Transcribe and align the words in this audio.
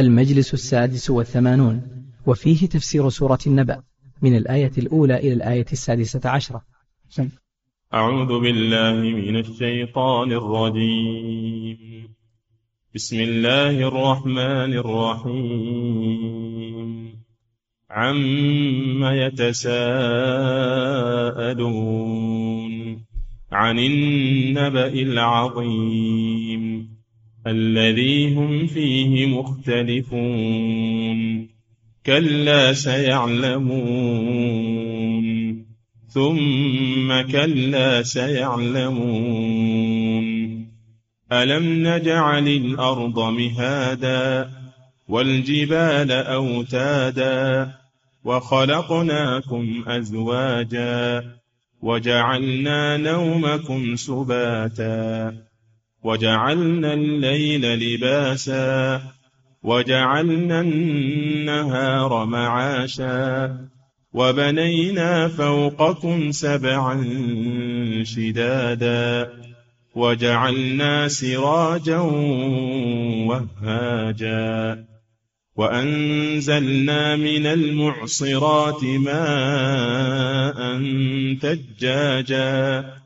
المجلس 0.00 0.54
السادس 0.54 1.10
والثمانون 1.10 1.82
وفيه 2.26 2.66
تفسير 2.66 3.08
سورة 3.08 3.38
النبأ 3.46 3.82
من 4.22 4.36
الآية 4.36 4.72
الأولى 4.78 5.16
إلى 5.16 5.32
الآية 5.32 5.66
السادسة 5.72 6.30
عشرة. 6.30 6.62
أعوذ 7.94 8.40
بالله 8.40 8.92
من 8.92 9.36
الشيطان 9.36 10.32
الرجيم. 10.32 12.08
بسم 12.94 13.20
الله 13.20 13.88
الرحمن 13.88 14.74
الرحيم. 14.74 16.40
عم 17.90 19.04
يتساءلون 19.04 19.80
عن 23.52 23.78
النبأ 23.78 24.86
العظيم. 24.86 26.99
الذي 27.46 28.34
هم 28.34 28.66
فيه 28.66 29.26
مختلفون. 29.26 30.80
كلا 32.06 32.72
سيعلمون. 32.72 33.70
ثم 36.08 37.22
كلا 37.32 38.02
سيعلمون. 38.02 39.00
ألم 41.32 41.88
نجعل 41.88 42.48
الأرض 42.48 43.18
مهادا 43.18 44.50
والجبال 45.08 46.12
أوتادا 46.12 47.70
وخلقناكم 48.24 49.84
أزواجا 49.86 51.24
وجعلنا 51.82 52.96
نومكم 52.96 53.96
سباتا. 53.96 55.49
وجعلنا 56.02 56.94
الليل 56.94 57.74
لباسا 57.74 59.02
وجعلنا 59.62 60.60
النهار 60.60 62.24
معاشا 62.24 63.56
وبنينا 64.12 65.28
فوقكم 65.28 66.30
سبعا 66.30 67.04
شدادا 68.02 69.30
وجعلنا 69.94 71.08
سراجا 71.08 71.98
وهاجا 73.28 74.84
وأنزلنا 75.56 77.16
من 77.16 77.46
المعصرات 77.46 78.84
ماء 78.84 80.58
ثجاجا 81.40 82.99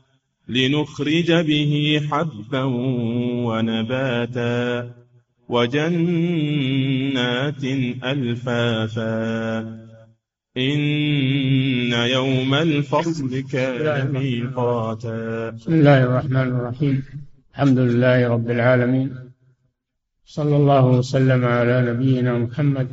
لنخرج 0.49 1.31
به 1.31 2.01
حبا 2.11 2.63
ونباتا 3.45 4.91
وجنات 5.49 7.63
ألفافا. 8.03 9.59
إن 10.57 11.91
يوم 11.91 12.53
الفصل 12.53 13.43
كان 13.51 14.11
ميقاتا. 14.11 15.49
بسم 15.49 15.73
الله 15.73 16.03
الرحمن 16.03 16.37
الرحيم. 16.37 17.03
الحمد 17.51 17.79
لله 17.79 18.27
رب 18.27 18.51
العالمين. 18.51 19.15
صلى 20.25 20.55
الله 20.55 20.85
وسلم 20.85 21.45
على 21.45 21.91
نبينا 21.91 22.37
محمد 22.37 22.87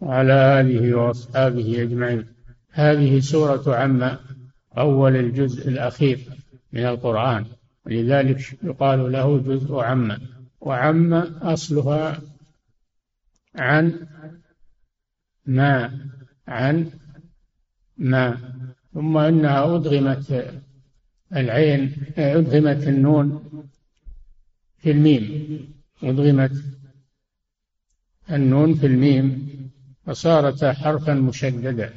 وعلى 0.00 0.60
آله 0.60 0.94
وأصحابه 0.94 1.82
أجمعين. 1.82 2.26
هذه 2.70 3.20
سورة 3.20 3.62
عما. 3.66 4.18
أول 4.78 5.16
الجزء 5.16 5.68
الأخير 5.68 6.20
من 6.72 6.86
القرآن. 6.86 7.44
ولذلك 7.86 8.58
يقال 8.62 9.12
له 9.12 9.38
جزء 9.38 9.74
عما 9.74 10.20
وعم 10.60 11.14
أصلها 11.42 12.20
عن 13.54 14.06
ما 15.46 15.98
عن 16.48 16.90
ما. 17.98 18.38
ثم 18.94 19.16
إنها 19.18 19.76
أدغمت 19.76 20.54
العين 21.36 21.92
أدغمت 22.18 22.88
النون 22.88 23.50
في 24.78 24.90
الميم. 24.90 25.58
أدغمت 26.02 26.52
النون 28.30 28.74
في 28.74 28.86
الميم 28.86 29.56
فصارت 30.06 30.64
حرفا 30.64 31.14
مشددا 31.14 31.92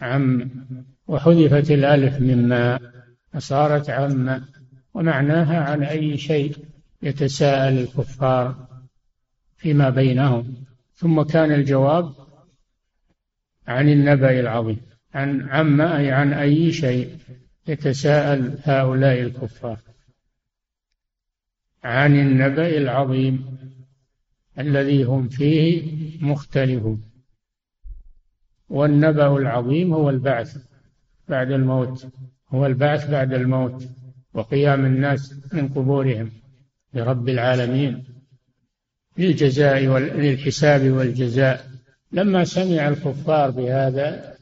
عم 0.00 0.50
وحذفت 1.06 1.70
الألف 1.70 2.20
مما 2.20 2.78
فصارت 3.32 3.90
عم 3.90 4.44
ومعناها 4.94 5.60
عن 5.60 5.82
أي 5.82 6.18
شيء 6.18 6.56
يتساءل 7.02 7.78
الكفار 7.78 8.68
فيما 9.56 9.90
بينهم. 9.90 10.64
ثم 10.94 11.22
كان 11.22 11.52
الجواب 11.52 12.14
عن 13.66 13.88
النبأ 13.88 14.40
العظيم 14.40 14.80
عن 15.14 15.48
عم 15.48 15.80
أي 15.80 16.10
عن 16.10 16.32
أي 16.32 16.72
شيء 16.72 17.16
يتساءل 17.66 18.58
هؤلاء 18.62 19.20
الكفار. 19.20 19.78
عن 21.84 22.16
النبأ 22.16 22.76
العظيم 22.76 23.58
الذي 24.58 25.04
هم 25.04 25.28
فيه 25.28 25.82
مختلفون. 26.20 27.10
والنبأ 28.68 29.36
العظيم 29.36 29.94
هو 29.94 30.10
البعث. 30.10 30.75
بعد 31.28 31.50
الموت 31.50 32.06
هو 32.50 32.66
البعث 32.66 33.10
بعد 33.10 33.32
الموت 33.32 33.88
وقيام 34.34 34.84
الناس 34.84 35.34
من 35.52 35.68
قبورهم 35.68 36.30
لرب 36.94 37.28
العالمين. 37.28 38.04
للجزاء 39.18 39.98
للحساب 39.98 40.90
والجزاء. 40.90 41.66
لما 42.12 42.44
سمع 42.44 42.88
الكفار 42.88 43.50
بهذا 43.50 44.36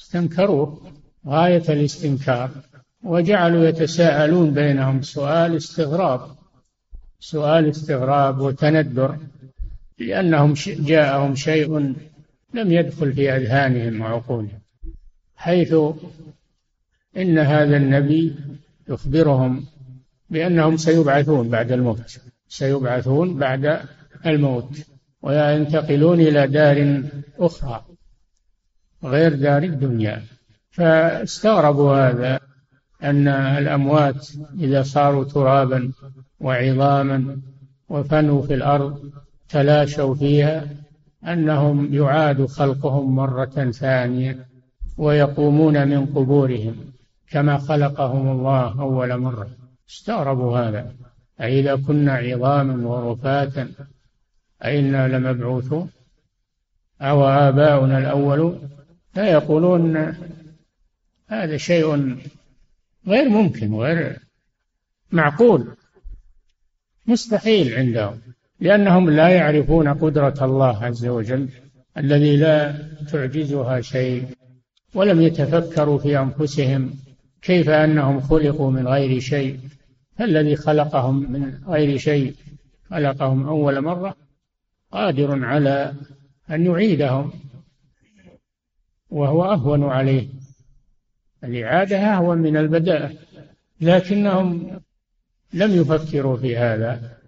استنكروه 0.00 0.92
غاية 1.26 1.62
الاستنكار 1.68 2.50
وجعلوا 3.04 3.64
يتساءلون 3.64 4.54
بينهم 4.54 5.02
سؤال 5.02 5.56
استغراب 5.56 6.20
سؤال 7.20 7.68
استغراب 7.68 8.40
وتندر 8.40 9.16
لأنهم 9.98 10.54
جاءهم 10.66 11.34
شيء 11.34 11.94
لم 12.54 12.72
يدخل 12.72 13.12
في 13.12 13.32
أذهانهم 13.32 14.00
وعقولهم. 14.00 14.60
حيث 15.38 15.74
إن 17.16 17.38
هذا 17.38 17.76
النبي 17.76 18.34
يخبرهم 18.88 19.64
بأنهم 20.30 20.76
سيبعثون 20.76 21.48
بعد 21.48 21.72
الموت 21.72 22.20
سيبعثون 22.48 23.38
بعد 23.38 23.80
الموت 24.26 24.78
وينتقلون 25.22 26.20
إلى 26.20 26.46
دار 26.46 27.02
أخرى 27.38 27.84
غير 29.04 29.34
دار 29.34 29.62
الدنيا. 29.62 30.22
فاستغربوا 30.70 32.08
هذا 32.08 32.40
أن 33.02 33.28
الأموات 33.28 34.28
إذا 34.60 34.82
صاروا 34.82 35.24
ترابا 35.24 35.92
وعظاما 36.40 37.40
وفنوا 37.88 38.42
في 38.42 38.54
الأرض 38.54 39.12
تلاشوا 39.48 40.14
فيها 40.14 40.66
أنهم 41.24 41.94
يعاد 41.94 42.46
خلقهم 42.46 43.16
مرة 43.16 43.70
ثانية 43.70 44.47
ويقومون 44.98 45.88
من 45.88 46.06
قبورهم 46.06 46.76
كما 47.30 47.58
خلقهم 47.58 48.28
الله 48.28 48.80
أول 48.80 49.16
مرة. 49.16 49.50
استغربوا 49.90 50.58
هذا. 50.58 50.94
أئذا 51.40 51.76
كنا 51.76 52.12
عظاما 52.12 52.88
ورفاتا 52.88 53.68
أئنا 54.64 55.08
لمبعوثون. 55.08 55.90
أو 57.00 57.24
آباؤنا 57.24 57.98
الأولون 57.98 58.70
فيقولون 59.14 60.14
هذا 61.26 61.56
شيء 61.56 62.16
غير 63.06 63.28
ممكن 63.28 63.74
غير 63.74 64.18
معقول. 65.12 65.68
مستحيل 67.06 67.74
عندهم 67.74 68.20
لأنهم 68.60 69.10
لا 69.10 69.28
يعرفون 69.28 69.88
قدرة 69.88 70.44
الله 70.44 70.84
عز 70.84 71.06
وجل 71.06 71.48
الذي 71.96 72.36
لا 72.36 72.88
تعجزها 73.12 73.80
شيء. 73.80 74.37
ولم 74.94 75.22
يتفكروا 75.22 75.98
في 75.98 76.18
أنفسهم 76.18 76.94
كيف 77.42 77.68
أنهم 77.68 78.20
خلقوا 78.20 78.70
من 78.70 78.88
غير 78.88 79.20
شيء. 79.20 79.60
فالذي 80.18 80.56
خلقهم 80.56 81.32
من 81.32 81.60
غير 81.66 81.98
شيء 81.98 82.34
خلقهم 82.90 83.46
أول 83.46 83.80
مرة 83.80 84.16
قادر 84.92 85.44
على 85.44 85.94
أن 86.50 86.66
يعيدهم 86.66 87.32
وهو 89.10 89.44
أهون 89.44 89.84
عليه. 89.84 90.28
الإعادة 91.44 91.96
أهون 91.98 92.38
من 92.38 92.56
البداء 92.56 93.16
لكنهم 93.80 94.80
لم 95.52 95.70
يفكروا 95.80 96.36
في 96.36 96.56
هذا 96.56 97.18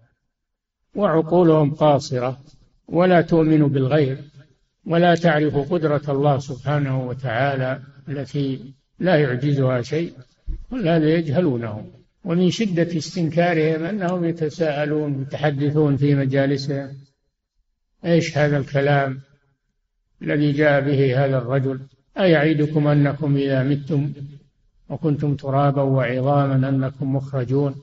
وعقولهم 0.95 1.75
قاصرة 1.75 2.41
ولا 2.89 3.21
تؤمن 3.21 3.69
بالغير 3.69 4.30
ولا 4.87 5.15
تعرف 5.15 5.73
قدرة 5.73 6.03
الله 6.09 6.39
سبحانه 6.39 7.07
وتعالى 7.07 7.81
التي 8.09 8.75
لا 8.99 9.17
يعجزها 9.17 9.83
شيء 9.83 10.13
كل 10.71 10.89
هذا 10.89 11.15
يجهلونه. 11.15 11.87
ومن 12.25 12.51
شدة 12.51 12.97
استنكارهم 12.97 13.85
أنهم 13.85 14.25
يتساءلون 14.25 15.23
يتحدثون 15.23 15.97
في 15.97 16.15
مجالسهم 16.15 16.89
إيش 18.05 18.39
هذا 18.39 18.57
الكلام 18.57 19.21
الذي 20.23 20.53
جاء 20.53 20.81
به 20.81 21.25
هذا 21.25 21.39
الرجل؟ 21.39 21.81
أيعيدكم 22.19 22.87
أنكم 22.87 23.37
إذا 23.37 23.63
متم 23.63 24.13
وكنتم 24.89 25.37
ترابا 25.37 25.83
وعظاما 25.83 26.69
أنكم 26.69 27.17
مخرجون؟ 27.17 27.75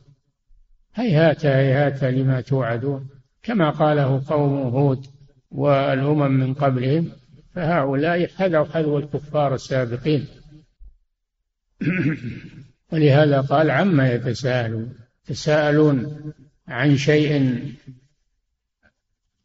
هيهات 0.95 1.45
هيهات 1.45 2.03
لما 2.03 2.41
توعدون. 2.41 3.09
كما 3.43 3.69
قاله 3.69 4.23
قوم 4.27 4.53
هود 4.53 5.05
والأمم 5.51 6.31
من 6.31 6.53
قبلهم 6.53 7.11
فهؤلاء 7.55 8.27
حذوا 8.27 8.65
حذو 8.65 8.97
الكفار 8.97 9.55
السابقين. 9.55 10.27
ولهذا 12.91 13.41
قال 13.41 13.71
عما 13.71 14.13
يتساءلون؟ 14.13 14.93
يتساءلون 15.25 16.33
عن 16.67 16.97
شيء 16.97 17.61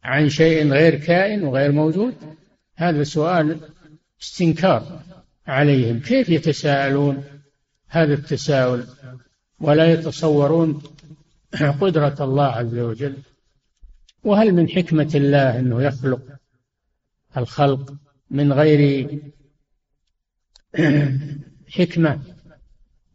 عن 0.05 0.29
شيء 0.29 0.73
غير 0.73 0.95
كائن 0.95 1.45
وغير 1.45 1.73
موجود؟ 1.73 2.15
هذا 2.77 3.03
سؤال 3.03 3.61
استنكار 4.23 5.03
عليهم. 5.47 6.01
كيف 6.01 6.29
يتساءلون 6.29 7.25
هذا 7.89 8.15
التساؤل؟ 8.15 8.87
ولا 9.61 9.93
يتصورون 9.93 10.83
قدرة 11.81 12.17
الله 12.21 12.47
عز 12.47 12.79
وجل؟ 12.79 13.17
وهل 14.25 14.55
من 14.55 14.69
حكمة 14.69 15.11
الله 15.15 15.59
أنه 15.59 15.83
يخلق 15.83 16.23
الخلق 17.37 17.95
من 18.31 18.53
غير 18.53 19.09
حكمة 21.77 22.21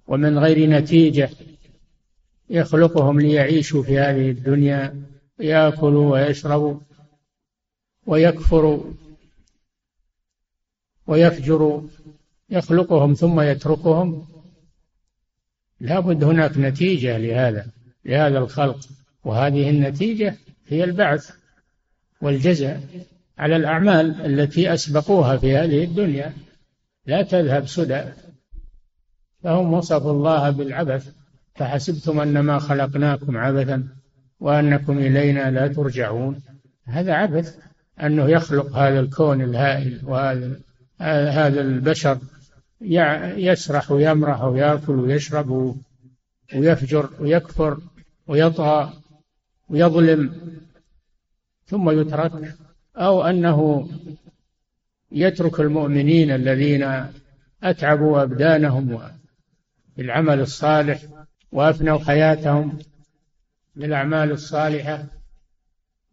ومن 0.07 0.39
غير 0.39 0.69
نتيجة 0.69 1.29
يخلقهم 2.49 3.19
ليعيشوا 3.19 3.83
في 3.83 3.99
هذه 3.99 4.29
الدنيا 4.29 5.03
ياكلوا 5.39 6.11
ويشربوا 6.11 6.79
ويكفروا 8.05 8.83
ويفجر 11.07 11.83
يخلقهم 12.49 13.13
ثم 13.13 13.41
يتركهم؟ 13.41 14.27
لابد 15.79 16.23
هناك 16.23 16.57
نتيجة 16.57 17.17
لهذا 17.17 17.71
لهذا 18.05 18.37
الخلق. 18.37 18.79
وهذه 19.23 19.69
النتيجة 19.69 20.37
هي 20.67 20.83
البعث 20.83 21.31
والجزاء 22.21 22.81
على 23.37 23.55
الأعمال 23.55 24.25
التي 24.25 24.73
أسبقوها 24.73 25.37
في 25.37 25.57
هذه 25.57 25.83
الدنيا. 25.83 26.33
لا 27.05 27.21
تذهب 27.21 27.67
سدى. 27.67 28.01
فهم 29.43 29.73
وصفوا 29.73 30.11
الله 30.11 30.49
بالعبث. 30.49 31.11
فحسبتم 31.55 32.19
أنما 32.19 32.59
خلقناكم 32.59 33.37
عبثا 33.37 33.87
وأنكم 34.39 34.97
إلينا 34.97 35.51
لا 35.51 35.67
ترجعون. 35.67 36.41
هذا 36.85 37.13
عبث 37.13 37.57
أنه 38.03 38.29
يخلق 38.29 38.77
هذا 38.77 38.99
الكون 38.99 39.41
الهائل 39.41 40.01
وهذا 40.03 40.59
هذا 40.99 41.61
البشر. 41.61 42.17
يسرح 43.37 43.91
ويمرح 43.91 44.43
ويأكل 44.43 44.99
ويشرب 44.99 45.75
ويفجر 46.55 47.09
ويكفر 47.19 47.77
ويطغى. 48.27 48.93
ويظلم 49.69 50.33
ثم 51.65 51.89
يترك 51.89 52.55
أو 52.95 53.23
أنه 53.23 53.89
يترك 55.11 55.59
المؤمنين 55.59 56.31
الذين 56.31 57.05
أتعبوا 57.63 58.23
أبدانهم 58.23 58.99
بالعمل 59.97 60.39
الصالح 60.39 61.01
وأفنوا 61.51 61.99
حياتهم 61.99 62.79
بالأعمال 63.75 64.31
الصالحة 64.31 65.05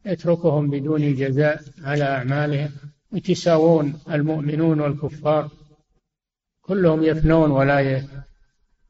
يتركهم 0.06 0.70
بدون 0.70 1.14
جزاء 1.14 1.60
على 1.82 2.04
أعمالهم. 2.04 2.70
يتساوون 3.12 4.00
المؤمنون 4.10 4.80
والكفار 4.80 5.50
كلهم 6.62 7.02
يفنون 7.02 7.50
ولا 7.50 8.02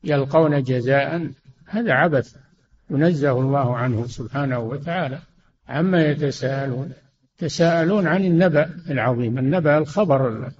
يلقون 0.04 0.62
جزاء. 0.62 1.30
هذا 1.66 1.92
عبث. 1.92 2.43
ينزه 2.90 3.32
الله 3.32 3.76
عنه 3.76 4.06
سبحانه 4.06 4.58
وتعالى 4.58 5.18
عما 5.68 6.06
يتساءلون. 6.06 6.92
يتساءلون 7.36 8.06
عن 8.06 8.24
النبأ 8.24 8.70
العظيم. 8.90 9.38
النبأ 9.38 9.78
الخبر 9.78 10.52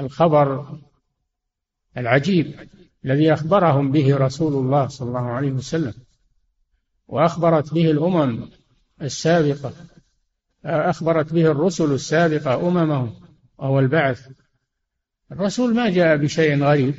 الخبر 0.00 0.78
العجيب 1.96 2.54
الذي 3.04 3.32
أخبرهم 3.32 3.92
به 3.92 4.16
رسول 4.16 4.52
الله 4.52 4.88
صلى 4.88 5.08
الله 5.08 5.30
عليه 5.30 5.52
وسلم 5.52 5.94
وأخبرت 7.08 7.74
به 7.74 7.90
الأمم 7.90 8.48
السابقة 9.02 9.72
أخبرت 10.64 11.32
به 11.32 11.50
الرسل 11.50 11.92
السابقة 11.92 12.68
أممهم 12.68 13.14
وهو 13.58 13.78
البعث. 13.78 14.28
الرسول 15.32 15.74
ما 15.74 15.90
جاء 15.90 16.16
بشيء 16.16 16.62
غريب 16.62 16.94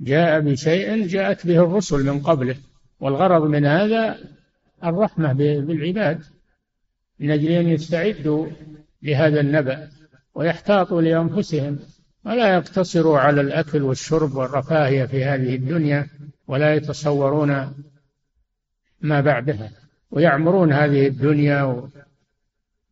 جاء 0.00 0.40
بشيء 0.40 1.06
جاءت 1.06 1.46
به 1.46 1.64
الرسل 1.64 2.06
من 2.06 2.20
قبله. 2.20 2.56
والغرض 3.00 3.42
من 3.42 3.66
هذا 3.66 4.18
الرحمة 4.84 5.32
بالعباد 5.32 6.22
من 7.18 7.30
أجل 7.30 7.50
أن 7.50 7.68
يستعدوا 7.68 8.46
لهذا 9.02 9.40
النبأ 9.40 9.88
ويحتاطوا 10.34 11.02
لأنفسهم 11.02 11.78
ولا 12.24 12.54
يقتصروا 12.54 13.18
على 13.18 13.40
الأكل 13.40 13.82
والشرب 13.82 14.34
والرفاهية 14.34 15.04
في 15.04 15.24
هذه 15.24 15.54
الدنيا 15.54 16.06
ولا 16.48 16.74
يتصورون 16.74 17.74
ما 19.00 19.20
بعدها. 19.20 19.70
ويعمرون 20.10 20.72
هذه 20.72 21.06
الدنيا 21.06 21.88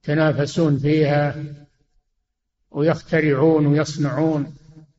ويتنافسون 0.07 0.79
فيها 0.79 1.35
ويخترعون 2.71 3.67
ويصنعون 3.67 4.55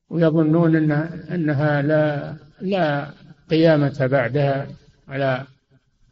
ويظنون 0.09 0.75
أن 0.75 0.91
أنها 1.31 1.81
لا 1.81 2.35
لا 2.61 3.09
قيامة 3.49 4.07
بعدها. 4.11 4.67
ولا 5.09 5.45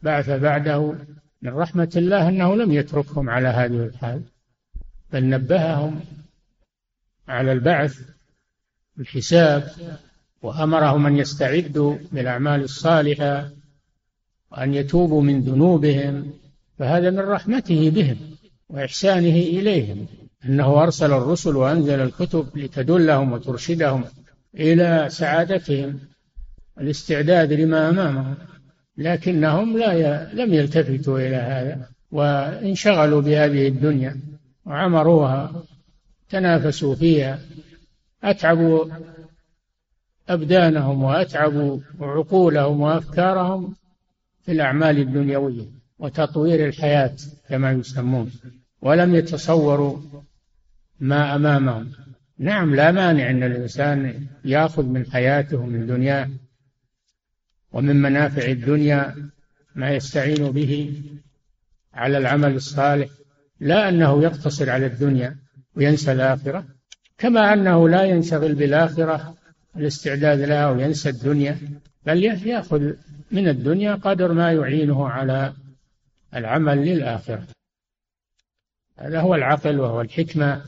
بعث 0.02 0.30
بعده 0.30 0.94
من 1.42 1.50
رحمة 1.50 1.92
الله 1.96 2.28
أنه 2.28 2.56
لم 2.56 2.72
يتركهم 2.72 3.30
على 3.30 3.48
هذه 3.48 3.84
الحال 3.84 4.22
بل 5.12 5.28
نبههم 5.28 6.00
على 7.28 7.52
البعث 7.52 8.00
الحساب 8.98 9.70
وأمرهم 10.42 11.06
أن 11.06 11.16
يستعدوا 11.16 11.96
بالأعمال 12.12 12.62
الصالحة 12.62 13.50
وأن 14.52 14.74
يتوبوا 14.74 15.22
من 15.22 15.40
ذنوبهم 15.40 16.32
فهذا 16.78 17.10
من 17.10 17.18
رحمته 17.20 17.90
بهم 17.90 18.16
وإحسانه 18.68 19.36
إليهم 19.36 20.06
أنه 20.44 20.82
أرسل 20.82 21.12
الرسل 21.12 21.56
وأنزل 21.56 22.00
الكتب 22.00 22.58
لتدلهم 22.58 23.32
وترشدهم 23.32 24.04
إلى 24.54 25.06
سعادتهم 25.10 26.00
الاستعداد 26.80 27.52
لما 27.52 27.88
أمامهم. 27.88 28.34
لكنهم 28.98 29.78
لا 29.78 29.92
ي... 29.92 30.34
لم 30.34 30.54
يلتفتوا 30.54 31.18
إلى 31.18 31.36
هذا 31.36 31.88
وانشغلوا 32.10 33.22
بهذه 33.22 33.68
الدنيا 33.68 34.20
وعمروها 34.66 35.62
تنافسوا 36.30 36.94
فيها 36.94 37.38
أتعبوا 38.24 38.84
أبدانهم 40.28 41.02
وأتعبوا 41.02 41.80
عقولهم 42.00 42.80
وأفكارهم 42.80 43.74
في 44.44 44.52
الأعمال 44.52 44.98
الدنيوية 44.98 45.64
وتطوير 45.98 46.66
الحياة 46.66 47.14
كما 47.48 47.72
يسمون 47.72 48.30
ولم 48.82 49.14
يتصوروا 49.14 49.98
ما 51.00 51.34
أمامهم. 51.34 51.90
نعم 52.38 52.74
لا 52.74 52.92
مانع 52.92 53.30
أن 53.30 53.42
الإنسان 53.42 54.26
يأخذ 54.44 54.84
من 54.84 55.06
حياته 55.06 55.66
من 55.66 55.86
دنياه 55.86 56.28
ومن 57.72 58.02
منافع 58.02 58.42
الدنيا 58.42 59.14
ما 59.74 59.90
يستعين 59.90 60.50
به 60.50 61.02
على 61.94 62.18
العمل 62.18 62.54
الصالح 62.54 63.08
لا 63.60 63.88
أنه 63.88 64.22
يقتصر 64.22 64.70
على 64.70 64.86
الدنيا 64.86 65.36
وينسى 65.76 66.12
الآخرة 66.12 66.64
كما 67.18 67.52
أنه 67.52 67.88
لا 67.88 68.02
ينشغل 68.04 68.54
بالآخرة 68.54 69.34
الاستعداد 69.76 70.40
لها 70.40 70.70
وينسى 70.70 71.08
الدنيا 71.08 71.58
بل 72.06 72.24
يأخذ 72.24 72.92
من 73.30 73.48
الدنيا 73.48 73.94
قدر 73.94 74.32
ما 74.32 74.52
يعينه 74.52 75.08
على 75.08 75.52
العمل 76.34 76.78
للآخرة. 76.78 77.46
هذا 78.98 79.20
هو 79.20 79.34
العقل 79.34 79.80
وهو 79.80 80.00
الحكمة 80.00 80.62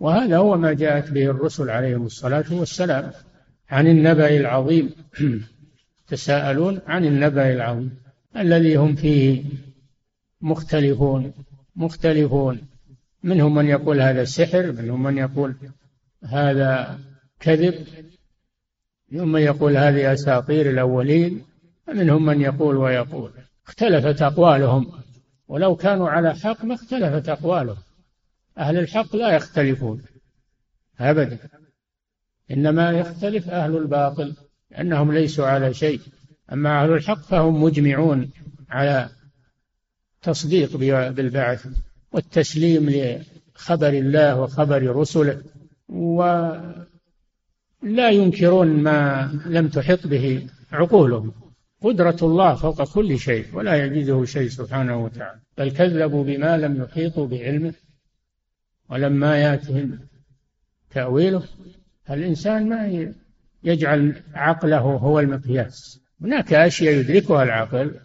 وهذا 0.00 0.36
هو 0.36 0.56
ما 0.56 0.72
جاءت 0.72 1.10
به 1.10 1.30
الرسل 1.30 1.70
عليهم 1.70 2.06
الصلاة 2.06 2.44
والسلام 2.50 3.10
عن 3.70 3.86
النبأ 3.86 4.36
العظيم. 4.36 4.90
تساءلون 6.08 6.80
عن 6.86 7.04
النبأ 7.04 7.52
العظيم 7.52 7.98
الذي 8.36 8.76
هم 8.76 8.94
فيه 8.94 9.44
مختلفون 10.40 11.32
مختلفون. 11.76 12.60
منهم 13.22 13.54
من 13.54 13.66
يقول 13.66 14.00
هذا 14.00 14.24
سحر 14.24 14.72
منهم 14.72 15.02
من 15.02 15.18
يقول 15.18 15.54
هذا 16.24 16.98
كذب 17.40 17.86
منهم 19.10 19.32
من 19.32 19.40
يقول 19.40 19.76
هذه 19.76 20.12
أساطير 20.12 20.70
الأولين 20.70 21.44
ومنهم 21.88 22.26
من 22.26 22.40
يقول 22.40 22.76
ويقول. 22.76 23.32
اختلفت 23.66 24.22
أقوالهم. 24.22 24.92
ولو 25.48 25.76
كانوا 25.76 26.08
على 26.08 26.34
حق 26.34 26.64
ما 26.64 26.74
اختلفت 26.74 27.28
أقوالهم. 27.28 27.76
أهل 28.58 28.78
الحق 28.78 29.16
لا 29.16 29.36
يختلفون 29.36 30.02
أبدا. 31.00 31.38
إنما 32.50 32.90
يختلف 32.90 33.50
أهل 33.50 33.76
الباطل. 33.76 34.36
لأنهم 34.70 35.12
ليسوا 35.12 35.46
على 35.46 35.74
شيء. 35.74 36.00
أما 36.52 36.82
أهل 36.82 36.92
الحق 36.92 37.22
فهم 37.22 37.62
مجمعون 37.62 38.30
على 38.70 39.08
تصديق 40.22 40.76
بالبعث 41.10 41.66
والتسليم 42.12 42.90
لخبر 42.90 43.88
الله 43.88 44.40
وخبر 44.40 44.96
رسله 44.96 45.42
ولا 45.88 46.76
ينكرون 48.10 48.66
ما 48.66 49.30
لم 49.46 49.68
تحط 49.68 50.06
به 50.06 50.46
عقولهم. 50.72 51.32
قدرة 51.82 52.16
الله 52.22 52.54
فوق 52.54 52.94
كل 52.94 53.18
شيء 53.18 53.46
ولا 53.52 53.74
يعجزه 53.74 54.24
شيء 54.24 54.48
سبحانه 54.48 55.04
وتعالى. 55.04 55.40
بل 55.58 55.70
كذبوا 55.70 56.24
بما 56.24 56.56
لم 56.56 56.82
يحيطوا 56.82 57.26
بعلمه 57.26 57.74
ولما 58.90 59.38
ياتهم 59.38 59.98
تأويله 60.90 61.42
الإنسان 62.10 62.68
ما 62.68 63.12
يجعل 63.66 64.22
عقله 64.34 64.78
هو 64.78 65.20
المقياس. 65.20 66.00
هناك 66.22 66.52
أشياء 66.52 66.94
يدركها 66.94 67.42
العقل 67.42 68.00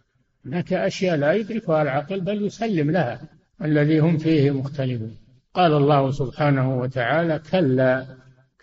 هناك 0.45 0.73
أشياء 0.73 1.15
لا 1.15 1.33
يدركها 1.33 1.81
العقل 1.81 2.21
بل 2.21 2.45
يسلم 2.45 2.91
لها 2.91 3.21
الذي 3.61 3.99
هم 3.99 4.17
فيه 4.17 4.51
مختلفون. 4.51 5.17
قال 5.53 5.73
الله 5.73 6.11
سبحانه 6.11 6.79
وتعالى 6.79 7.41
كلا 7.51 8.05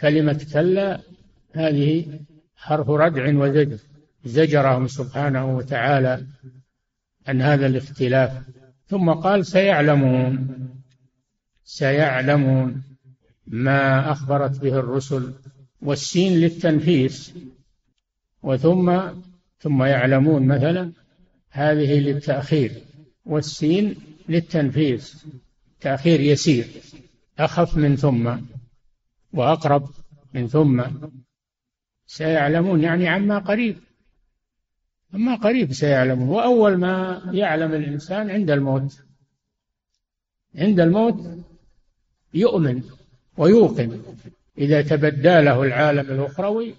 كلمة 0.00 0.46
كلا 0.52 1.00
هذه 1.52 2.20
حرف 2.56 2.90
ردع 2.90 3.38
وزجر. 3.38 3.78
زجرهم 4.24 4.86
سبحانه 4.86 5.56
وتعالى 5.56 6.26
عن 7.28 7.42
هذا 7.42 7.66
الاختلاف. 7.66 8.32
ثم 8.86 9.10
قال 9.10 9.46
سيعلمون 9.46 10.48
سيعلمون 11.64 12.82
ما 13.46 14.12
أخبرت 14.12 14.60
به 14.60 14.78
الرسل 14.78 15.32
والسين 15.82 16.32
للتنفيس. 16.32 17.34
وثم 18.42 19.00
ثم 19.58 19.82
يعلمون 19.82 20.46
مثلا 20.46 20.92
هذه 21.50 22.00
للتأخير. 22.00 22.82
والسين 23.24 23.96
للتنفيذ 24.28 25.14
تأخير 25.80 26.20
يسير. 26.20 26.66
أخف 27.38 27.76
من 27.76 27.96
ثم 27.96 28.36
وأقرب 29.32 29.90
من 30.34 30.48
ثم. 30.48 30.82
سيعلمون 32.06 32.82
يعني 32.82 33.08
عما 33.08 33.38
قريب. 33.38 33.76
أما 35.14 35.34
قريب 35.34 35.72
سيعلمون. 35.72 36.28
وأول 36.28 36.76
ما 36.76 37.22
يعلم 37.32 37.74
الإنسان 37.74 38.30
عند 38.30 38.50
الموت. 38.50 39.02
عند 40.54 40.80
الموت 40.80 41.44
يؤمن 42.34 42.82
ويوقن. 43.36 44.02
إذا 44.58 44.82
تبدى 44.82 45.40
له 45.40 45.62
العالم 45.62 46.10
الأخروي 46.10 46.74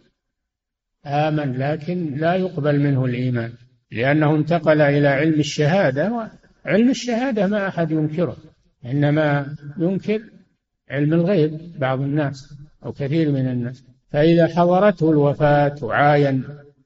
آمن 1.05 1.57
لكن 1.57 2.15
لا 2.15 2.35
يقبل 2.35 2.79
منه 2.79 3.05
الإيمان 3.05 3.51
لأنه 3.91 4.35
انتقل 4.35 4.81
إلى 4.81 5.07
علم 5.07 5.39
الشهادة 5.39 6.29
علم 6.65 6.89
الشهادة 6.89 7.47
ما 7.47 7.67
أحد 7.67 7.91
ينكره 7.91 8.37
إنما 8.85 9.55
ينكر 9.77 10.21
علم 10.89 11.13
الغيب 11.13 11.59
بعض 11.79 12.01
الناس 12.01 12.53
أو 12.85 12.91
كثير 12.91 13.31
من 13.31 13.47
الناس. 13.47 13.83
فإذا 14.11 14.47
حضرته 14.47 15.11
الوفاة 15.11 15.75
وعاين 15.81 16.43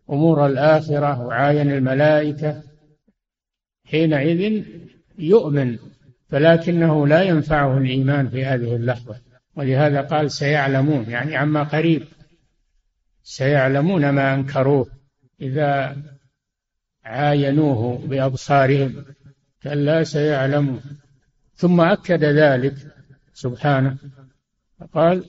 أمور 0.09 0.45
الآخرة 0.47 1.21
وعاين 1.25 1.71
الملائكة 1.71 2.63
حينئذ 3.85 4.63
يؤمن 5.17 5.77
فلكنه 6.29 7.07
لا 7.07 7.21
ينفعه 7.21 7.77
الإيمان 7.77 8.29
في 8.29 8.45
هذه 8.45 8.75
اللحظة. 8.75 9.33
ولهذا 9.55 10.01
قال 10.01 10.31
سيعلمون 10.31 11.10
يعني 11.10 11.36
عما 11.36 11.63
قريب. 11.63 12.03
سيعلمون 13.24 14.10
ما 14.10 14.33
أنكروه. 14.33 14.88
إذا 15.41 15.98
عاينوه 17.05 18.07
بأبصارهم 18.07 19.05
كلا 19.63 20.03
سيعلمون. 20.03 20.81
ثم 21.55 21.81
أكد 21.81 22.24
ذلك 22.24 22.75
سبحانه. 23.33 23.98
قال 24.93 25.25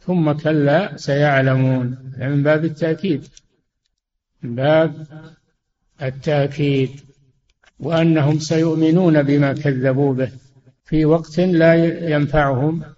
ثم 0.00 0.32
كلا 0.32 0.96
سيعلمون. 0.96 2.12
من 2.18 2.42
باب 2.42 2.64
التأكيد. 2.64 3.28
من 4.42 4.54
باب 4.54 5.06
التأكيد. 6.02 7.00
وأنهم 7.78 8.38
سيؤمنون 8.38 9.22
بما 9.22 9.52
كذبوا 9.52 10.14
به. 10.14 10.32
في 10.84 11.04
وقت 11.04 11.40
لا 11.40 11.74
ينفعهم 12.10 12.97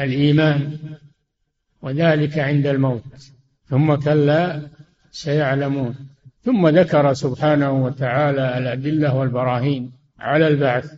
الإيمان 0.00 0.78
وذلك 1.82 2.38
عند 2.38 2.66
الموت. 2.66 3.32
ثم 3.66 3.94
كلا 3.94 4.68
سيعلمون. 5.10 5.94
ثم 6.44 6.68
ذكر 6.68 7.12
سبحانه 7.12 7.84
وتعالى 7.84 8.58
الأدلة 8.58 9.14
والبراهين 9.14 9.92
على 10.18 10.48
البعث 10.48 10.92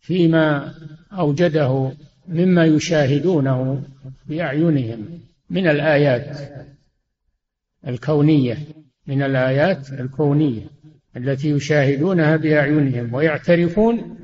فيما 0.00 0.74
أوجده 1.12 1.92
مما 2.28 2.64
يشاهدونه 2.64 3.82
بأعينهم 4.26 5.20
من 5.50 5.66
الآيات 5.68 6.38
الكونية 7.86 8.58
من 9.06 9.22
الآيات 9.22 9.92
الكونية 9.92 10.66
التي 11.16 11.50
يشاهدونها 11.50 12.36
بأعينهم 12.36 13.14
ويعترفون 13.14 14.18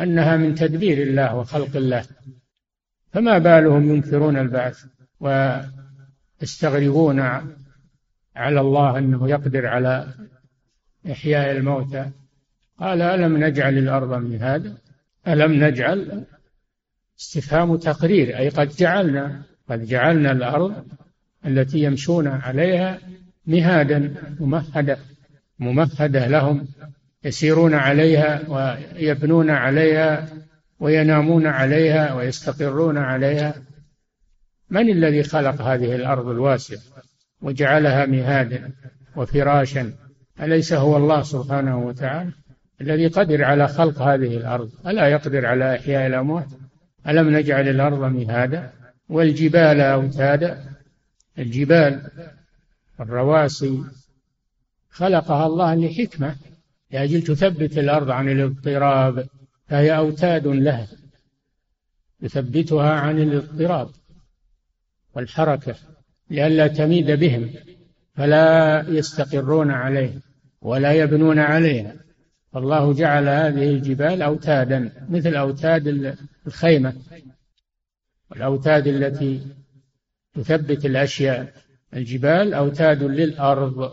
أنها 0.00 0.36
من 0.36 0.54
تدبير 0.54 1.02
الله 1.02 1.36
وخلق 1.36 1.76
الله. 1.76 2.04
فما 3.12 3.38
بالهم 3.38 3.94
ينكرون 3.94 4.36
البعث 4.36 4.84
ويستغربون 6.40 7.20
على 8.36 8.60
الله 8.60 8.98
أنه 8.98 9.28
يقدر 9.28 9.66
على 9.66 10.14
إحياء 11.10 11.50
الموتى. 11.50 12.10
قال 12.78 13.02
ألم 13.02 13.44
نجعل 13.44 13.78
الأرض 13.78 14.22
مهادا 14.22 14.76
ألم 15.28 15.64
نجعل 15.64 16.24
استفهام 17.20 17.76
تقرير؟ 17.76 18.38
أي 18.38 18.48
قد 18.48 18.68
جعلنا 18.68 19.42
قد 19.68 19.84
جعلنا 19.84 20.32
الأرض 20.32 20.84
التي 21.46 21.78
يمشون 21.78 22.28
عليها 22.28 22.98
مهادا 23.46 24.14
ممهدة 24.40 24.98
ممهدة 25.58 26.26
لهم 26.26 26.68
يسيرون 27.24 27.74
عليها 27.74 28.40
ويبنون 28.48 29.50
عليها 29.50 30.28
وينامون 30.80 31.46
عليها 31.46 32.14
ويستقرون 32.14 32.98
عليها. 32.98 33.54
من 34.70 34.90
الذي 34.90 35.22
خلق 35.22 35.62
هذه 35.62 35.94
الأرض 35.94 36.28
الواسعة 36.28 36.78
وجعلها 37.42 38.06
مهادا 38.06 38.72
وفراشا؟ 39.16 39.92
أليس 40.40 40.72
هو 40.72 40.96
الله 40.96 41.22
سبحانه 41.22 41.78
وتعالى 41.78 42.32
الذي 42.80 43.06
قدر 43.06 43.44
على 43.44 43.68
خلق 43.68 44.02
هذه 44.02 44.36
الأرض؟ 44.36 44.70
ألا 44.86 45.08
يقدر 45.08 45.46
على 45.46 45.76
إحياء 45.76 46.06
الأموات؟ 46.06 46.48
ألم 47.08 47.36
نجعل 47.36 47.68
الأرض 47.68 48.12
مهادا 48.12 48.70
والجبال 49.08 49.80
أوتادا؟ 49.80 50.64
الجبال 51.38 52.10
الرواسي. 53.00 53.84
خلقها 54.90 55.46
الله 55.46 55.74
لحكمة. 55.74 56.36
لأجل 56.90 57.22
تثبت 57.22 57.78
الأرض 57.78 58.10
عن 58.10 58.28
الاضطراب. 58.28 59.26
فهي 59.70 59.96
أوتاد 59.96 60.46
لها 60.46 60.86
يثبتها 62.22 62.90
عن 62.90 63.18
الاضطراب 63.18 63.90
والحركة 65.14 65.74
لئلا 66.30 66.66
تميد 66.66 67.10
بهم 67.10 67.50
فلا 68.14 68.84
يستقرون 68.88 69.70
عليه 69.70 70.20
ولا 70.60 70.92
يبنون 70.92 71.38
عليها. 71.38 71.94
فالله 72.52 72.92
جعل 72.92 73.28
هذه 73.28 73.70
الجبال 73.70 74.22
أوتادا 74.22 75.06
مثل 75.08 75.34
أوتاد 75.34 76.16
الخيمة 76.46 76.94
والأوتاد 78.30 78.86
التي 78.86 79.46
تثبت 80.34 80.86
الأشياء. 80.86 81.52
الجبال 81.94 82.54
أوتاد 82.54 83.02
للأرض 83.02 83.92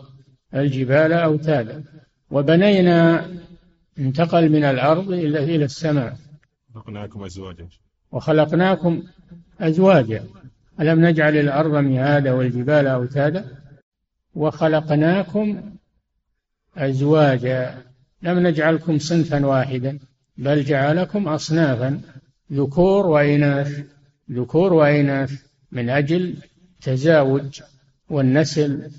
الجبال 0.54 1.12
أوتادا. 1.12 1.84
وبنينا 2.30 3.28
انتقل 3.98 4.48
من 4.48 4.64
الأرض 4.64 5.10
إلى 5.12 5.38
إلى 5.38 5.64
السماء. 5.64 6.16
خلقناكم 6.74 7.24
أزواجا. 7.24 7.68
وخلقناكم 8.12 9.02
أزواجا. 9.60 10.24
ألم 10.80 11.06
نجعل 11.06 11.36
الأرض 11.36 11.74
مهادا 11.74 12.32
والجبال 12.32 12.86
أوتادا؟ 12.86 13.44
وخلقناكم 14.34 15.72
أزواجا. 16.76 17.82
لم 18.22 18.38
نجعلكم 18.46 18.98
صنفا 18.98 19.46
واحدا 19.46 19.98
بل 20.36 20.64
جعلكم 20.64 21.28
أصنافا. 21.28 22.00
ذكور 22.52 23.06
وإناث. 23.06 23.84
ذكور 24.30 24.72
وإناث 24.72 25.42
من 25.72 25.90
أجل 25.90 26.36
تزاوج 26.82 27.62
والنسل 28.10 28.90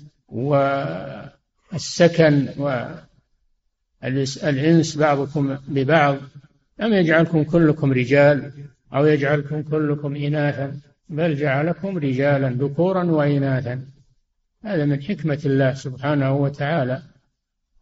والسكن 1.72 2.48
والإنس 4.02 4.96
بعضكم 4.96 5.58
ببعض 5.68 6.16
لم 6.78 6.92
يجعلكم 6.92 7.44
كلكم 7.44 7.92
رجال 7.92 8.52
أو 8.94 9.06
يجعلكم 9.06 9.62
كلكم 9.62 10.16
إناثا؟ 10.16 10.80
بل 11.08 11.34
جعلكم 11.34 11.98
رجالا 11.98 12.48
ذكورا 12.48 13.04
وإناثا. 13.04 13.86
هذا 14.64 14.84
من 14.84 15.02
حكمة 15.02 15.40
الله 15.44 15.74
سبحانه 15.74 16.32
وتعالى. 16.32 17.02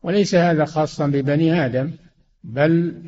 وليس 0.03 0.35
هذا 0.35 0.65
خاصا 0.65 1.07
ببني 1.07 1.65
آدم 1.67 1.91
بل 2.45 3.03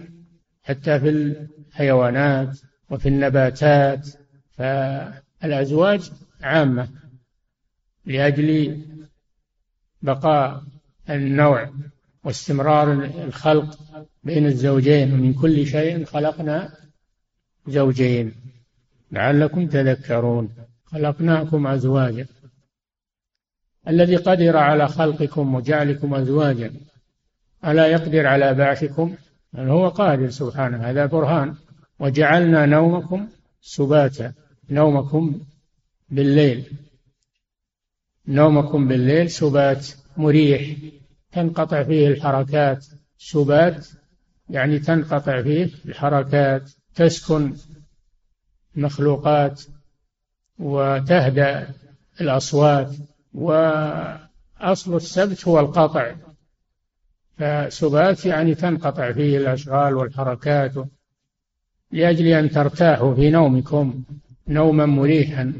حتى 0.62 1.00
في 1.00 1.08
الحيوانات 1.08 2.58
وفي 2.90 3.08
النباتات. 3.08 4.08
فالأزواج 4.50 6.10
عامة 6.42 6.88
لأجل 8.04 8.80
بقاء 10.02 10.62
النوع 11.10 11.70
واستمرار 12.24 12.92
الخلق 13.24 13.78
بين 14.24 14.46
الزوجين 14.46 15.12
ومن 15.12 15.34
كل 15.34 15.66
شيء 15.66 16.04
خلقنا 16.04 16.72
زوجين. 17.68 18.34
لعلكم 19.12 19.66
تذكرون. 19.66 20.48
خلقناكم 20.84 21.66
أزواجا. 21.66 22.26
الذي 23.88 24.16
قدر 24.16 24.56
على 24.56 24.88
خلقكم 24.88 25.54
وجعلكم 25.54 26.14
أزواجا. 26.14 26.72
ألا 27.64 27.86
يقدر 27.86 28.26
على 28.26 28.54
بعثكم؟ 28.54 29.14
بل 29.52 29.68
هو 29.68 29.88
قادر 29.88 30.30
سبحانه. 30.30 30.76
هذا 30.76 31.06
برهان. 31.06 31.54
وجعلنا 31.98 32.66
نومكم 32.66 33.28
سباتا. 33.60 34.32
نومكم 34.70 35.40
بالليل. 36.08 36.72
نومكم 38.28 38.88
بالليل 38.88 39.30
سبات 39.30 39.86
مريح. 40.16 40.76
تنقطع 41.32 41.82
فيه 41.82 42.08
الحركات 42.08 42.87
سبات 43.18 43.88
يعني 44.50 44.78
تنقطع 44.78 45.42
فيه 45.42 45.70
الحركات 45.84 46.70
تسكن 46.94 47.56
المخلوقات 48.76 49.62
وتهدأ 50.58 51.75
الأصوات 52.20 52.96
وأصل 53.34 54.96
السبت 54.96 55.49
هو 55.49 55.60
القطع. 55.60 56.14
فسبات 57.38 58.26
يعني 58.26 58.54
تنقطع 58.54 59.12
فيه 59.12 59.38
الأشغال 59.38 59.94
والحركات 59.94 60.72
لأجل 61.92 62.26
أن 62.26 62.50
ترتاحوا 62.50 63.14
في 63.14 63.30
نومكم 63.30 64.04
نوما 64.49 64.87
مريحا. 64.87 65.52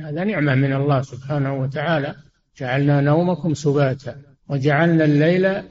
هذا 0.00 0.24
نعمة 0.24 0.54
من 0.54 0.72
الله 0.72 1.02
سبحانه 1.02 1.54
وتعالى. 1.54 2.25
جعلنا 2.58 3.00
نومكم 3.00 3.54
سباتا 3.54 4.22
وجعلنا 4.48 5.04
الليل 5.04 5.62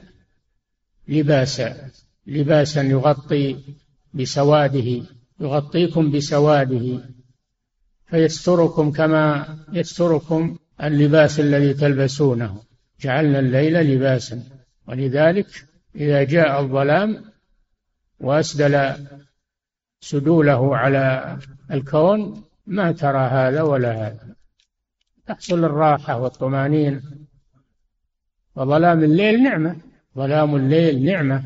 لباسا 1.08 1.90
لباسا 2.26 2.82
يغطي 2.82 3.56
بسواده 4.14 5.02
يغطيكم 5.40 6.10
بسواده 6.10 7.00
فيستركم 8.06 8.92
كما 8.92 9.56
يستركم 9.72 10.58
اللباس 10.82 11.40
الذي 11.40 11.74
تلبسونه. 11.74 12.62
جعلنا 13.00 13.38
الليل 13.38 13.74
لباسا 13.74 14.42
ولذلك 14.88 15.46
إذا 15.96 16.22
جاء 16.22 16.60
الظلام 16.60 17.24
وأسدل 18.20 18.92
سدوله 20.00 20.76
على 20.76 21.38
الكون 21.70 22.44
ما 22.66 22.92
ترى 22.92 23.26
هذا 23.28 23.62
ولا 23.62 23.92
هذا. 23.92 24.36
تحصل 25.26 25.64
الراحة 25.64 26.16
والطمأنينة. 26.20 27.02
وظلام 28.56 29.04
الليل 29.04 29.42
نعمة 29.42 29.76
ظلام 30.16 30.56
الليل 30.56 31.04
نعمة. 31.04 31.42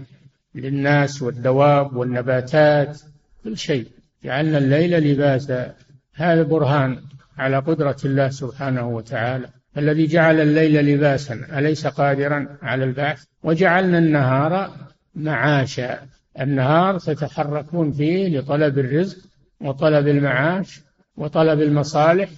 للناس 0.55 1.23
والدواب 1.23 1.97
والنباتات 1.97 3.01
كل 3.45 3.57
شيء. 3.57 3.87
جعلنا 4.25 4.59
الليل 4.59 5.13
لباسا. 5.13 5.75
هذا 6.15 6.43
برهان 6.43 7.02
على 7.39 7.59
قدرة 7.59 7.97
الله 8.04 8.28
سبحانه 8.28 8.89
وتعالى. 8.89 9.49
الذي 9.76 10.07
جعل 10.07 10.41
الليل 10.41 10.95
لباسا 10.95 11.59
أليس 11.59 11.87
قادرا 11.87 12.59
على 12.63 12.85
البعث؟ 12.85 13.25
وجعلنا 13.43 13.99
النهار 13.99 14.71
معاشا. 15.15 15.99
النهار 16.41 16.99
تتحركون 16.99 17.93
فيه 17.93 18.39
لطلب 18.39 18.78
الرزق 18.78 19.19
وطلب 19.61 20.09
المعاش 20.09 20.81
وطلب 21.17 21.61
المصالح 21.61 22.28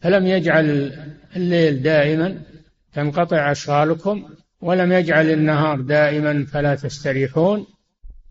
فلم 0.00 0.26
يجعل 0.26 0.92
الليل 1.36 1.82
دائما 1.82 2.42
تنقطع 2.92 3.52
أشغالكم. 3.52 4.30
ولم 4.60 4.92
يجعل 4.92 5.30
النهار 5.30 5.80
دائما 5.80 6.46
فلا 6.46 6.74
تستريحون. 6.74 7.66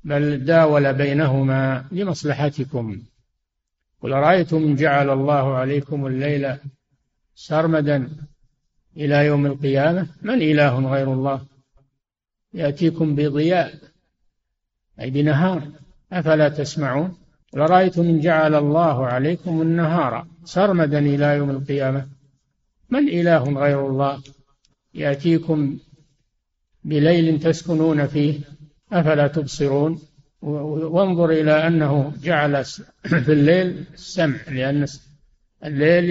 بل 0.03 0.45
داول 0.45 0.93
بينهما 0.93 1.85
لمصلحتكم. 1.91 3.01
قل 4.01 4.11
رأيتم 4.11 4.57
إن 4.57 4.75
جعل 4.75 5.09
الله 5.09 5.55
عليكم 5.55 6.07
الليل 6.07 6.57
سرمدا 7.35 8.09
إلى 8.97 9.25
يوم 9.25 9.45
القيامة؟ 9.45 10.07
من 10.21 10.41
إله 10.41 10.91
غير 10.91 11.13
الله؟ 11.13 11.45
يأتيكم 12.53 13.15
بضياء 13.15 13.73
أي 14.99 15.09
بنهار. 15.09 15.63
أفلا 16.13 16.49
تسمعون؟ 16.49 17.17
لرأيتم 17.53 18.01
إن 18.01 18.19
جعل 18.19 18.55
الله 18.55 19.05
عليكم 19.05 19.61
النهار 19.61 20.27
سرمدا 20.43 20.99
إلى 20.99 21.25
يوم 21.25 21.49
القيامة. 21.49 22.07
من 22.89 23.09
إله 23.09 23.43
غير 23.43 23.87
الله؟ 23.87 24.21
يأتيكم 24.93 25.79
بليل 26.83 27.39
تسكنون 27.39 28.07
فيه 28.07 28.39
أفلا 28.91 29.27
تبصرون؟ 29.27 29.99
وانظر 30.41 31.29
إلى 31.29 31.67
أنه 31.67 32.13
جعل 32.23 32.65
في 33.25 33.31
الليل 33.31 33.85
السمع 33.93 34.37
لأن 34.47 34.85
الليل 35.65 36.09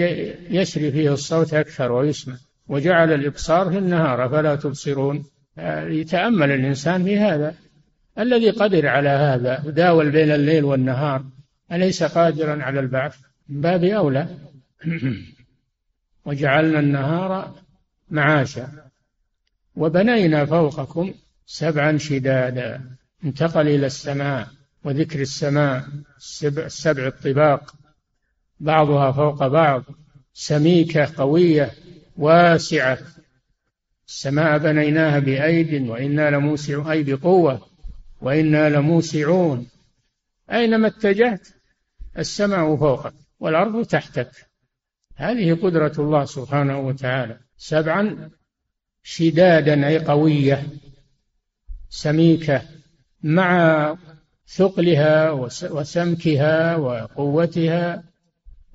يسري 0.49 0.91
فيه 0.91 1.13
الصوت 1.13 1.53
أكثر 1.53 1.91
ويسمع. 1.91 2.35
وجعل 2.67 3.13
الإبصار 3.13 3.69
في 3.69 3.77
النهار 3.77 4.29
فلا 4.29 4.55
تبصرون؟ 4.55 5.25
يتأمل 5.87 6.51
الإنسان 6.51 7.03
في 7.03 7.17
هذا. 7.17 7.55
الذي 8.19 8.49
قدر 8.49 8.87
على 8.87 9.09
هذا 9.09 9.63
وداول 9.65 10.11
بين 10.11 10.31
الليل 10.31 10.63
والنهار 10.63 11.25
أليس 11.71 12.03
قادرا 12.03 12.63
على 12.63 12.79
البعث؟ 12.79 13.15
من 13.49 13.61
باب 13.61 13.83
أولى 13.83 14.27
وجعلنا 16.25 16.79
النهار 16.79 17.55
معاشا 18.09 18.69
وبنينا 19.75 20.45
فوقكم 20.45 21.13
سبعا 21.45 21.97
شدادا 21.97 22.81
انتقل 23.25 23.67
إلى 23.67 23.85
السماء 23.85 24.47
وذكر 24.83 25.21
السماء 25.21 25.83
السبع, 26.17 26.65
السبع 26.65 27.07
الطباق 27.07 27.75
بعضها 28.59 29.11
فوق 29.11 29.47
بعض 29.47 29.83
سميكة 30.33 31.09
قوية 31.17 31.71
واسعة. 32.17 32.97
السماء 34.07 34.57
بنيناها 34.57 35.19
بأيد 35.19 35.89
وإنا 35.89 36.29
لموسع 36.29 36.91
أي 36.91 37.03
بقوة. 37.03 37.67
وإنا 38.21 38.69
لموسعون. 38.69 39.67
أينما 40.51 40.87
اتجهت 40.87 41.47
السماء 42.17 42.75
فوقك 42.75 43.13
والأرض 43.39 43.85
تحتك. 43.85 44.31
هذه 45.15 45.53
قدرة 45.53 45.93
الله 45.99 46.25
سبحانه 46.25 46.79
وتعالى. 46.79 47.39
سبعا 47.57 48.29
شدادا 49.03 49.87
أي 49.87 49.99
قوية 49.99 50.67
سميكة 51.89 52.61
مع 53.23 53.95
ثقلها 54.47 55.31
وسمكها 55.71 56.75
وقوتها 56.75 58.03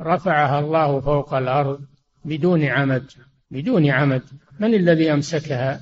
رفعها 0.00 0.58
الله 0.60 1.00
فوق 1.00 1.34
الأرض 1.34 1.80
بدون 2.24 2.64
عمد. 2.64 3.10
بدون 3.50 3.90
عمد. 3.90 4.22
من 4.60 4.74
الذي 4.74 5.12
أمسكها؟ 5.12 5.80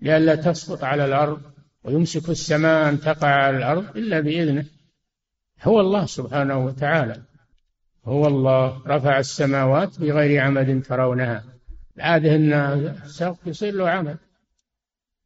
لئلا 0.00 0.34
تسقط 0.34 0.84
على 0.84 1.04
الأرض 1.04 1.42
ويمسك 1.84 2.28
السماء 2.28 2.88
أن 2.88 3.00
تقع 3.00 3.28
على 3.28 3.56
الأرض 3.56 3.96
إلا 3.96 4.20
بإذنه. 4.20 4.64
هو 5.62 5.80
الله 5.80 6.06
سبحانه 6.06 6.64
وتعالى. 6.64 7.22
هو 8.04 8.26
الله. 8.26 8.82
رفع 8.86 9.18
السماوات 9.18 10.00
بغير 10.00 10.40
عمد 10.42 10.82
ترونها. 10.82 11.44
العادة 11.96 12.34
أن 12.34 12.52
السقف 12.52 13.46
يصير 13.46 13.74
له 13.74 13.90
عمد 13.90 14.18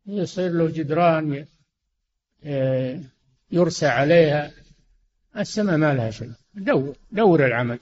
يصير 0.07 0.51
له 0.53 0.71
جدران 0.71 1.47
يرسى 3.51 3.87
عليها. 3.87 4.51
السماء 5.37 5.77
ما 5.77 5.95
لها 5.95 6.11
شيء. 6.11 6.33
دور 6.55 6.97
دور 7.13 7.47
العمد 7.47 7.79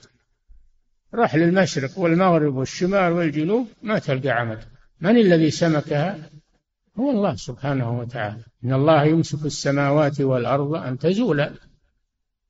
راح 1.13 1.35
للمشرق 1.35 1.99
والمغرب 1.99 2.55
والشمال 2.55 3.11
والجنوب 3.11 3.67
ما 3.81 3.99
تلقى 3.99 4.29
عمد 4.29 4.59
من 5.01 5.17
الذي 5.17 5.51
سمكها؟ 5.51 6.29
هو 6.99 7.11
الله 7.11 7.35
سبحانه 7.35 7.99
وتعالى. 7.99 8.43
إن 8.65 8.73
الله 8.73 9.03
يمسك 9.03 9.45
السماوات 9.45 10.21
والأرض 10.21 10.75
أن 10.75 10.97
تزولا 10.97 11.51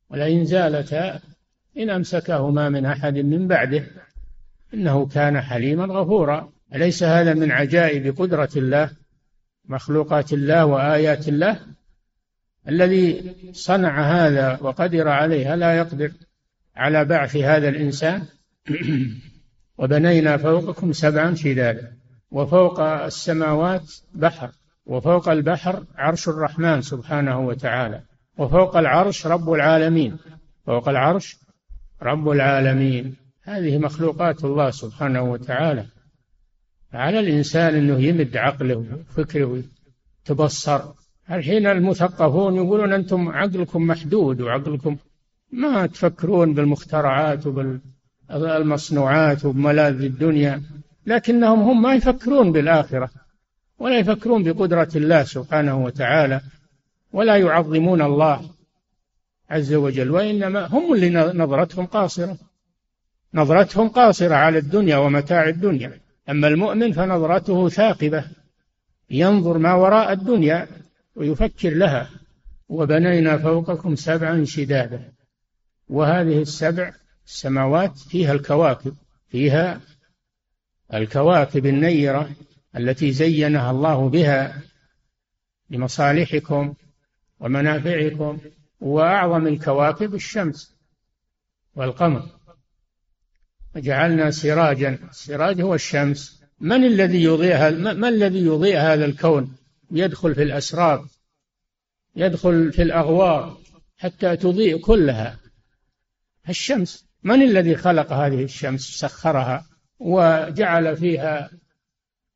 ولئن 0.10 0.45
زالتا 0.45 1.19
إن 1.78 1.89
أمسكهما 1.89 2.69
من 2.69 2.86
أحد 2.86 3.17
من 3.17 3.47
بعده. 3.47 3.86
إنه 4.73 5.06
كان 5.08 5.41
حليما 5.41 5.86
غفورا. 5.86 6.49
أليس 6.76 7.04
هذا 7.04 7.34
من 7.34 7.52
عجائب 7.52 8.17
قدرة 8.17 8.49
الله 8.56 8.89
مخلوقات 9.65 10.34
الله 10.34 10.65
وآيات 10.65 11.28
الله؟ 11.28 11.60
الذي 12.67 13.36
صنع 13.52 14.02
هذا 14.02 14.58
وقدر 14.62 15.08
عليه 15.08 15.56
لا 15.56 15.78
يقدر 15.78 16.12
على 16.76 17.06
بعث 17.06 17.36
هذا 17.36 17.69
الإنسان. 17.69 18.26
وبنينا 19.78 20.38
فوقكم 20.38 20.93
سبعا 20.93 21.36
شدادا 21.36 21.97
وفوق 22.32 22.80
السماوات 22.80 23.93
بحر. 24.13 24.52
وفوق 24.86 25.30
البحر 25.30 25.84
عرش 25.96 26.30
الرحمن 26.30 26.82
سبحانه 26.82 27.39
وتعالى. 27.39 28.02
وفوق 28.38 28.78
العرش 28.78 29.28
رب 29.28 29.52
العالمين. 29.52 30.17
فوق 30.65 30.89
العرش 30.89 31.38
رب 32.02 32.30
العالمين. 32.30 33.15
هذه 33.43 33.78
مخلوقات 33.78 34.43
الله 34.46 34.72
سبحانه 34.72 35.22
وتعالى. 35.22 35.86
على 36.93 37.19
الإنسان 37.19 37.76
أنه 37.76 38.00
يمد 38.00 38.38
عقله 38.38 38.86
وفكره 39.10 39.63
وتبصر 40.26 40.82
الحين 41.32 41.67
المثقفون 41.67 42.56
يقولون 42.56 42.93
أنتم 42.93 43.30
عقلكم 43.30 43.88
محدود 43.88 44.41
وعقلكم 44.41 44.98
ما 45.52 45.86
تفكرون 45.86 46.54
بالمخترعات 46.54 47.48
وبالمصنوعات 48.30 49.46
وبملاذ 49.46 50.02
الدنيا. 50.04 50.62
لكنهم 51.06 51.60
هم 51.60 51.82
ما 51.82 51.93
يفكرون 51.93 52.52
بالآخرة. 52.52 53.10
ولا 53.84 54.00
يفكرون 54.00 54.43
بقدرة 54.43 54.89
الله 54.96 55.24
سبحانه 55.24 55.84
وتعالى 55.84 56.41
ولا 57.13 57.38
يعظمون 57.38 58.02
الله 58.02 58.50
عز 59.50 59.74
وجل 59.74 60.12
وإنما 60.12 60.65
هم 60.65 60.93
اللي 60.93 61.10
نظرتهم 61.34 61.86
قاصرة. 61.86 62.38
نظرتهم 63.34 63.88
قاصرة 63.89 64.36
على 64.36 64.58
الدنيا 64.58 64.98
ومتاع 64.98 65.50
الدنيا. 65.50 66.00
أما 66.30 66.48
المؤمن 66.48 66.91
فنظرته 66.91 67.69
ثاقبة 67.69 68.26
ينظر 69.10 69.58
ما 69.58 69.74
وراء 69.74 70.13
الدنيا 70.13 70.67
ويفكر 71.15 71.69
لها. 71.69 72.10
وبنينا 72.69 73.38
فوقكم 73.38 73.96
سبعا 73.96 74.43
شدادا. 74.46 75.12
وهذه 75.89 76.41
السبع 76.41 76.93
السماوات 77.26 77.98
فيها 77.98 78.34
الكواكب 78.34 78.96
فيها 79.30 79.82
الكواكب 80.93 81.65
النيرة 81.65 82.30
التي 82.78 83.12
زينها 83.12 83.72
الله 83.72 84.10
بها 84.10 84.62
لمصالحكم 85.70 86.74
ومنافعكم 87.40 88.40
وأعظم 88.80 89.48
الكواكب 89.48 90.16
الشمس 90.16 90.76
والقمر. 91.76 92.30
وجعلنا 93.76 94.32
سراجا 94.32 95.00
السراج 95.10 95.62
هو 95.62 95.76
الشمس. 95.76 96.44
من 96.60 96.86
الذي 96.86 97.24
يضيء 97.24 97.72
ما 97.94 98.10
الذي 98.10 98.46
يضيء 98.46 98.78
هذا 98.78 99.06
الكون؟ 99.06 99.56
يدخل 99.92 100.36
في 100.36 100.44
الأسرار 100.44 101.08
يدخل 102.16 102.72
في 102.72 102.82
الأغوار 102.82 103.58
حتى 103.98 104.36
تضيء 104.36 104.80
كلها 104.80 105.40
الشمس. 106.50 107.08
من 107.24 107.42
الذي 107.42 107.76
خلق 107.76 108.14
هذه 108.14 108.44
الشمس؟ 108.44 108.82
سخرها 108.82 109.66
وجعل 110.00 110.98
فيها 110.98 111.52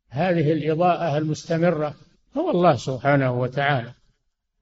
هذه 0.09 0.51
الإضاءة 0.51 1.17
المستمرة 1.17 1.95
هو 2.37 2.51
الله 2.51 2.75
سبحانه 2.75 3.31
وتعالى 3.31 3.93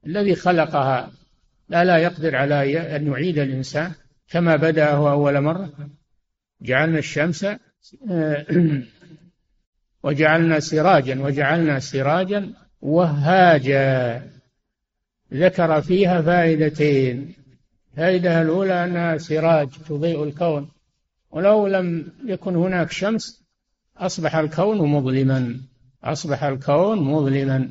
الذي 0.06 0.36
خلقها. 0.36 1.12
لا 1.70 1.86
لا 1.86 1.98
يقدر 1.98 2.36
على 2.36 2.96
أن 2.96 3.08
يعيد 3.08 3.40
الإنسان 3.40 3.92
كما 4.30 4.56
بدأه 4.56 5.12
أول 5.12 5.42
مرة. 5.42 5.70
جعلنا 6.62 7.00
الشمس 7.00 7.46
وجعلنا 10.04 10.60
سراجا 10.60 11.22
وجعلنا 11.22 11.80
سراجا 11.80 12.54
وهاجا. 12.82 14.22
ذكر 15.34 15.82
فيها 15.82 16.22
فائدتين. 16.22 17.36
الفائدة 17.92 18.42
الأولى 18.42 18.84
أنها 18.84 19.18
سراج 19.18 19.70
تضيء 19.90 20.24
الكون. 20.24 20.72
ولو 21.32 21.68
لم 21.68 22.12
يكن 22.26 22.56
هناك 22.56 22.92
شمس 22.92 23.45
أصبح 23.98 24.36
الكون 24.36 24.78
مظلما 24.78 25.60
أصبح 26.04 26.44
الكون 26.44 27.00
مظلما. 27.00 27.70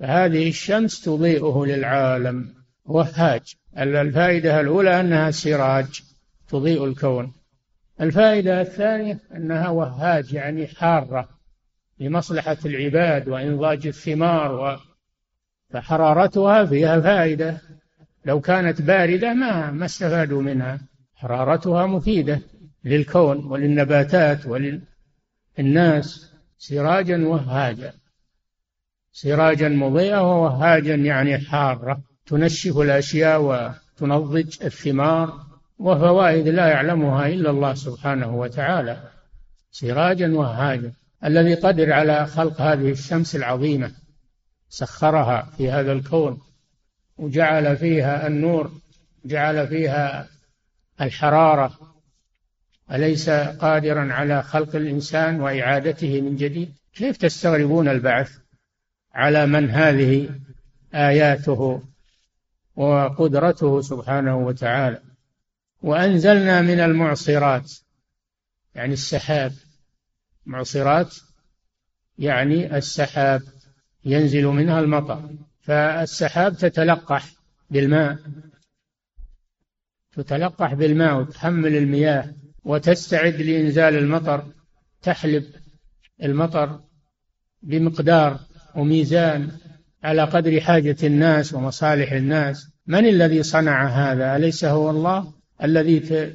فهذه 0.00 0.48
الشمس 0.48 1.00
تضيئه 1.00 1.64
للعالم 1.66 2.54
وهاج 2.84 3.54
الفائدة 3.78 4.60
الأولى 4.60 5.00
أنها 5.00 5.30
سراج 5.30 6.02
تضيء 6.48 6.84
الكون. 6.84 7.32
الفائدة 8.00 8.60
الثانية 8.60 9.20
أنها 9.36 9.68
وهاج 9.68 10.32
يعني 10.32 10.66
حارة 10.66 11.28
لمصلحة 11.98 12.56
العباد 12.64 13.28
وإنضاج 13.28 13.86
الثمار 13.86 14.52
و 14.52 14.76
فحرارتها 15.70 16.64
فيها 16.64 17.00
فائدة. 17.00 17.60
لو 18.24 18.40
كانت 18.40 18.82
باردة 18.82 19.34
ما 19.34 19.70
ما 19.70 19.84
استفادوا 19.84 20.42
منها. 20.42 20.80
حرارتها 21.14 21.86
مفيدة 21.86 22.40
للكون 22.84 23.44
وللنباتات 23.44 24.46
وللناس 25.58 26.32
سراجا 26.58 27.26
وهاجا. 27.26 27.92
سراجا 29.12 29.68
مضيئة 29.68 30.20
ووهاجا 30.20 30.94
يعني 30.94 31.38
حارة. 31.38 32.02
تنشف 32.26 32.78
الأشياء 32.78 33.42
وتنضج 33.42 34.62
الثمار 34.62 35.46
وفوائد 35.78 36.48
لا 36.48 36.68
يعلمها 36.68 37.26
إلا 37.26 37.50
الله 37.50 37.74
سبحانه 37.74 38.36
وتعالى. 38.36 39.10
سراجا 39.70 40.34
وهاجا. 40.34 40.92
الذي 41.24 41.54
قدر 41.54 41.92
على 41.92 42.26
خلق 42.26 42.60
هذه 42.60 42.90
الشمس 42.90 43.36
العظيمة. 43.36 43.92
سخرها 44.68 45.48
في 45.56 45.70
هذا 45.70 45.92
الكون. 45.92 46.40
وجعل 47.18 47.76
فيها 47.76 48.26
النور. 48.26 48.70
جعل 49.24 49.68
فيها 49.68 50.28
الحرارة. 51.00 51.91
أليس 52.92 53.30
قادرا 53.30 54.12
على 54.12 54.42
خلق 54.42 54.76
الإنسان 54.76 55.40
وإعادته 55.40 56.20
من 56.20 56.36
جديد؟ 56.36 56.74
كيف 56.94 57.16
تستغربون 57.16 57.88
البعث 57.88 58.38
على 59.14 59.46
من 59.46 59.70
هذه 59.70 60.40
آياته 60.94 61.82
وقدرته 62.76 63.80
سبحانه 63.80 64.36
وتعالى؟ 64.36 65.02
وأنزلنا 65.82 66.60
من 66.60 66.80
المعصرات 66.80 67.72
يعني 68.74 68.92
السحاب. 68.92 69.52
معصرات 70.46 71.16
يعني 72.18 72.76
السحاب 72.76 73.42
ينزل 74.04 74.46
منها 74.46 74.80
المطر. 74.80 75.30
فالسحاب 75.60 76.56
تتلقح 76.56 77.28
بالماء 77.70 78.18
تتلقح 80.12 80.74
بالماء 80.74 81.20
وتحمل 81.20 81.76
المياه. 81.76 82.34
وتستعد 82.64 83.42
لإنزال 83.42 83.96
المطر 83.96 84.44
تحلب 85.02 85.44
المطر 86.22 86.80
بمقدار 87.62 88.40
وميزان 88.76 89.50
على 90.04 90.22
قدر 90.24 90.60
حاجة 90.60 90.96
الناس 91.02 91.54
ومصالح 91.54 92.12
الناس. 92.12 92.68
من 92.86 93.06
الذي 93.06 93.42
صنع 93.42 93.86
هذا؟ 93.86 94.36
أليس 94.36 94.64
هو 94.64 94.90
الله؟ 94.90 95.32
الذي 95.62 96.32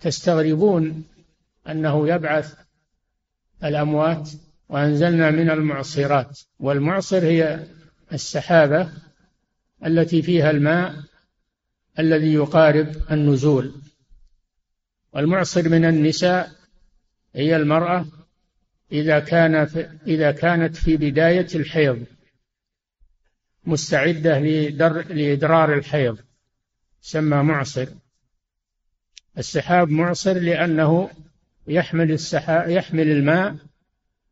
تستغربون 0.00 1.04
أنه 1.68 2.08
يبعث 2.08 2.54
الأموات 3.64 4.30
وأنزلنا 4.68 5.30
من 5.30 5.50
المعصرات. 5.50 6.40
والمعصر 6.60 7.24
هي 7.24 7.66
السحابة 8.12 8.88
التي 9.86 10.22
فيها 10.22 10.50
الماء 10.50 10.94
الذي 11.98 12.34
يقارب 12.34 12.88
النزول. 13.10 13.74
والمعصر 15.12 15.68
من 15.68 15.84
النساء 15.84 16.50
هي 17.34 17.56
المرأة 17.56 18.06
إذا 18.92 19.18
كان 19.18 19.54
إذا 20.06 20.30
كانت 20.30 20.76
في 20.76 20.96
بداية 20.96 21.46
الحيض 21.54 22.04
مستعدة 23.64 24.38
لإدرار 25.08 25.74
الحيض 25.74 26.18
سمى 27.00 27.42
معصر. 27.42 27.86
السحاب 29.38 29.90
معصر 29.90 30.32
لأنه 30.32 31.10
يحمل 31.66 32.12
السحاب 32.12 32.70
يحمل 32.70 33.10
الماء 33.10 33.56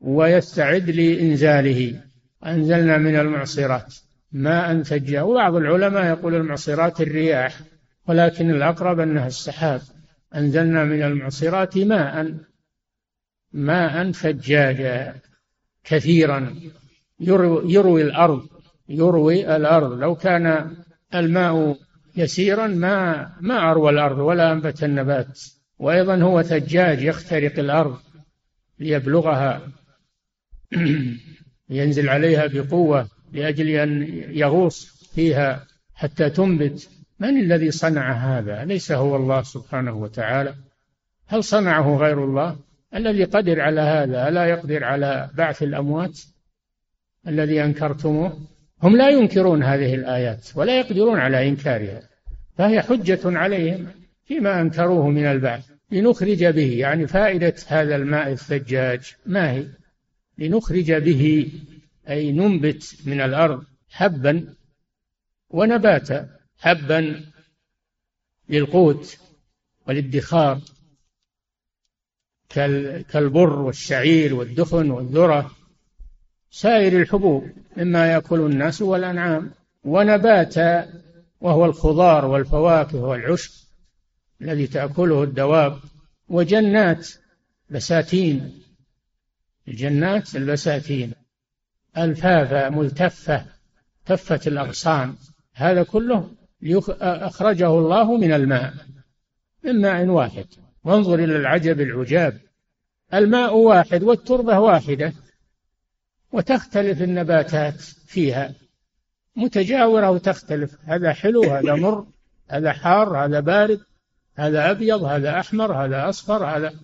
ويستعد 0.01 0.91
لإنزاله. 0.91 2.03
أنزلنا 2.47 2.99
من 2.99 3.17
المعصرات 3.17 3.95
ماء 4.33 4.83
ثجا 4.83 5.23
وبعض 5.23 5.55
العلماء 5.55 6.05
يقول 6.05 6.35
المعصرات 6.35 7.01
الرياح 7.01 7.61
ولكن 8.07 8.51
الأقرب 8.51 9.01
أنها 9.01 9.27
السحاب. 9.27 9.81
أنزلنا 10.35 10.85
من 10.85 11.03
المعصرات 11.03 11.79
ماء 11.79 12.35
ماء 13.53 14.12
ثجاجا 14.12 15.14
كثيرا. 15.85 16.55
يروي, 17.21 17.73
يروي 17.73 18.03
الأرض 18.03 18.49
يروي 18.88 19.57
الأرض. 19.57 19.93
لو 19.93 20.14
كان 20.14 20.77
الماء 21.14 21.79
يسيرا 22.17 22.67
ما 22.67 23.29
ما 23.41 23.71
أروى 23.71 23.91
الأرض 23.91 24.19
ولا 24.19 24.53
أنبت 24.53 24.85
النبات. 24.85 25.41
وأيضا 25.79 26.17
هو 26.17 26.43
ثجاج 26.43 27.03
يخترق 27.03 27.59
الأرض 27.59 27.99
ليبلغها 28.79 29.69
ينزل 31.71 32.09
عليها 32.09 32.47
بقوة 32.47 33.09
لأجل 33.33 33.69
أن 33.69 34.03
يغوص 34.29 35.11
فيها 35.14 35.67
حتى 35.95 36.31
تنبت. 36.31 36.97
من 37.20 37.40
الذي 37.40 37.70
صنع 37.70 38.12
هذا؟ 38.12 38.64
ليس 38.64 38.92
هو 38.92 39.16
الله 39.16 39.42
سبحانه 39.42 39.92
وتعالى. 39.92 40.54
هل 41.26 41.44
صنعه 41.44 41.96
غير 41.96 42.24
الله؟ 42.24 42.57
الذي 42.94 43.24
قدر 43.24 43.61
على 43.61 43.81
هذا 43.81 44.28
ألا 44.28 44.46
يقدر 44.46 44.85
على 44.85 45.31
بعث 45.35 45.62
الأموات 45.62 46.20
الذي 47.28 47.64
أنكرتموه؟ 47.64 48.38
هم 48.83 48.96
لا 48.96 49.09
ينكرون 49.09 49.62
هذه 49.62 49.94
الآيات 49.94 50.48
ولا 50.54 50.78
يقدرون 50.78 51.18
على 51.18 51.48
إنكارها 51.48 52.02
فهي 52.59 52.83
حجة 52.83 53.20
عليهم 53.24 53.87
فيما 54.24 54.61
أنكروه 54.61 55.09
من 55.09 55.26
البعث. 55.26 55.70
لنخرج 55.90 56.44
به 56.44 56.78
يعني 56.78 57.07
فائدة 57.07 57.54
هذا 57.66 57.96
الماء 57.96 58.33
الثجاج 58.33 59.14
ما 59.26 59.52
هي؟ 59.52 59.66
لنخرج 60.38 60.92
به 60.92 61.52
أي 62.09 62.33
ننبت 62.33 62.96
من 63.07 63.20
الأرض 63.20 63.64
حبا 63.90 64.54
ونباتا. 65.50 66.38
حبا 66.59 67.25
للقوت 68.49 69.18
والادخار 69.87 70.61
كالبر 73.09 73.59
والشعير 73.59 74.35
والدخن 74.35 74.90
والذرة 74.90 75.51
سائر 76.51 77.01
الحبوب 77.01 77.51
مما 77.77 78.12
يأكل 78.12 78.40
الناس 78.40 78.83
والأنعام 78.83 79.51
ونباتا 79.85 81.01
وهو 81.40 81.64
الخضار 81.64 82.25
والفواكه 82.25 82.99
والعشب 82.99 83.53
الذي 84.40 84.66
تأكله 84.66 85.23
الدواب 85.23 85.79
وجنات 86.29 87.09
بساتين 87.71 88.62
الجنات 89.68 90.37
البساتين 90.37 91.12
ألفافا 91.99 92.68
ملتفة 92.68 93.47
تفت 94.07 94.47
الأغصان 94.49 95.16
هذا 95.53 95.83
كله 95.83 96.31
أخرجه 97.01 97.68
الله 97.68 98.16
من 98.16 98.33
الماء 98.33 98.73
من 99.64 99.81
ماء 99.81 100.07
واحد. 100.07 100.47
وانظر 100.85 101.14
إلى 101.14 101.37
العجب 101.37 101.81
العجاب. 101.81 102.40
الماء 103.14 103.57
واحد 103.57 104.03
والتربة 104.03 104.59
واحدة 104.59 105.12
وتختلف 106.33 107.03
النباتات 107.03 107.81
فيها. 108.07 108.55
متجاورة 109.37 110.11
وتختلف. 110.11 110.77
هذا 110.85 111.12
حلو 111.12 111.44
هذا 111.44 111.75
مر 111.75 112.07
هذا 112.49 112.73
حار 112.73 113.25
هذا 113.25 113.40
بارد 113.40 113.81
هذا 114.35 114.71
أبيض 114.71 115.05
هذا 115.05 115.40
أحمر 115.40 115.85
هذا 115.85 116.09
أصفر 116.09 116.44
هذا. 116.44 116.75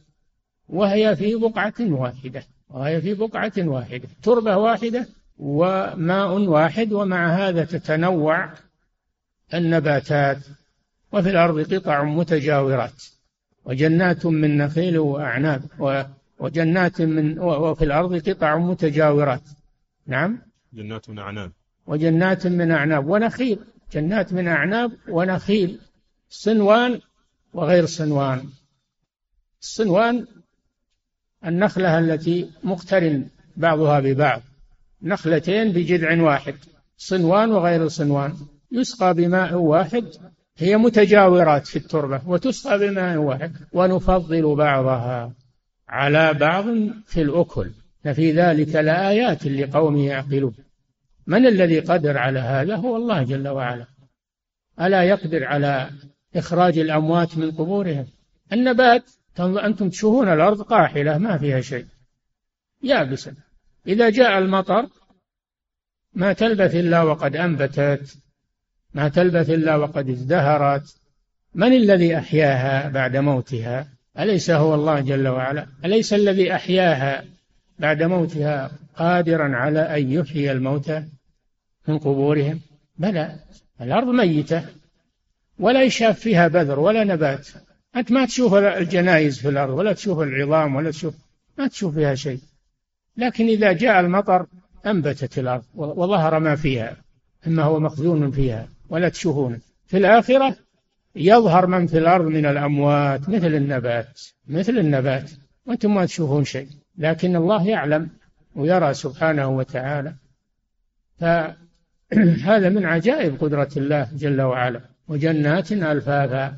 وهي 0.69 1.17
في 1.17 1.35
بقعة 1.35 1.75
واحدة 1.81 2.45
وهي 2.69 3.01
في 3.01 3.15
بقعة 3.15 3.53
واحدة. 3.59 4.09
تربة 4.23 4.57
واحدة 4.57 5.09
وماء 5.39 6.39
واحد 6.39 6.93
ومع 6.93 7.35
هذا 7.35 7.65
تتنوع 7.65 8.53
النباتات 9.55 10.39
وفي 11.13 11.31
الأرض 11.31 11.75
قطع 11.75 12.05
متجاورات 12.05 13.05
وجنات 13.65 14.27
من 14.27 14.59
نخيل 14.59 14.99
وأعناب 14.99 15.63
وجنات 16.39 17.03
من 17.03 17.39
وفي 17.39 17.85
الأرض 17.85 18.29
قطع 18.29 18.59
متجاورات. 18.59 19.43
نعم؟ 20.07 20.39
جنات 20.73 21.11
من 21.11 21.19
أعناب. 21.19 21.53
وجنات 21.87 22.47
من 22.47 22.71
أعناب 22.71 23.07
ونخيل. 23.07 23.59
جنات 23.93 24.33
من 24.33 24.49
أعناب 24.49 24.93
ونخيل. 25.09 25.79
صنوان 26.31 27.01
وغير 27.55 27.87
صنوان. 27.87 28.49
الصنوان 29.63 30.27
النخلة 31.47 31.99
التي 31.99 32.51
مقترن 32.65 33.27
بعضها 33.57 34.01
ببعض. 34.01 34.43
نخلتين 35.03 35.73
بجذع 35.73 36.23
واحد. 36.23 36.55
صنوان 36.97 37.51
وغير 37.53 37.89
صنوان. 37.89 38.33
يسقى 38.75 39.15
بماء 39.15 39.55
واحد. 39.55 40.05
هي 40.57 40.77
متجاورات 40.77 41.67
في 41.67 41.77
التربة. 41.77 42.21
وتسقى 42.27 42.79
بماء 42.79 43.17
واحد. 43.17 43.53
ونفضل 43.73 44.55
بعضها 44.55 45.33
على 45.89 46.35
بعض 46.35 46.65
في 47.07 47.23
الأكل. 47.23 47.71
ففي 48.05 48.33
ذلك 48.33 48.75
لآيات 48.75 49.47
لقوم 49.47 49.97
يعقلون. 49.97 50.55
من 51.27 51.47
الذي 51.47 51.81
قدر 51.81 52.19
على 52.19 52.39
هذا؟ 52.39 52.77
هو 52.77 52.97
الله 52.97 53.23
جل 53.23 53.49
وعلا. 53.49 53.87
ألا 54.81 55.03
يقدر 55.03 55.45
على 55.45 55.91
إخراج 56.37 56.79
الأموات 56.79 57.39
من 57.39 57.51
قبورهم؟ 57.51 58.07
النبات 58.53 59.11
أنتم 59.39 59.89
تشوفون 59.89 60.29
الأرض 60.29 60.63
قاحلة 60.63 61.19
ما 61.19 61.39
فيها 61.39 61.61
شيء. 61.61 61.87
يابسة. 62.83 63.35
إذا 63.87 64.11
جاء 64.11 64.39
المطر 64.39 64.87
ما 66.15 66.33
تلبث 66.33 66.75
إلا 66.75 67.03
وقد 67.03 67.37
أنبتت. 67.37 68.17
ما 68.95 69.09
تلبث 69.09 69.51
إلا 69.51 69.77
وقد 69.77 70.09
ازدهرت. 70.11 70.97
من 71.55 71.73
الذي 71.73 72.19
أحياها 72.19 72.89
بعد 72.89 73.17
موتها؟ 73.17 73.89
أليس 74.19 74.51
هو 74.51 74.75
الله 74.75 75.01
جل 75.01 75.29
وعلا؟ 75.29 75.67
أليس 75.85 76.13
الذي 76.13 76.55
أحياها 76.55 77.25
بعد 77.79 78.03
موتها 78.03 78.71
قادرا 78.97 79.57
على 79.57 79.81
أن 79.81 80.13
يحيي 80.13 80.53
الموتى 80.53 81.05
من 81.89 81.99
قبورهم؟ 81.99 82.61
بلى 82.99 83.37
الأرض 83.81 84.09
ميتة 84.09 84.65
ولا 85.59 85.83
يشاف 85.83 86.21
فيها 86.21 86.49
بذر 86.49 86.81
ولا 86.81 87.05
نبات. 87.05 87.49
أنت 87.97 88.13
ما 88.13 88.27
تشوف 88.27 88.55
الجنايز 88.55 89.39
في 89.39 89.49
الأرض 89.49 89.75
ولا 89.75 89.93
تشوف 89.93 90.21
العظام 90.21 90.77
ولا 90.77 90.91
تشوف 90.91 91.15
ما 91.59 91.69
تشوف 91.69 91.95
فيها 91.95 92.15
شيء. 92.15 92.41
لكن 93.17 93.47
إذا 93.47 93.73
جاء 93.73 94.01
المطر 94.01 94.47
أنبتت 94.87 95.39
الأرض 95.39 95.65
وظهر 95.75 96.39
ما 96.39 96.57
فيها 96.57 96.97
مما 97.47 97.63
هو 97.63 97.81
مخزون 97.81 98.31
فيها. 98.31 98.74
ولا 98.89 99.09
تشوفونه 99.09 99.61
في 99.87 99.97
الآخرة 99.97 100.57
يظهر 101.17 101.67
من 101.67 101.87
في 101.87 101.99
الأرض 101.99 102.25
من 102.25 102.47
الأموات 102.47 103.29
مثل 103.29 103.55
النبات 103.55 104.21
مثل 104.47 104.79
النبات 104.79 105.31
وأنتم 105.67 105.95
ما 105.95 106.07
تشوفون 106.07 106.45
شيء. 106.45 106.69
لكن 106.99 107.37
الله 107.37 107.69
يعلم 107.69 108.11
ويرى 108.57 108.95
سبحانه 108.95 109.49
وتعالى. 109.49 110.15
فهذا 111.21 112.69
من 112.69 112.85
عجائب 112.85 113.41
قدرة 113.41 113.71
الله 113.77 114.09
جل 114.13 114.41
وعلا. 114.41 114.81
وجنات 115.09 115.73
ألفافا. 115.73 116.57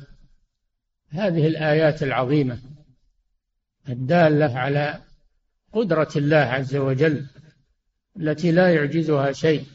هذه 1.09 1.47
الآيات 1.47 2.03
العظيمة 2.03 2.59
الدالة 3.89 4.59
على 4.59 5.01
قدرة 5.73 6.09
الله 6.15 6.37
عز 6.37 6.75
وجل 6.75 7.25
التي 8.19 8.51
لا 8.51 8.73
يعجزها 8.73 9.31
شيء. 9.31 9.65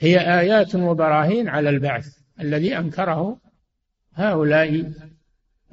هي 0.00 0.40
آيات 0.40 0.74
وبراهين 0.74 1.48
على 1.48 1.70
البعث 1.70 2.16
الذي 2.40 2.78
أنكره 2.78 3.38
هؤلاء 4.14 4.92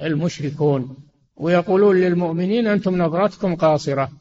المشركون 0.02 0.98
ويقولون 1.36 1.96
للمؤمنين 1.96 2.68
أنتم 2.68 2.98
نظرتكم 3.02 3.56
قاصرة. 3.56 4.12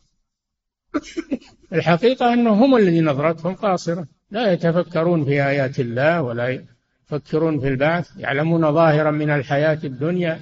الحقيقة 1.72 2.32
أنهم 2.32 2.62
هم 2.62 2.76
الذين 2.76 3.04
نظرتهم 3.08 3.54
قاصرة. 3.54 4.06
لا 4.30 4.52
يتفكرون 4.52 5.24
في 5.24 5.44
آيات 5.44 5.80
الله 5.80 6.22
ولا 6.22 6.64
يفكرون 7.10 7.60
في 7.60 7.68
البعث 7.68 8.10
يعلمون 8.16 8.72
ظاهرا 8.72 9.10
من 9.10 9.30
الحياة 9.30 9.78
الدنيا 9.84 10.40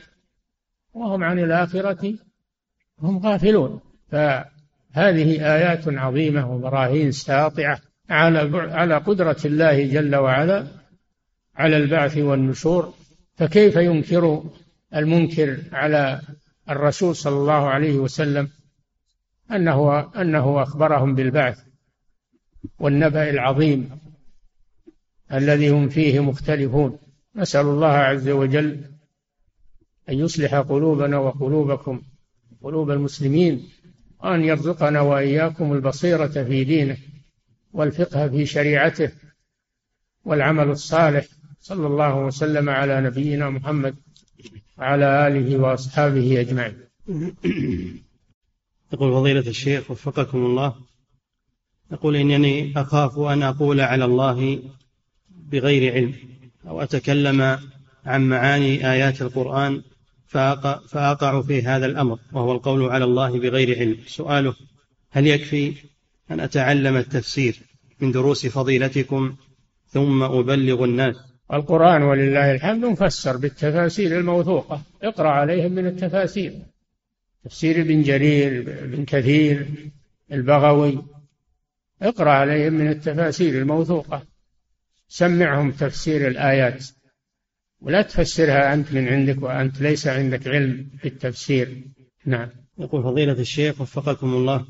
وهم 0.94 1.24
عن 1.24 1.38
الآخرة 1.38 2.14
هم 2.98 3.18
غافلون. 3.18 3.80
فهذه 4.10 5.54
آيات 5.54 5.88
عظيمة 5.88 6.52
وبراهين 6.54 7.12
ساطعة. 7.12 7.80
على 8.14 8.58
على 8.72 8.96
قدرة 8.96 9.36
الله 9.44 9.86
جل 9.86 10.16
وعلا 10.16 10.66
على 11.56 11.76
البعث 11.76 12.18
والنشور 12.18 12.94
فكيف 13.36 13.76
ينكر 13.76 14.44
المنكر 14.94 15.58
على 15.72 16.20
الرسول 16.70 17.16
صلى 17.16 17.36
الله 17.36 17.68
عليه 17.68 17.94
وسلم 17.94 18.48
أنه 19.50 20.00
أنه 20.20 20.62
أخبرهم 20.62 21.14
بالبعث 21.14 21.58
والنبأ 22.78 23.30
العظيم 23.30 23.98
الذي 25.32 25.70
هم 25.70 25.88
فيه 25.88 26.20
مختلفون؟ 26.20 26.98
نسأل 27.36 27.66
الله 27.66 27.86
عز 27.86 28.28
وجل 28.28 28.80
أن 30.08 30.18
يصلح 30.18 30.54
قلوبنا 30.54 31.18
وقلوبكم 31.18 32.02
قلوب 32.62 32.90
المسلمين 32.90 33.68
وأن 34.22 34.44
يرزقنا 34.44 35.00
وإياكم 35.00 35.72
البصيرة 35.72 36.26
في 36.26 36.64
دينه. 36.64 36.96
والفقه 37.74 38.28
في 38.28 38.46
شريعته 38.46 39.10
والعمل 40.24 40.70
الصالح. 40.70 41.26
صلى 41.60 41.86
الله 41.86 42.18
وسلم 42.18 42.70
على 42.70 43.00
نبينا 43.00 43.50
محمد 43.50 43.94
وعلى 44.78 45.26
آله 45.26 45.56
وأصحابه 45.56 46.40
أجمعين. 46.40 46.76
يقول 48.92 49.12
فضيلة 49.12 49.48
الشيخ 49.48 49.90
وفقكم 49.90 50.46
الله 50.46 50.74
يقول 51.92 52.16
إنني 52.16 52.72
أخاف 52.76 53.18
أن 53.18 53.42
أقول 53.42 53.80
على 53.80 54.04
الله 54.04 54.62
بغير 55.30 55.94
علم 55.94 56.14
أو 56.68 56.82
أتكلم 56.82 57.58
عن 58.04 58.28
معاني 58.28 58.92
آيات 58.92 59.22
القرآن 59.22 59.82
فأقع, 60.26 60.80
فأقع 60.88 61.42
في 61.42 61.62
هذا 61.62 61.86
الأمر 61.86 62.18
وهو 62.32 62.52
القول 62.52 62.90
على 62.90 63.04
الله 63.04 63.38
بغير 63.38 63.78
علم. 63.78 63.98
سؤاله 64.06 64.54
هل 65.10 65.26
يكفي 65.26 65.74
أن 66.30 66.40
أتعلم 66.40 66.96
التفسير 66.96 67.60
من 68.00 68.12
دروس 68.12 68.46
فضيلتكم 68.46 69.36
ثم 69.86 70.22
أبلغ 70.22 70.84
الناس. 70.84 71.16
القرآن 71.52 72.02
ولله 72.02 72.54
الحمد 72.54 72.84
مفسر 72.84 73.36
بالتفاسير 73.36 74.18
الموثوقة. 74.18 74.82
اقرأ 75.02 75.28
عليهم 75.28 75.72
من 75.72 75.86
التفاسير. 75.86 76.52
تفسير 77.44 77.80
ابن 77.80 78.02
جرير 78.02 78.60
ابن 78.84 79.04
كثير 79.04 79.66
البغوي. 80.32 81.02
اقرأ 82.02 82.30
عليهم 82.30 82.72
من 82.72 82.88
التفاسير 82.88 83.58
الموثوقة. 83.58 84.22
سمعهم 85.08 85.70
تفسير 85.70 86.28
الآيات. 86.28 86.84
ولا 87.80 88.02
تفسرها 88.02 88.74
أنت 88.74 88.92
من 88.92 89.08
عندك 89.08 89.42
وأنت 89.42 89.80
ليس 89.80 90.06
عندك 90.06 90.48
علم 90.48 90.90
في 90.98 91.08
التفسير 91.08 91.84
نعم. 92.26 92.48
يقول 92.78 93.02
فضيلة 93.02 93.32
الشيخ 93.32 93.80
وفقكم 93.80 94.34
الله. 94.34 94.66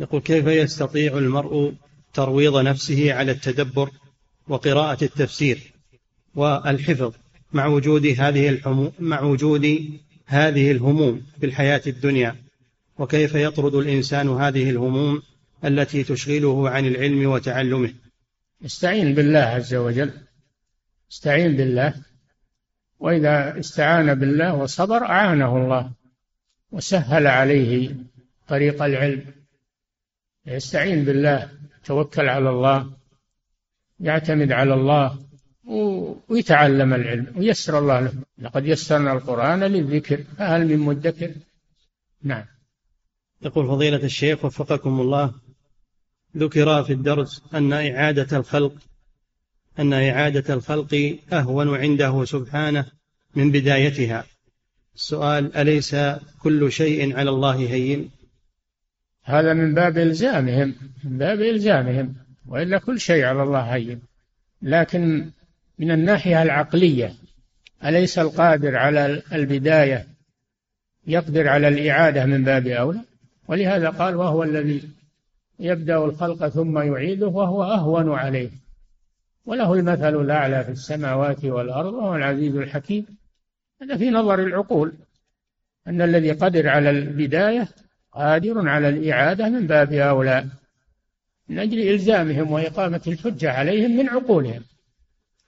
يقول 0.00 0.20
كيف 0.20 0.46
يستطيع 0.46 1.18
المرء 1.18 1.74
ترويض 2.14 2.56
نفسه 2.56 3.14
على 3.14 3.32
التدبر 3.32 3.90
وقراءة 4.48 5.04
التفسير 5.04 5.72
والحفظ 6.34 7.12
مع 7.52 7.66
وجود 7.66 8.06
هذه 8.06 8.48
الحمو 8.48 8.92
مع 8.98 9.20
وجود 9.20 9.90
هذه 10.26 10.70
الهموم 10.70 11.22
في 11.40 11.46
الحياة 11.46 11.82
الدنيا؟ 11.86 12.36
وكيف 12.98 13.34
يطرد 13.34 13.74
الإنسان 13.74 14.28
هذه 14.28 14.70
الهموم 14.70 15.22
التي 15.64 16.04
تشغله 16.04 16.70
عن 16.70 16.86
العلم 16.86 17.30
وتعلمه؟ 17.30 17.94
استعين 18.64 19.14
بالله 19.14 19.38
عز 19.38 19.74
وجل. 19.74 20.10
استعين 21.12 21.56
بالله. 21.56 21.94
وإذا 22.98 23.58
استعان 23.58 24.14
بالله 24.14 24.54
وصبر 24.54 25.02
أعانه 25.02 25.56
الله 25.56 25.90
وسهل 26.72 27.26
عليه 27.26 27.94
طريق 28.48 28.82
العلم. 28.82 29.39
يستعين 30.46 31.04
بالله 31.04 31.50
توكل 31.84 32.28
على 32.28 32.50
الله 32.50 32.90
يعتمد 34.00 34.52
على 34.52 34.74
الله 34.74 35.18
ويتعلم 36.28 36.94
العلم 36.94 37.32
ويسر 37.36 37.78
الله 37.78 38.00
له. 38.00 38.12
لقد 38.38 38.66
يسرنا 38.66 39.12
القرآن 39.12 39.64
للذكر 39.64 40.24
فهل 40.38 40.68
من 40.68 40.78
مدكر؟ 40.78 41.32
نعم. 42.22 42.44
يقول 43.42 43.66
فضيلة 43.66 44.04
الشيخ 44.04 44.44
وفقكم 44.44 45.00
الله 45.00 45.34
ذكر 46.36 46.84
في 46.84 46.92
الدرس 46.92 47.42
أن 47.54 47.72
إعادة 47.72 48.36
الخلق 48.36 48.74
أن 49.78 49.92
إعادة 49.92 50.54
الخلق 50.54 51.18
أهون 51.32 51.76
عنده 51.76 52.24
سبحانه 52.24 52.86
من 53.34 53.50
بدايتها. 53.50 54.24
السؤال 54.94 55.56
أليس 55.56 55.96
كل 56.42 56.72
شيء 56.72 57.16
على 57.16 57.30
الله 57.30 57.56
هين؟ 57.56 58.10
هذا 59.24 59.52
من 59.52 59.74
باب 59.74 59.98
إلزامهم 59.98 60.74
من 61.04 61.18
باب 61.18 61.40
إلزامهم 61.40 62.14
وإلا 62.46 62.78
كل 62.78 63.00
شيء 63.00 63.24
على 63.24 63.42
الله 63.42 63.60
هين. 63.60 64.00
لكن 64.62 65.30
من 65.78 65.90
الناحية 65.90 66.42
العقلية 66.42 67.12
أليس 67.84 68.18
القادر 68.18 68.76
على 68.76 69.22
البداية 69.32 70.06
يقدر 71.06 71.48
على 71.48 71.68
الإعادة 71.68 72.26
من 72.26 72.44
باب 72.44 72.66
أولى؟ 72.66 73.00
ولهذا 73.48 73.90
قال 73.90 74.16
وهو 74.16 74.42
الذي 74.42 74.82
يبدأ 75.60 76.04
الخلق 76.04 76.48
ثم 76.48 76.78
يعيده 76.78 77.26
وهو 77.26 77.62
أهون 77.62 78.12
عليه. 78.12 78.50
وله 79.46 79.74
المثل 79.74 80.20
الأعلى 80.20 80.64
في 80.64 80.70
السماوات 80.70 81.44
والأرض 81.44 81.92
وهو 81.92 82.16
العزيز 82.16 82.56
الحكيم. 82.56 83.06
هذا 83.82 83.96
في 83.96 84.10
نظر 84.10 84.38
العقول. 84.38 84.92
أن 85.86 86.02
الذي 86.02 86.32
قدر 86.32 86.68
على 86.68 86.90
البداية 86.90 87.68
قادر 88.12 88.68
على 88.68 88.88
الإعادة 88.88 89.48
من 89.48 89.66
باب 89.66 89.92
أولى 89.92 90.46
من 91.48 91.58
أجل 91.58 91.88
إلزامهم 91.88 92.52
وإقامة 92.52 93.00
الحجة 93.06 93.52
عليهم 93.52 93.96
من 93.96 94.08
عقولهم. 94.08 94.64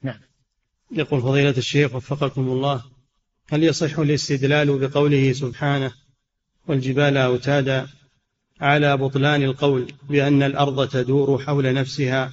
نعم. 0.03 0.21
يقول 0.93 1.23
فضيلة 1.23 1.55
الشيخ 1.59 1.95
وفقكم 1.95 2.49
الله 2.49 2.83
هل 3.53 3.65
يصح 3.65 3.99
الاستدلال 3.99 4.79
بقوله 4.79 5.33
سبحانه 5.33 5.93
والجبال 6.69 7.17
أوتادا 7.17 7.87
على 8.61 8.97
بطلان 8.97 9.43
القول 9.43 9.93
بأن 10.09 10.43
الأرض 10.43 10.89
تدور 10.89 11.39
حول 11.39 11.75
نفسها 11.75 12.33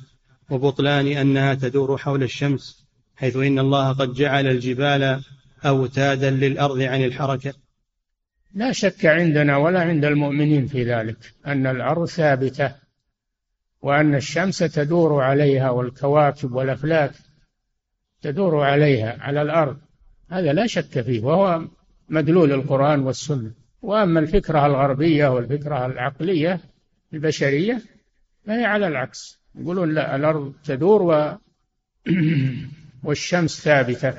وبطلان 0.49 1.07
أنها 1.07 1.53
تدور 1.53 1.97
حول 1.97 2.23
الشمس 2.23 2.85
حيث 3.15 3.35
إن 3.35 3.59
الله 3.59 3.91
قد 3.91 4.13
جعل 4.13 4.47
الجبال 4.47 5.21
أوتادا 5.65 6.29
للأرض 6.29 6.81
عن 6.81 7.03
الحركة؟ 7.03 7.53
لا 8.53 8.71
شك 8.71 9.05
عندنا 9.05 9.57
ولا 9.57 9.81
عند 9.81 10.05
المؤمنين 10.05 10.67
في 10.67 10.83
ذلك 10.83 11.33
أن 11.47 11.67
الأرض 11.67 12.05
ثابتة 12.05 12.75
وأن 13.81 14.15
الشمس 14.15 14.57
تدور 14.57 15.21
عليها 15.21 15.69
والكواكب 15.69 16.51
والأفلاك 16.51 17.11
تدور 18.21 18.63
عليها 18.63 19.17
على 19.19 19.41
الأرض. 19.41 19.77
هذا 20.29 20.53
لا 20.53 20.67
شك 20.67 21.01
فيه 21.01 21.23
وهو 21.23 21.67
مدلول 22.09 22.51
القرآن 22.51 22.99
والسنة. 22.99 23.51
وأما 23.81 24.19
الفكرة 24.19 24.65
الغربية 24.65 25.27
والفكرة 25.27 25.85
العقلية 25.85 26.59
البشرية 27.13 27.81
فهي 28.45 28.65
على 28.65 28.87
العكس. 28.87 29.39
يقولون 29.55 29.93
لا 29.93 30.15
الأرض 30.15 30.53
تدور 30.63 31.01
و 31.01 31.37
والشمس 33.03 33.61
ثابتة. 33.61 34.13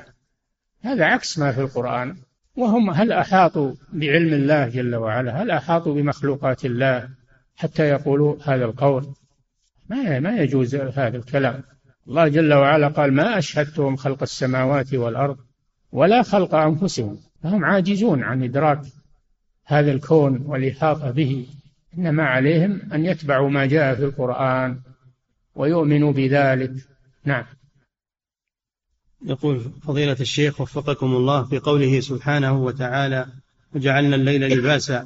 هذا 0.81 1.05
عكس 1.05 1.39
ما 1.39 1.51
في 1.51 1.61
القرآن. 1.61 2.17
وهم 2.55 2.89
هل 2.89 3.11
أحاطوا 3.11 3.73
بعلم 3.93 4.33
الله 4.33 4.67
جل 4.67 4.95
وعلا؟ 4.95 5.41
هل 5.43 5.51
أحاطوا 5.51 5.95
بمخلوقات 5.95 6.65
الله 6.65 7.09
حتى 7.55 7.83
يقولوا 7.83 8.37
هذا 8.43 8.65
القول؟ 8.65 9.05
ما 9.89 10.19
ما 10.19 10.37
يجوز 10.37 10.75
هذا 10.75 11.17
الكلام. 11.17 11.63
الله 12.07 12.27
جل 12.27 12.53
وعلا 12.53 12.87
قال 12.87 13.13
ما 13.13 13.37
أشهدتهم 13.37 13.95
خلق 13.95 14.21
السماوات 14.21 14.93
والأرض 14.93 15.37
ولا 15.91 16.21
خلق 16.21 16.55
أنفسهم. 16.55 17.17
فهم 17.43 17.65
عاجزون 17.65 18.23
عن 18.23 18.43
إدراك 18.43 18.81
هذا 19.65 19.91
الكون 19.91 20.41
والإحاطة 20.45 21.11
به. 21.11 21.47
إنما 21.97 22.23
عليهم 22.23 22.81
أن 22.93 23.05
يتبعوا 23.05 23.49
ما 23.49 23.65
جاء 23.65 23.95
في 23.95 24.05
القرآن 24.05 24.79
ويؤمنوا 25.55 26.11
بذلك. 26.11 26.71
نعم. 27.25 27.45
يقول 29.25 29.61
فضيلة 29.87 30.17
الشيخ 30.19 30.61
وفقكم 30.61 31.15
الله 31.15 31.43
في 31.43 31.59
قوله 31.59 31.99
سبحانه 31.99 32.63
وتعالى 32.63 33.25
وجعلنا 33.75 34.15
الليل 34.15 34.57
لباسا 34.57 35.05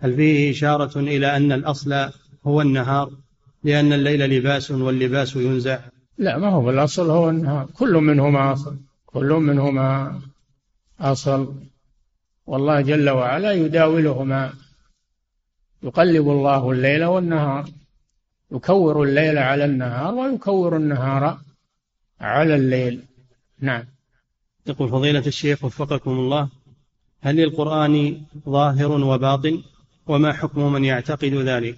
هل 0.00 0.16
فيه 0.16 0.50
إشارة 0.50 0.98
إلى 0.98 1.36
أن 1.36 1.52
الأصل 1.52 2.10
هو 2.46 2.60
النهار؟ 2.60 3.10
لأن 3.64 3.92
الليل 3.92 4.30
لباس 4.30 4.70
واللباس 4.70 5.36
ينزع. 5.36 5.78
لا 6.18 6.38
ما 6.38 6.48
هو 6.48 6.70
الأصل 6.70 7.10
هو 7.10 7.30
النهار. 7.30 7.66
كل 7.66 7.92
منهما 7.92 8.52
أصل. 8.52 8.76
كل 9.06 9.28
منهما 9.32 10.20
أصل. 11.00 11.54
والله 12.46 12.80
جل 12.80 13.10
وعلا 13.10 13.52
يداولهما. 13.52 14.52
يقلب 15.82 16.28
الله 16.28 16.70
الليل 16.70 17.04
والنهار. 17.04 17.68
يكور 18.52 19.02
الليل 19.02 19.38
على 19.38 19.64
النهار 19.64 20.14
ويكور 20.14 20.76
النهار 20.76 21.38
على 22.20 22.54
الليل. 22.54 23.02
نعم. 23.62 23.84
يقول 24.66 24.88
فضيلة 24.88 25.26
الشيخ 25.26 25.64
وفقكم 25.64 26.10
الله 26.10 26.48
هل 27.20 27.36
للقرآن 27.36 28.22
ظاهر 28.48 28.92
وباطن؟ 28.92 29.62
وما 30.06 30.32
حكم 30.32 30.72
من 30.72 30.84
يعتقد 30.84 31.34
ذلك؟ 31.34 31.76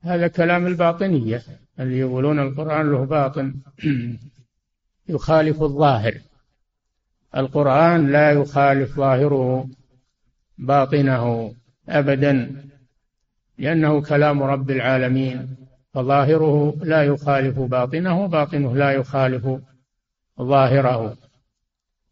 هذا 0.00 0.28
كلام 0.28 0.66
الباطنية. 0.66 1.42
اللي 1.80 1.98
يقولون 1.98 2.38
القرآن 2.38 2.90
له 2.90 3.04
باطن. 3.04 3.54
يخالف 5.08 5.62
الظاهر. 5.62 6.14
القرآن 7.36 8.12
لا 8.12 8.32
يخالف 8.32 8.96
ظاهره 8.96 9.68
باطنه 10.58 11.54
أبدا 11.88 12.62
لأنه 13.58 14.02
كلام 14.02 14.42
رب 14.42 14.70
العالمين. 14.70 15.56
فظاهره 15.94 16.76
لا 16.82 17.02
يخالف 17.02 17.58
باطنه 17.58 18.26
باطنه 18.26 18.76
لا 18.76 18.92
يخالف 18.92 19.60
ظاهره. 20.40 21.16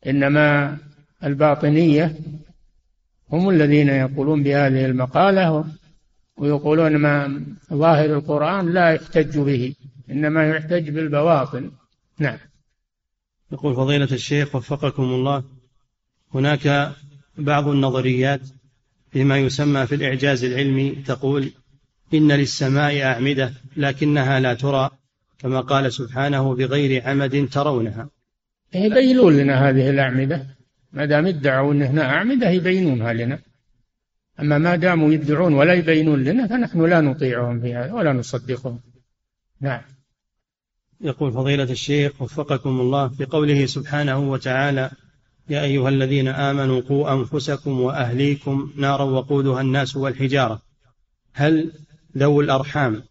إنما 0.07 0.79
الباطنية 1.25 2.17
هم 3.33 3.51
الذين 3.51 3.89
يقولون 3.89 4.43
بهذه 4.43 4.87
المقالة 4.87 5.65
ويقولون 6.37 6.97
ما 6.97 7.45
ظاهر 7.73 8.05
القرآن 8.05 8.73
لا 8.73 8.91
يحتج 8.91 9.39
به 9.39 9.75
إنما 10.11 10.49
يحتج 10.49 10.91
بالبواطن. 10.91 11.71
نعم. 12.19 12.39
يقول 13.53 13.77
فضيلة 13.77 14.09
الشيخ 14.13 14.55
وفقكم 14.55 15.03
الله 15.03 15.45
هناك 16.35 16.93
بعض 17.39 17.69
النظريات 17.69 18.41
فيما 19.11 19.39
يسمى 19.39 19.87
في 19.87 19.95
الإعجاز 19.95 20.45
العلمي 20.45 20.91
تقول 20.91 21.53
إن 22.15 22.33
للسماء 22.33 23.03
أعمدة 23.03 23.53
لكنها 23.77 24.41
لا 24.41 24.55
ترى 24.55 24.91
كما 25.39 25.61
قال 25.61 25.93
سبحانه 25.93 26.55
بغير 26.55 27.09
عمد 27.09 27.49
ترونها. 27.53 28.09
يبينون 28.85 29.37
لنا 29.37 29.69
هذه 29.69 29.91
الأعمدة. 29.91 30.47
ما 30.93 31.05
دام 31.05 31.27
ادعوا 31.27 31.73
أن 31.73 31.83
هنا 31.83 32.03
أعمدة 32.03 32.51
يبينونها 32.51 33.13
لنا. 33.13 33.39
أما 34.41 34.59
ما 34.59 34.77
داموا 34.77 35.13
يدعون 35.13 35.55
ولا 35.55 35.75
يبينون 35.75 36.25
لنا 36.25 36.47
فنحن 36.47 36.85
لا 36.85 37.01
نطيعهم 37.01 37.61
في 37.61 37.75
هذا 37.75 37.93
ولا 37.93 38.13
نصدقهم. 38.13 38.81
نعم. 39.61 39.81
يقول 41.01 41.33
فضيلة 41.33 41.71
الشيخ 41.71 42.23
وفقكم 42.23 42.81
الله 42.81 43.09
في 43.09 43.25
قوله 43.25 43.67
سبحانه 43.67 44.31
وتعالى 44.31 44.91
يا 45.49 45.63
أيها 45.63 45.89
الذين 45.89 46.29
آمنوا 46.29 46.81
قوا 46.81 47.13
أنفسكم 47.13 47.81
وأهليكم 47.81 48.73
نارا 48.77 49.05
وقودها 49.05 49.61
الناس 49.61 49.97
والحجارة. 49.97 50.63
هل 51.33 51.73
ذوو 52.19 52.41
الأرحام 52.41 53.03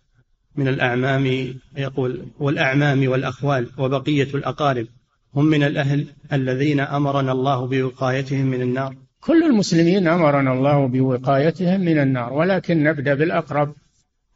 من 0.56 0.68
الأعمام 0.68 1.56
يقول 1.78 2.26
والأعمام 2.40 3.08
والأخوال 3.08 3.70
وبقية 3.78 4.28
الأقارب 4.34 4.88
هم 5.36 5.46
من 5.46 5.64
الأهل 5.64 6.08
الذين 6.34 6.80
أمرنا 6.80 7.32
الله 7.32 7.68
بوقايتهم 7.68 8.46
من 8.46 8.62
النار. 8.62 8.96
كل 9.22 9.44
المسلمين 9.44 10.08
أمرنا 10.08 10.54
الله 10.54 10.88
بوقايتهم 10.88 11.80
من 11.82 12.00
النار 12.00 12.34
ولكن 12.34 12.84
نبدأ 12.84 13.14
بالأقرب. 13.14 13.76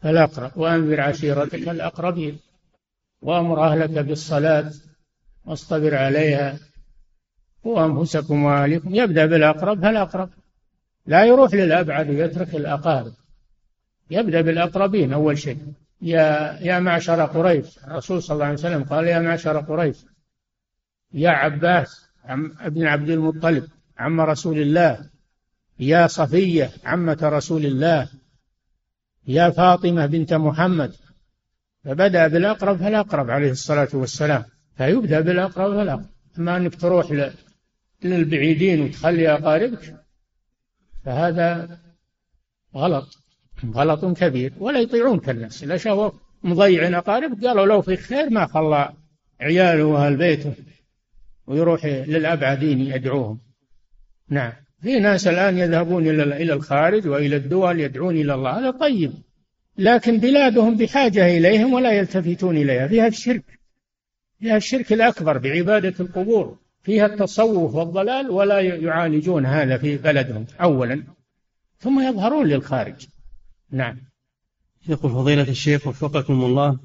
فالأقرب 0.01 0.51
وأنذر 0.55 1.01
عشيرتك 1.01 1.69
الأقربين 1.69 2.39
وأمر 3.21 3.63
أهلك 3.63 3.89
بالصلاة 3.89 4.71
واصطبر 5.45 5.95
عليها 5.95 6.57
وأنفسكم 7.63 8.43
وأهلكم 8.43 8.95
يبدأ 8.95 9.25
بالأقرب 9.25 9.81
فالأقرب. 9.81 10.29
لا 11.05 11.25
يروح 11.25 11.53
للأبعد 11.53 12.09
ويترك 12.09 12.55
الأقارب. 12.55 13.13
يبدأ 14.11 14.41
بالأقربين 14.41 15.13
أول 15.13 15.37
شيء. 15.37 15.57
يا 16.01 16.57
يا 16.61 16.79
معشر 16.79 17.25
قريش 17.25 17.77
الرسول 17.87 18.23
صلى 18.23 18.33
الله 18.35 18.45
عليه 18.45 18.53
وسلم 18.53 18.83
قال 18.83 19.07
يا 19.07 19.19
معشر 19.19 19.59
قريش 19.59 19.97
يا 21.13 21.29
عباس 21.29 22.05
عم 22.25 22.51
ابن 22.59 22.85
عبد 22.85 23.09
المطلب 23.09 23.67
عم 23.97 24.21
رسول 24.21 24.59
الله 24.59 25.09
يا 25.79 26.07
صفية 26.07 26.71
عمة 26.85 27.17
رسول 27.23 27.65
الله 27.65 28.09
يا 29.27 29.49
فاطمة 29.49 30.05
بنت 30.05 30.33
محمد 30.33 30.95
فبدأ 31.83 32.27
بالأقرب 32.27 32.77
فالأقرب 32.77 33.29
عليه 33.29 33.51
الصلاة 33.51 33.87
والسلام 33.93 34.43
فيبدأ 34.77 35.21
بالأقرب 35.21 35.75
فالأقرب. 35.75 36.05
أما 36.37 36.57
أنك 36.57 36.75
تروح 36.75 37.31
للبعيدين 38.03 38.81
وتخلي 38.81 39.33
أقاربك 39.33 39.95
فهذا 41.05 41.79
غلط 42.75 43.07
غلط 43.65 44.05
كبير 44.05 44.53
ولا 44.59 44.79
يطيعونك 44.79 45.29
الناس. 45.29 45.63
إذا 45.63 45.77
شافوا 45.77 46.11
مضيعين 46.43 46.95
أقارب 46.95 47.43
قالوا 47.43 47.65
لو 47.65 47.81
في 47.81 47.97
خير 47.97 48.29
ما 48.29 48.45
خلى 48.45 48.93
عياله 49.41 49.83
وأهل 49.83 50.17
بيته. 50.17 50.53
ويروح 51.49 51.85
للأبعدين 51.85 52.79
يدعوهم. 52.79 53.39
نعم. 54.29 54.51
في 54.81 54.99
ناس 54.99 55.27
الآن 55.27 55.57
يذهبون 55.57 56.07
إلى 56.09 56.53
الخارج 56.53 57.07
وإلى 57.07 57.35
الدول 57.35 57.79
يدعون 57.79 58.15
إلى 58.15 58.33
الله. 58.33 58.59
هذا 58.59 58.71
طيب. 58.71 59.13
لكن 59.77 60.17
بلادهم 60.17 60.77
بحاجة 60.77 61.37
إليهم 61.37 61.73
ولا 61.73 61.91
يلتفتون 61.91 62.57
إليها. 62.57 62.87
فيها 62.87 63.07
الشرك. 63.07 63.59
فيها 64.39 64.57
الشرك 64.57 64.93
الأكبر 64.93 65.37
بعبادة 65.37 65.93
القبور. 65.99 66.57
فيها 66.83 67.05
التصوف 67.05 67.75
والضلال 67.75 68.29
ولا 68.29 68.59
يعالجون 68.59 69.45
هذا 69.45 69.77
في 69.77 69.97
بلدهم 69.97 70.45
أولا. 70.61 71.03
ثم 71.79 71.99
يظهرون 71.99 72.47
للخارج. 72.47 73.07
نعم. 73.71 73.97
يقول 74.87 75.11
فضيلة 75.11 75.49
الشيخ 75.49 75.87
وفقكم 75.87 76.41
الله 76.41 76.79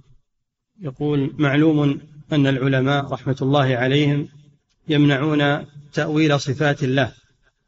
يقول 0.81 1.35
معلوم 1.39 2.01
أن 2.33 2.47
العلماء 2.47 3.13
رحمة 3.13 3.37
الله 3.43 3.77
عليهم 3.77 4.29
يمنعون 4.89 5.67
تأويل 5.93 6.41
صفات 6.41 6.83
الله 6.83 7.13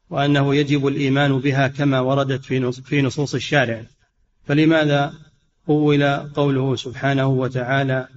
وأنه 0.09 0.55
يجب 0.55 0.87
الإيمان 0.87 1.39
بها 1.39 1.67
كما 1.67 1.99
وردت 1.99 2.45
في 2.85 3.01
نصوص 3.01 3.35
الشارع. 3.35 3.81
فلماذا 4.45 5.13
أول 5.69 6.03
قوله 6.17 6.75
سبحانه 6.75 7.27
وتعالى 7.27 8.07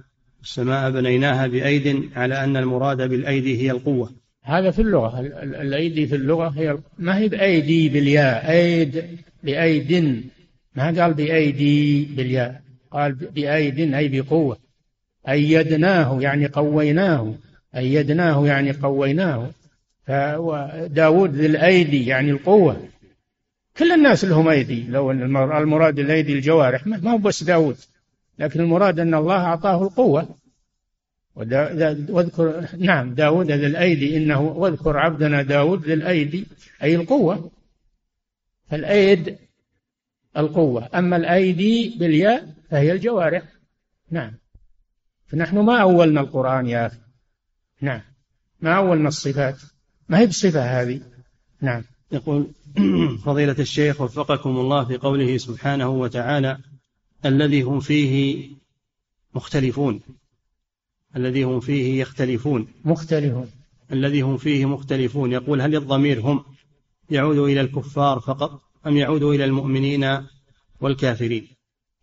السماء 0.43 0.91
بنيناها 0.91 1.47
بأيد 1.47 2.09
على 2.15 2.43
أن 2.43 2.57
المراد 2.57 3.09
بالأيدي 3.09 3.61
هي 3.61 3.71
القوة؟ 3.71 4.11
هذا 4.43 4.71
في 4.71 4.81
اللغة. 4.81 5.19
الأيدي 5.43 6.07
في 6.07 6.15
اللغة 6.15 6.47
هي 6.47 6.77
ما 6.99 7.17
هي 7.17 7.27
بأيدي 7.27 7.89
بالياء؟ 7.89 8.51
أيد 8.51 9.05
بأيد. 9.43 10.23
ما 10.75 11.01
قال 11.01 11.13
بأيدي 11.13 12.05
بالياء؟ 12.05 12.61
قال 12.91 13.13
بأيد 13.13 13.93
أي 13.93 14.07
بقوة. 14.07 14.57
أيدناه 15.29 16.21
يعني 16.21 16.47
قويناه. 16.47 17.35
أيدناه 17.75 18.47
يعني 18.47 18.71
قويناه. 18.71 19.51
فداود 20.07 21.35
ذي 21.35 21.45
الأيدي 21.45 22.05
يعني 22.05 22.31
القوة. 22.31 22.87
كل 23.77 23.91
الناس 23.91 24.25
لهم 24.25 24.47
أيدي. 24.47 24.83
لو 24.87 25.11
المراد 25.11 25.99
الأيدي 25.99 26.33
الجوارح 26.33 26.87
ما 26.87 27.11
هو 27.11 27.17
بس 27.17 27.43
داود. 27.43 27.77
لكن 28.39 28.59
المراد 28.59 28.99
أن 28.99 29.13
الله 29.13 29.35
أعطاه 29.35 29.83
القوة. 29.83 30.35
واذكر 31.35 32.67
نعم 32.77 33.13
داود 33.13 33.51
ذي 33.51 33.67
الأيدي 33.67 34.17
إنه 34.17 34.41
واذكر 34.41 34.97
عبدنا 34.97 35.41
داود 35.41 35.85
ذي 35.85 35.93
الأيدي 35.93 36.45
أي 36.83 36.95
القوة. 36.95 37.51
فالأيد 38.69 39.37
القوة. 40.37 40.89
أما 40.95 41.17
الأيدي 41.17 41.95
بالياء 41.99 42.53
فهي 42.69 42.91
الجوارح. 42.91 43.43
نعم. 44.11 44.31
فنحن 45.27 45.57
ما 45.57 45.81
أولنا 45.81 46.21
القرآن 46.21 46.67
يا 46.67 46.87
أخي. 46.87 46.97
نعم. 47.81 48.01
ما 48.61 48.77
أولنا 48.77 49.07
الصفات؟ 49.07 49.61
ما 50.09 50.19
هي 50.19 50.27
بصفة 50.27 50.81
هذه؟ 50.81 51.01
نعم. 51.61 51.83
يقول 52.11 52.47
فضيلة 53.25 53.55
الشيخ 53.59 54.01
وفقكم 54.01 54.49
الله 54.49 54.85
في 54.85 54.97
قوله 54.97 55.37
سبحانه 55.37 55.89
وتعالى 55.89 56.57
الذي 57.25 57.61
هم 57.61 57.79
فيه 57.79 58.49
مختلفون. 59.35 59.99
الذي 61.15 61.43
هم 61.43 61.59
فيه 61.59 62.01
يختلفون. 62.01 62.67
مختلفون. 62.85 63.51
الذي 63.91 64.21
هم 64.21 64.37
فيه 64.37 64.65
مختلفون. 64.65 65.31
يقول 65.31 65.61
هل 65.61 65.75
الضمير 65.75 66.21
هم 66.21 66.43
يعود 67.09 67.37
إلى 67.37 67.61
الكفار 67.61 68.19
فقط 68.19 68.61
أم 68.87 68.97
يعود 68.97 69.23
إلى 69.23 69.45
المؤمنين 69.45 70.17
والكافرين؟ 70.81 71.47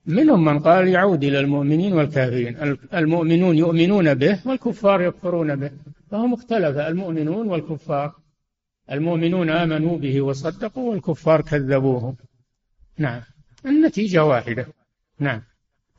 منهم 0.09 0.45
من 0.45 0.59
قال 0.59 0.89
يعود 0.89 1.25
إلى 1.25 1.41
المؤمنين 1.41 1.93
والكافرين. 1.93 2.77
المؤمنون 2.95 3.59
يؤمنون 3.59 4.15
به 4.15 4.41
والكفار 4.47 5.03
يكفرون 5.03 5.57
به. 5.57 5.71
فهو 6.11 6.27
مختلف 6.27 6.77
المؤمنون 6.77 7.49
والكفار. 7.49 8.13
المؤمنون 8.93 9.51
آمنوا 9.51 9.99
به 9.99 10.21
وصدقوا 10.21 10.91
والكفار 10.91 11.41
كذبوه. 11.41 12.17
نعم. 12.99 13.21
النتيجة 13.67 14.25
واحدة. 14.25 14.67
نعم. 15.21 15.43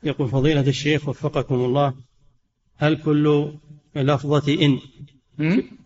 يقول 0.04 0.28
فضيلة 0.28 0.68
الشيخ 0.68 1.10
وفقكم 1.10 1.56
الله 1.56 1.94
هل 2.78 2.98
كل 2.98 3.54
لفظة 3.96 4.54
إن؟ 4.66 4.80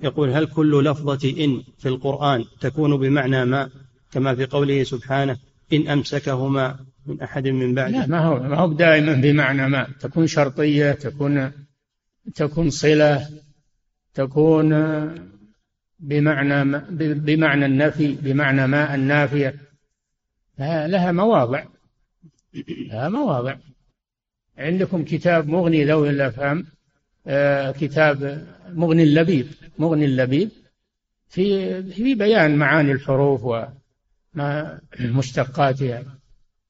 يقول 0.02 0.30
هل 0.30 0.46
كل 0.46 0.84
لفظة 0.84 1.44
إن 1.46 1.64
في 1.78 1.88
القرآن 1.88 2.46
تكون 2.62 2.98
بمعنى 2.98 3.46
ما؟ 3.46 3.70
كما 4.12 4.36
في 4.36 4.46
قوله 4.46 4.84
سبحانه 4.84 5.38
إن 5.74 5.88
أمسكهما 5.88 6.80
من 7.06 7.22
أحد 7.22 7.48
من 7.48 7.74
بعده. 7.74 7.98
لا 7.98 8.08
ما 8.08 8.20
هو 8.20 8.40
ما 8.40 8.58
هو 8.58 8.74
دائما 8.74 9.14
بمعنى 9.14 9.70
ما. 9.70 9.88
تكون 10.00 10.28
شرطية 10.28 10.92
تكون 10.92 11.52
تكون 12.36 12.70
صلة 12.70 13.30
تكون 14.14 14.70
بمعنى 16.00 16.80
بمعنى 17.14 17.66
النفي 17.66 18.12
بمعنى 18.22 18.68
ما 18.68 18.96
النافية. 18.96 19.56
لها 20.60 21.12
مواضع. 21.12 21.64
لها 22.88 23.10
مواضع. 23.10 23.56
عندكم 24.58 25.04
كتاب 25.04 25.48
مغني 25.48 25.86
ذوي 25.86 26.10
الأفهام 26.10 26.66
آه 27.28 27.72
كتاب 27.72 28.48
مغني 28.74 29.04
اللبيب. 29.04 29.48
مغني 29.80 30.06
اللبيب 30.06 30.50
في 31.30 31.84
في 31.84 32.16
بيان 32.16 32.56
معاني 32.56 32.92
الحروف 32.92 33.44
وما 33.44 34.80
مشتقاتها. 35.00 36.04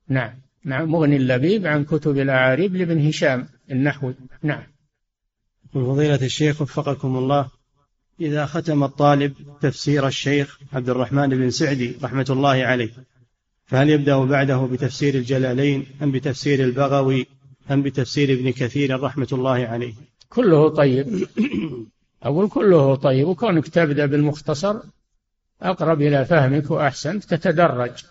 نعم. 0.08 0.34
نعم. 0.66 0.92
مغني 0.92 1.16
اللبيب 1.16 1.68
عن 1.68 1.84
كتب 1.84 2.18
الأعاريب 2.18 2.76
لابن 2.76 3.08
هشام 3.08 3.48
النحوي. 3.72 4.16
نعم. 4.44 4.64
فضيلة 5.74 6.26
الشيخ 6.26 6.62
وفقكم 6.62 7.18
الله 7.18 7.48
إذا 8.22 8.46
ختم 8.46 8.84
الطالب 8.84 9.34
تفسير 9.62 10.08
الشيخ 10.08 10.60
عبد 10.74 10.90
الرحمن 10.90 11.30
بن 11.30 11.50
سعدي 11.50 11.96
رحمة 12.04 12.26
الله 12.30 12.64
عليه 12.64 12.90
فهل 13.66 13.90
يبدأ 13.90 14.26
بعده 14.26 14.66
بتفسير 14.72 15.16
الجلالين 15.16 15.86
أم 16.04 16.12
بتفسير 16.12 16.64
البغوي 16.64 17.28
أم 17.72 17.82
بتفسير 17.84 18.34
ابن 18.34 18.52
كثير 18.52 19.00
رحمة 19.04 19.28
الله 19.32 19.68
عليه؟ 19.68 19.94
كله 20.30 20.70
طيب. 20.70 21.28
أقول 22.24 22.50
كله 22.50 22.96
طيب. 22.96 23.28
وكونك 23.28 23.68
تبدأ 23.68 24.06
بالمختصر 24.06 24.80
أقرب 25.62 26.02
إلى 26.02 26.26
فهمك 26.26 26.72
وأحسن 26.72 27.20
تتدرج. 27.20 28.06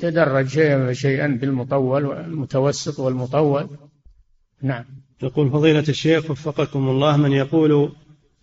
تتدرج 0.00 0.46
شيئا 0.46 0.86
فشيئا 0.86 1.26
بالمطول 1.26 2.04
والمتوسط 2.04 2.98
والمطول. 2.98 3.68
نعم. 4.62 4.84
يقول 5.22 5.50
فضيلة 5.50 5.84
الشيخ 5.88 6.30
وفقكم 6.30 6.88
الله 6.88 7.16
من 7.16 7.32
يقول 7.32 7.92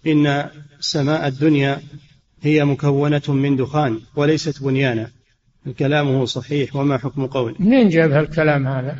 إن 0.07 0.49
سماء 0.79 1.27
الدنيا 1.27 1.81
هي 2.41 2.65
مكونة 2.65 3.21
من 3.27 3.55
دخان 3.55 3.99
وليست 4.15 4.63
بنيانا 4.63 5.11
كلامه 5.79 6.25
صحيح 6.25 6.75
وما 6.75 6.97
حكم 6.97 7.25
قوله؟ 7.25 7.55
منين 7.59 7.89
جاب 7.89 8.11
هالكلام 8.11 8.67
هذا؟ 8.67 8.99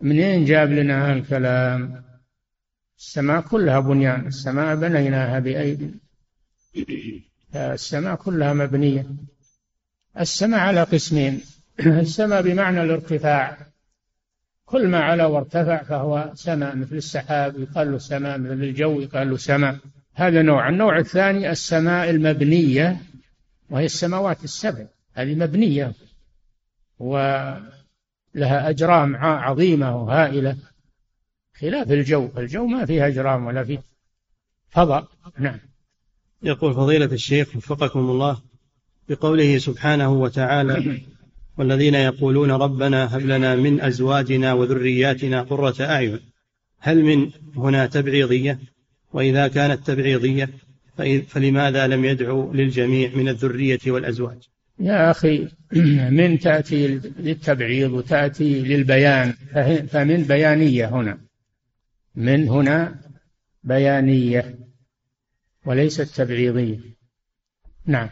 منين 0.00 0.44
جاب 0.44 0.70
لنا 0.70 1.12
هالكلام؟ 1.12 2.04
السماء 2.98 3.40
كلها 3.40 3.80
بنيان 3.80 4.26
السماء 4.26 4.76
بنيناها 4.76 5.38
بأيدي. 5.38 5.90
السماء 7.54 8.14
كلها 8.14 8.52
مبنية. 8.52 9.06
السماء 10.18 10.60
على 10.60 10.82
قسمين. 10.82 11.40
السماء 11.80 12.42
بمعنى 12.42 12.82
الارتفاع. 12.82 13.58
كل 14.64 14.88
ما 14.88 14.98
علا 14.98 15.26
وارتفع 15.26 15.82
فهو 15.82 16.30
سماء 16.34 16.76
مثل 16.76 16.96
السحاب 16.96 17.60
يقال 17.60 17.92
له 17.92 17.98
سماء 17.98 18.38
مثل 18.38 18.52
الجو 18.52 19.00
يقال 19.00 19.30
له 19.30 19.36
سماء 19.36 19.78
هذا 20.14 20.42
نوع. 20.42 20.68
النوع 20.68 20.98
الثاني 20.98 21.50
السماء 21.50 22.10
المبنية 22.10 22.96
وهي 23.70 23.84
السماوات 23.84 24.44
السبع. 24.44 24.86
هذه 25.14 25.34
مبنية 25.34 25.92
ولها 26.98 27.70
أجرام 28.70 29.16
عظيمة 29.16 29.96
وهائلة. 29.96 30.56
خلاف 31.54 31.92
الجو. 31.92 32.28
الجو 32.38 32.66
ما 32.66 32.86
فيه 32.86 33.06
أجرام 33.06 33.46
ولا 33.46 33.64
فيه 33.64 33.82
فضاء. 34.70 35.08
نعم. 35.38 35.58
يقول 36.42 36.74
فضيلة 36.74 37.12
الشيخ 37.12 37.56
وفقكم 37.56 38.00
الله 38.00 38.49
بقوله 39.10 39.58
سبحانه 39.58 40.12
وتعالى 40.12 41.00
والذين 41.58 41.94
يقولون 41.94 42.50
ربنا 42.50 43.16
هب 43.16 43.20
لنا 43.20 43.56
من 43.56 43.80
أزواجنا 43.80 44.52
وذرياتنا 44.52 45.42
قرة 45.42 45.74
أعين. 45.80 46.20
هل 46.78 47.02
من 47.04 47.30
هنا 47.56 47.86
تبعيضية؟ 47.86 48.58
وإذا 49.12 49.48
كانت 49.48 49.86
تبعيضية 49.86 50.48
فلماذا 51.28 51.86
لم 51.86 52.04
يدعو 52.04 52.52
للجميع 52.52 53.10
من 53.14 53.28
الذرية 53.28 53.78
والأزواج؟ 53.86 54.38
يا 54.80 55.10
أخي 55.10 55.48
من 56.18 56.38
تأتي 56.38 56.86
للتبعيض 57.18 57.92
وتأتي 57.92 58.62
للبيان 58.62 59.32
فمن 59.88 60.22
بيانية 60.22 60.86
هنا. 60.86 61.18
من 62.14 62.48
هنا 62.48 63.00
بيانية 63.64 64.58
وليست 65.66 66.02
تبعيضية. 66.22 66.78
نعم. 67.86 68.08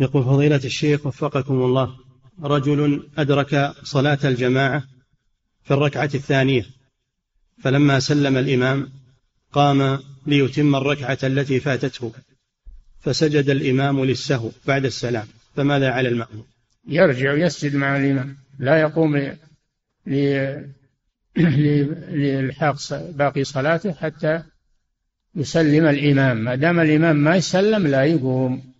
يقول 0.00 0.24
فضيلة 0.24 0.60
الشيخ 0.64 1.06
وفقكم 1.06 1.54
الله 1.54 1.96
رجل 2.42 3.08
أدرك 3.18 3.72
صلاة 3.82 4.18
الجماعة 4.24 4.82
في 5.64 5.74
الركعة 5.74 6.10
الثانية 6.14 6.66
فلما 7.62 8.00
سلم 8.00 8.36
الإمام 8.36 8.88
قام 9.52 9.98
ليتم 10.26 10.76
الركعة 10.76 11.18
التي 11.22 11.60
فاتته 11.60 12.12
فسجد 13.00 13.50
الإمام 13.50 14.04
للسهو 14.04 14.50
بعد 14.66 14.84
السلام 14.84 15.26
فماذا 15.56 15.90
على 15.90 16.08
المأموم؟ 16.08 16.44
يرجع 16.88 17.34
يسجد 17.34 17.76
مع 17.76 17.96
الإمام 17.96 18.36
لا 18.58 18.80
يقوم 18.80 19.36
لإلحاق 21.36 22.76
باقي 23.10 23.44
صلاته 23.44 23.92
حتى 23.92 24.42
يسلم 25.34 25.86
الإمام 25.86 26.36
ما 26.36 26.54
دام 26.54 26.80
الإمام 26.80 27.16
ما 27.16 27.36
يسلم 27.36 27.86
لا 27.86 28.04
يقوم. 28.04 28.72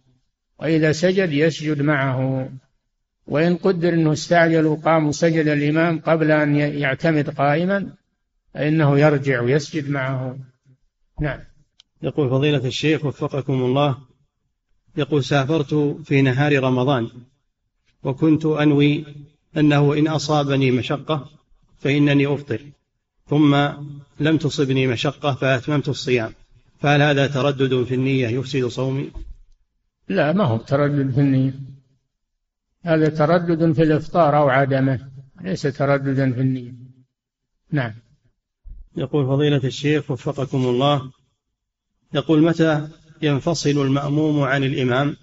وإذا 0.58 0.92
سجد 0.92 1.32
يسجد 1.32 1.82
معه. 1.82 2.50
وإن 3.26 3.56
قدر 3.56 3.88
أنه 3.94 4.12
استعجل 4.12 4.66
وقام 4.66 5.06
وسجد 5.06 5.48
الإمام 5.48 6.00
قبل 6.00 6.30
أن 6.30 6.56
يعتمد 6.56 7.30
قائما 7.30 7.92
فإنه 8.54 8.98
يرجع 8.98 9.40
ويسجد 9.40 9.90
معه. 9.90 10.38
نعم. 11.20 11.40
يقول 12.02 12.30
فضيلة 12.30 12.66
الشيخ 12.66 13.04
وفقكم 13.04 13.62
الله 13.62 13.98
يقول 14.96 15.24
سافرت 15.24 15.74
في 16.04 16.22
نهار 16.22 16.62
رمضان 16.62 17.08
وكنت 18.02 18.46
أنوي 18.46 19.04
أنه 19.56 19.94
إن 19.94 20.08
أصابني 20.08 20.70
مشقة 20.70 21.30
فإنني 21.78 22.34
أفطر 22.34 22.60
ثم 23.26 23.56
لم 24.20 24.36
تصبني 24.36 24.86
مشقة 24.86 25.34
فأتممت 25.34 25.88
الصيام 25.88 26.32
فهل 26.80 27.02
هذا 27.02 27.26
تردد 27.26 27.84
في 27.84 27.94
النية 27.94 28.28
يفسد 28.28 28.66
صومي؟ 28.66 29.10
لا 30.08 30.32
ما 30.32 30.44
هو 30.44 30.56
تردد 30.56 31.10
في 31.10 31.20
النية. 31.20 31.54
هذا 32.84 33.08
تردد 33.08 33.72
في 33.72 33.82
الإفطار 33.82 34.36
أو 34.36 34.48
عدمه 34.48 35.10
ليس 35.40 35.62
ترددا 35.62 36.32
في 36.32 36.40
النية. 36.40 36.74
نعم. 37.72 37.94
يقول 38.96 39.26
فضيلة 39.26 39.60
الشيخ 39.64 40.10
وفقكم 40.10 40.58
الله 40.58 41.10
يقول 42.14 42.42
متى 42.42 42.88
ينفصل 43.22 43.70
المأموم 43.70 44.42
عن 44.42 44.64
الإمام 44.64 45.16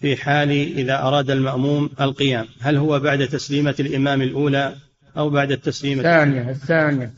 في 0.00 0.16
حال 0.16 0.50
إذا 0.50 1.02
أراد 1.02 1.30
المأموم 1.30 1.90
القيام؟ 2.00 2.46
هل 2.60 2.76
هو 2.76 3.00
بعد 3.00 3.28
تسليمة 3.28 3.74
الإمام 3.80 4.22
الأولى 4.22 4.76
أو 5.16 5.30
بعد 5.30 5.52
التسليمة؟ 5.52 6.00
الثانية 6.00 6.50
الثانية. 6.50 7.12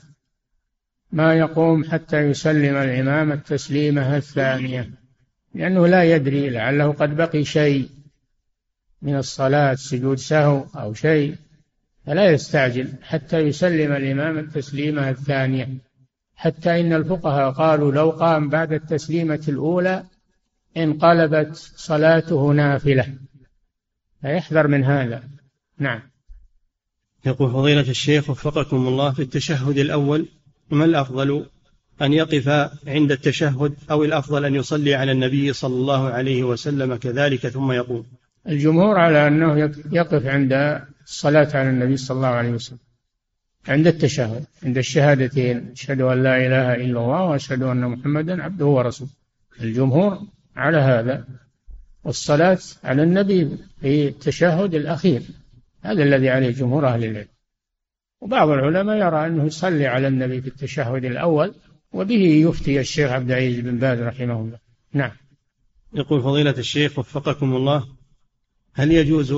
ما 1.13 1.35
يقوم 1.35 1.85
حتى 1.85 2.17
يسلم 2.17 2.77
الإمام 2.77 3.33
التسليمة 3.33 4.17
الثانية. 4.17 5.00
لأنه 5.55 5.87
لا 5.87 6.05
يدري 6.05 6.51
لعله 6.51 6.93
قد 6.93 7.17
بقي 7.17 7.45
شيء 7.45 7.89
من 9.03 9.17
الصلاة 9.17 9.75
سجود 9.75 10.19
سهو 10.19 10.65
أو 10.77 10.95
شيء 10.95 11.37
فلا 12.07 12.31
يستعجل 12.31 12.89
حتى 13.03 13.39
يسلم 13.39 13.93
الإمام 13.93 14.39
التسليمة 14.39 15.11
الثانية. 15.11 15.69
حتى 16.35 16.81
إن 16.81 16.93
الفقهاء 16.93 17.51
قالوا 17.51 17.93
لو 17.93 18.11
قام 18.11 18.49
بعد 18.49 18.73
التسليمة 18.73 19.45
الأولى 19.49 20.05
انقلبت 20.77 21.57
صلاته 21.77 22.53
نافلة. 22.53 23.15
فيحذر 24.23 24.67
من 24.67 24.85
هذا. 24.85 25.23
نعم. 25.79 26.01
يقول 27.27 27.51
فضيلة 27.51 27.91
الشيخ 27.91 28.31
وفقكم 28.31 28.89
الله 28.89 29.13
في 29.13 29.23
التشهد 29.23 29.79
الأول 29.79 30.29
ما 30.71 30.85
الأفضل؟ 30.85 31.47
أن 32.03 32.13
يقف 32.13 32.49
عند 32.87 33.13
التشهد 33.13 33.75
أو 33.91 34.05
الأفضل 34.05 34.45
أن 34.45 34.55
يصلي 34.55 34.95
على 34.95 35.13
النبي 35.13 35.53
صلى 35.53 35.75
الله 35.75 36.09
عليه 36.09 36.45
وسلم 36.45 36.97
كذلك 36.97 37.49
ثم 37.49 37.73
يقوم. 37.73 38.07
الجمهور 38.49 38.99
على 38.99 39.29
أنه 39.29 39.59
يقف 39.93 40.27
عند 40.27 40.83
الصلاة 41.07 41.49
على 41.55 41.71
النبي 41.71 41.97
صلى 41.97 42.17
الله 42.17 42.29
عليه 42.29 42.51
وسلم. 42.51 42.79
عند 43.69 43.87
التشهد 43.87 44.45
عند 44.63 44.79
الشهادتين 44.79 45.71
أشهد 45.73 46.01
أن 46.01 46.23
لا 46.23 46.37
إله 46.47 46.75
إلا 46.75 47.01
الله 47.01 47.23
وأشهد 47.25 47.63
أن 47.63 47.81
محمدا 47.81 48.43
عبده 48.43 48.67
ورسوله. 48.67 49.11
الجمهور 49.61 50.19
على 50.57 50.79
هذا. 50.79 51.25
والصلاة 52.05 52.59
على 52.85 53.03
النبي 53.03 53.49
في 53.81 54.09
التشهد 54.09 54.75
الأخير. 54.75 55.23
هذا 55.83 56.03
الذي 56.03 56.29
عليه 56.29 56.51
جمهور 56.51 56.89
أهل 56.89 57.05
العلم. 57.05 57.29
وبعض 58.21 58.49
العلماء 58.49 58.97
يرى 58.97 59.27
أنه 59.27 59.45
يصلي 59.45 59.87
على 59.87 60.09
النبي 60.09 60.41
في 60.41 60.49
التشهد 60.49 61.05
الأول 61.05 61.55
وبه 61.93 62.23
يفتي 62.49 62.81
الشيخ 62.81 63.11
عبد 63.11 63.31
العزيز 63.31 63.61
بن 63.61 63.79
باز 63.79 63.99
رحمه 63.99 64.41
الله. 64.41 64.59
نعم. 64.93 65.13
يقول 65.95 66.23
فضيلة 66.23 66.55
الشيخ 66.59 66.99
وفقكم 66.99 67.57
الله 67.57 67.87
هل 68.75 68.93
يجوز 68.93 69.35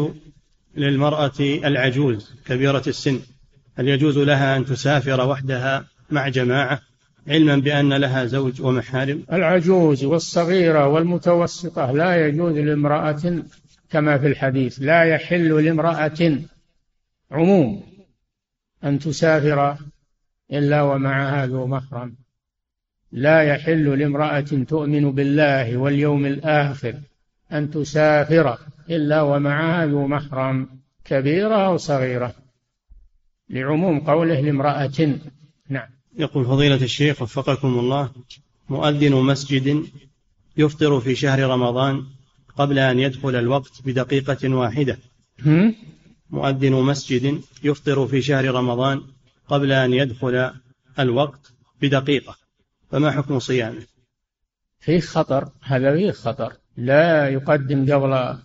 للمرأة 0.77 1.41
العجوز 1.41 2.35
كبيرة 2.47 2.83
السن 2.87 3.21
هل 3.75 3.89
يجوز 3.89 4.19
لها 4.19 4.57
أن 4.57 4.65
تسافر 4.65 5.29
وحدها 5.29 5.85
مع 6.11 6.29
جماعة 6.29 6.81
علما 7.29 7.57
بأن 7.57 7.93
لها 7.93 8.25
زوج 8.25 8.63
ومحارم؟ 8.63 9.25
العجوز 9.33 10.05
والصغيرة 10.05 10.89
والمتوسطة 10.89 11.93
لا 11.93 12.27
يجوز 12.27 12.59
لامرأة 12.59 13.43
كما 13.91 14.19
في 14.19 14.27
الحديث 14.27 14.79
لا 14.81 15.05
يحل 15.05 15.65
لامرأة 15.65 16.39
عموم 17.31 17.83
أن 18.85 18.99
تسافر 18.99 19.77
إلا 20.53 20.83
ومعها 20.83 21.47
ذو 21.47 21.67
محرم. 21.67 22.22
لا 23.13 23.43
يحل 23.43 23.99
لامرأة 23.99 24.65
تؤمن 24.69 25.13
بالله 25.13 25.77
واليوم 25.77 26.27
الآخر 26.27 26.95
أن 27.53 27.71
تسافر 27.71 28.59
إلا 28.91 29.23
ومعها 29.23 29.87
ذو 29.87 30.07
محرم 30.07 30.69
كبيرة 31.05 31.67
أو 31.67 31.77
صغيرة. 31.77 32.35
لعموم 33.51 34.01
قوله 34.01 34.41
لامرأة 34.41 35.19
نعم. 35.69 35.89
يقول 36.19 36.45
فضيلة 36.45 36.83
الشيخ 36.83 37.23
وفقكم 37.23 37.79
الله 37.79 38.11
مؤذن 38.69 39.15
مسجد 39.15 39.85
يفطر 40.57 41.01
في 41.01 41.15
شهر 41.15 41.41
رمضان 41.41 42.05
قبل 42.57 42.79
أن 42.79 42.99
يدخل 42.99 43.37
الوقت 43.37 43.83
بدقيقة 43.85 44.49
واحدة. 44.49 44.99
مؤذن 46.31 46.73
مسجد 46.73 47.41
يفطر 47.65 48.07
في 48.07 48.23
شهر 48.23 48.45
رمضان 48.55 49.03
قبل 49.49 49.73
أن 49.73 49.93
يدخل 49.93 50.51
الوقت 50.99 51.53
بدقيقة. 51.83 52.42
فما 52.93 53.11
حكم 53.11 53.39
صيامه؟ 53.39 53.83
فيه 54.79 55.01
خطر 55.01 55.53
هذا 55.63 55.97
فيه 55.97 56.11
خطر. 56.11 56.57
لا 56.77 57.29
يقدم 57.29 57.95
قبل 57.95 58.39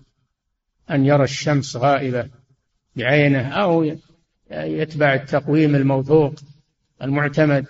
أن 0.89 1.05
يرى 1.05 1.23
الشمس 1.23 1.75
غائبة 1.75 2.29
بعينه 2.95 3.47
أو 3.47 3.97
يتبع 4.51 5.13
التقويم 5.13 5.75
الموثوق 5.75 6.35
المعتمد 7.01 7.65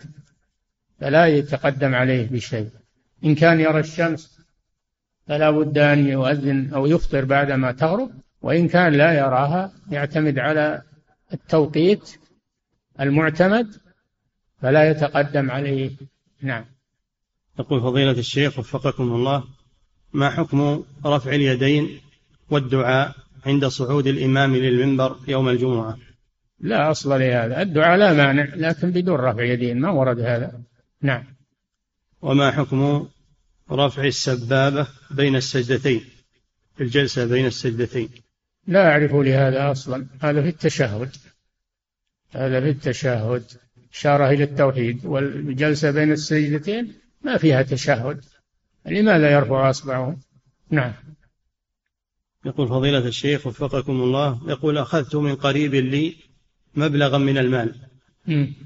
فلا 1.00 1.26
يتقدم 1.26 1.96
عليه 1.96 2.30
بشيء. 2.30 2.70
إن 3.24 3.36
كان 3.36 3.60
يرى 3.60 3.80
الشمس 3.80 4.40
فلا 5.28 5.52
بد 5.52 5.78
أن 5.78 6.08
يؤذن 6.08 6.74
أو 6.74 6.86
يفطر 6.86 7.26
بعدما 7.26 7.72
تغرب 7.72 8.12
وإن 8.42 8.68
كان 8.68 8.94
لا 8.94 9.14
يراها 9.14 9.74
يعتمد 9.92 10.40
على 10.40 10.82
التوقيت 11.34 12.12
المعتمد 13.00 13.68
فلا 14.62 14.90
يتقدم 14.90 15.52
عليه. 15.52 15.92
نعم. 16.42 16.66
يقول 17.60 17.82
فضيلة 17.82 18.12
الشيخ 18.12 18.60
وفقكم 18.60 19.04
الله 19.04 19.44
ما 20.14 20.30
حكم 20.30 20.84
رفع 21.06 21.32
اليدين 21.32 22.00
والدعاء 22.50 23.16
عند 23.46 23.66
صعود 23.66 24.08
الإمام 24.08 24.56
للمنبر 24.56 25.18
يوم 25.28 25.50
الجمعة؟ 25.50 25.98
لا 26.60 26.92
أصل 26.92 27.10
لهذا. 27.20 27.62
الدعاء 27.62 27.98
لا 27.98 28.14
مانع 28.14 28.56
لكن 28.56 28.92
بدون 28.92 29.16
رفع 29.16 29.44
يدين 29.44 29.80
ما 29.80 29.90
ورد 29.90 30.20
هذا. 30.20 30.62
نعم. 31.02 31.24
وما 32.22 32.52
حكم 32.52 33.08
رفع 33.72 34.04
السبابة 34.04 34.88
بين 35.12 35.36
السجدتين 35.36 36.06
في 36.76 36.84
الجلسة 36.84 37.26
بين 37.26 37.46
السجدتين؟ 37.46 38.10
لا 38.68 38.92
أعرف 38.92 39.14
لهذا 39.14 39.72
أصلا. 39.72 40.08
هذا 40.22 40.42
في 40.42 40.50
التشهد. 40.50 41.16
هذا 42.32 42.62
في 42.62 42.70
التشهد. 42.70 43.44
إشارة 43.94 44.30
إلى 44.30 44.44
التوحيد 44.44 45.06
والجلسة 45.06 45.92
بين 45.92 46.12
السجدتين 46.12 46.94
ما 47.22 47.38
فيها 47.38 47.62
تشهد 47.62 48.26
لماذا 48.86 49.32
يرفع 49.32 49.70
أصبعه؟ 49.70 50.18
نعم. 50.70 50.94
يقول 52.46 52.68
فضيلة 52.68 53.08
الشيخ 53.08 53.48
وفقكم 53.48 54.02
الله 54.02 54.40
يقول 54.48 54.78
أخذت 54.78 55.16
من 55.16 55.36
قريب 55.36 55.76
لي 55.76 56.16
مبلغا 56.76 57.18
من 57.18 57.38
المال 57.38 57.76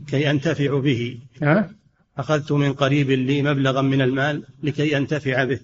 كي 0.07 0.31
أنتفع 0.31 0.79
به. 0.79 1.19
ها؟ 1.41 1.71
أخذت 2.17 2.51
من 2.51 2.73
قريب 2.73 3.11
لي 3.11 3.41
مبلغا 3.41 3.81
من 3.81 4.01
المال 4.01 4.43
لكي 4.63 4.97
أنتفع 4.97 5.43
به. 5.43 5.59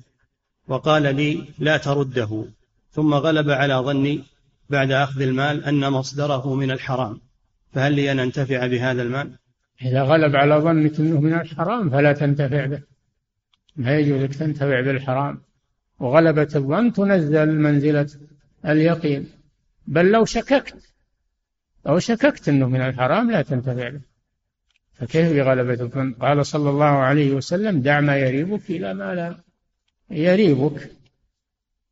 وقال 0.67 1.15
لي 1.15 1.45
لا 1.59 1.77
ترده. 1.77 2.45
ثم 2.91 3.13
غلب 3.13 3.49
على 3.49 3.73
ظني 3.73 4.23
بعد 4.69 4.91
أخذ 4.91 5.21
المال 5.21 5.63
أن 5.63 5.91
مصدره 5.91 6.55
من 6.55 6.71
الحرام. 6.71 7.21
فهل 7.73 7.93
لي 7.93 8.11
أن 8.11 8.19
أنتفع 8.19 8.67
بهذا 8.67 9.01
المال؟ 9.01 9.31
إذا 9.81 10.01
غلب 10.01 10.35
على 10.35 10.55
ظنك 10.55 10.99
أنه 10.99 11.21
من 11.21 11.33
الحرام 11.33 11.89
فلا 11.89 12.13
تنتفع 12.13 12.65
به. 12.65 12.81
ما 13.75 13.97
يجوز 13.97 14.21
لك 14.21 14.35
تنتفع 14.35 14.81
بالحرام. 14.81 15.41
وغلبة 15.99 16.47
الظن 16.55 16.93
تنزل 16.93 17.59
منزلة 17.59 18.07
اليقين. 18.65 19.29
بل 19.87 20.11
لو 20.11 20.25
شككت 20.25 20.93
لو 21.85 21.99
شككت 21.99 22.49
أنه 22.49 22.67
من 22.67 22.81
الحرام 22.81 23.31
لا 23.31 23.41
تنتفع 23.41 23.89
به. 23.89 24.01
فكيف 24.93 25.33
بغلبة 25.33 25.83
الظن؟ 25.83 26.13
قال 26.13 26.45
صلى 26.45 26.69
الله 26.69 26.85
عليه 26.85 27.33
وسلم 27.33 27.81
دع 27.81 27.99
ما 27.99 28.17
يريبك 28.17 28.69
إلى 28.69 28.93
ما 28.93 29.15
لا 29.15 29.43
يريبك. 30.11 30.91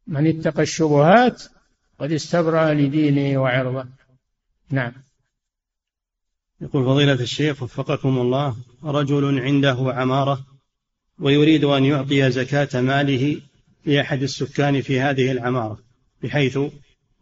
من 0.07 0.27
اتقى 0.27 0.61
الشبهات 0.61 1.43
قد 1.99 2.11
استبرأ 2.11 2.73
لدينه 2.73 3.41
وعرضه. 3.41 3.85
نعم. 4.69 5.04
يقول 6.61 6.85
فضيلة 6.85 7.13
الشيخ 7.13 7.63
وفقكم 7.63 8.17
الله 8.17 8.55
رجل 8.83 9.39
عنده 9.39 9.77
عمارة 9.79 10.45
ويريد 11.19 11.63
أن 11.63 11.85
يعطي 11.85 12.31
زكاة 12.31 12.81
ماله 12.81 13.41
لأحد 13.85 14.23
السكان 14.23 14.81
في 14.81 14.99
هذه 14.99 15.31
العمارة 15.31 15.79
بحيث 16.23 16.59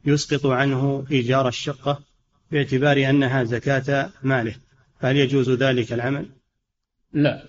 يسقط 0.06 0.46
عنه 0.46 1.06
إيجار 1.12 1.48
الشقة 1.48 2.00
باعتبار 2.52 3.10
أنها 3.10 3.44
زكاة 3.44 4.10
ماله. 4.24 4.56
فهل 5.00 5.18
يجوز 5.18 5.50
ذلك 5.50 5.94
العمل؟ 5.94 6.26
لا. 7.14 7.44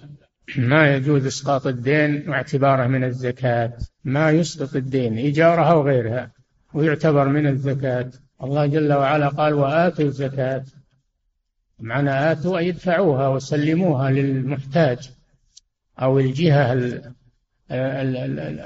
ما 0.57 0.95
يجوز 0.95 1.27
إسقاط 1.27 1.67
الدين 1.67 2.29
واعتباره 2.29 2.87
من 2.87 3.05
الزكاة. 3.05 3.73
ما 4.05 4.31
يسقط 4.31 4.77
الدين 4.77 5.19
إيجارها 5.19 5.73
وغيرها 5.73 6.33
ويعتبر 6.75 7.29
من 7.29 7.47
الزكاة. 7.47 8.11
الله 8.43 8.67
جل 8.67 8.93
وعلا 8.93 9.29
قال 9.29 9.55
وآتوا 9.55 10.05
الزكاة. 10.05 10.65
معنى 11.79 12.33
آتوا 12.33 12.59
أي 12.59 12.69
ادفعوها 12.69 13.29
وسلموها 13.29 14.11
للمحتاج 14.11 15.11
أو 15.99 16.19
الجهة 16.19 16.73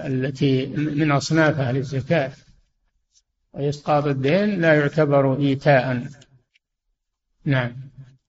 التي 0.07 0.67
من 0.67 1.11
أصناف 1.11 1.61
أهل 1.61 1.77
الزكاة. 1.77 2.33
وإسقاط 3.53 4.07
الدين 4.07 4.61
لا 4.61 4.75
يعتبر 4.75 5.39
إيتاء. 5.39 6.03
نعم. 7.45 7.77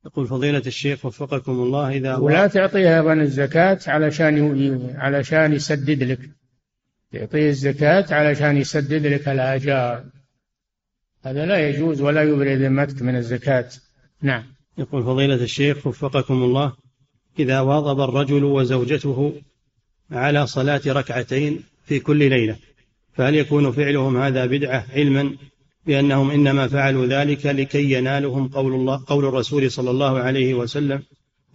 يقول 0.05 0.27
فضيلة 0.27 0.63
الشيخ 0.67 1.05
وفقكم 1.05 1.51
الله 1.51 1.89
إذا 1.89 2.15
ولا 2.15 2.47
تعطيها 2.47 2.99
أيضا 2.99 3.13
الزكاة 3.13 3.79
علشان 3.87 4.95
علشان 4.95 5.53
يسدد 5.53 6.03
لك. 6.03 6.19
تعطيه 7.11 7.49
الزكاة 7.49 8.05
علشان 8.11 8.57
يسدد 8.57 9.07
لك 9.07 9.29
الآجار. 9.29 10.05
هذا 11.25 11.45
لا 11.45 11.69
يجوز 11.69 12.01
ولا 12.01 12.23
يبرئ 12.23 12.55
ذمتك 12.55 13.01
من 13.01 13.15
الزكاة. 13.15 13.69
نعم. 14.21 14.58
يقول 14.79 15.03
فضيلة 15.03 15.35
الشيخ 15.35 15.87
وفقكم 15.87 16.43
الله 16.43 16.73
إذا 17.39 17.59
واظب 17.59 18.01
الرجل 18.01 18.43
وزوجته 18.43 19.33
على 20.11 20.47
صلاة 20.47 20.81
ركعتين 20.87 21.63
في 21.85 21.99
كل 21.99 22.29
ليلة 22.29 22.55
فهل 23.13 23.35
يكون 23.35 23.71
فعلهم 23.71 24.17
هذا 24.17 24.45
بدعة 24.45 24.85
علما 24.93 25.31
بأنهم 25.85 26.31
إنما 26.31 26.67
فعلوا 26.67 27.05
ذلك 27.05 27.45
لكي 27.45 27.93
ينالهم 27.93 28.47
قول 28.47 28.73
الله 28.73 29.03
قول 29.07 29.25
الرسول 29.25 29.71
صلى 29.71 29.89
الله 29.89 30.19
عليه 30.19 30.53
وسلم 30.53 31.03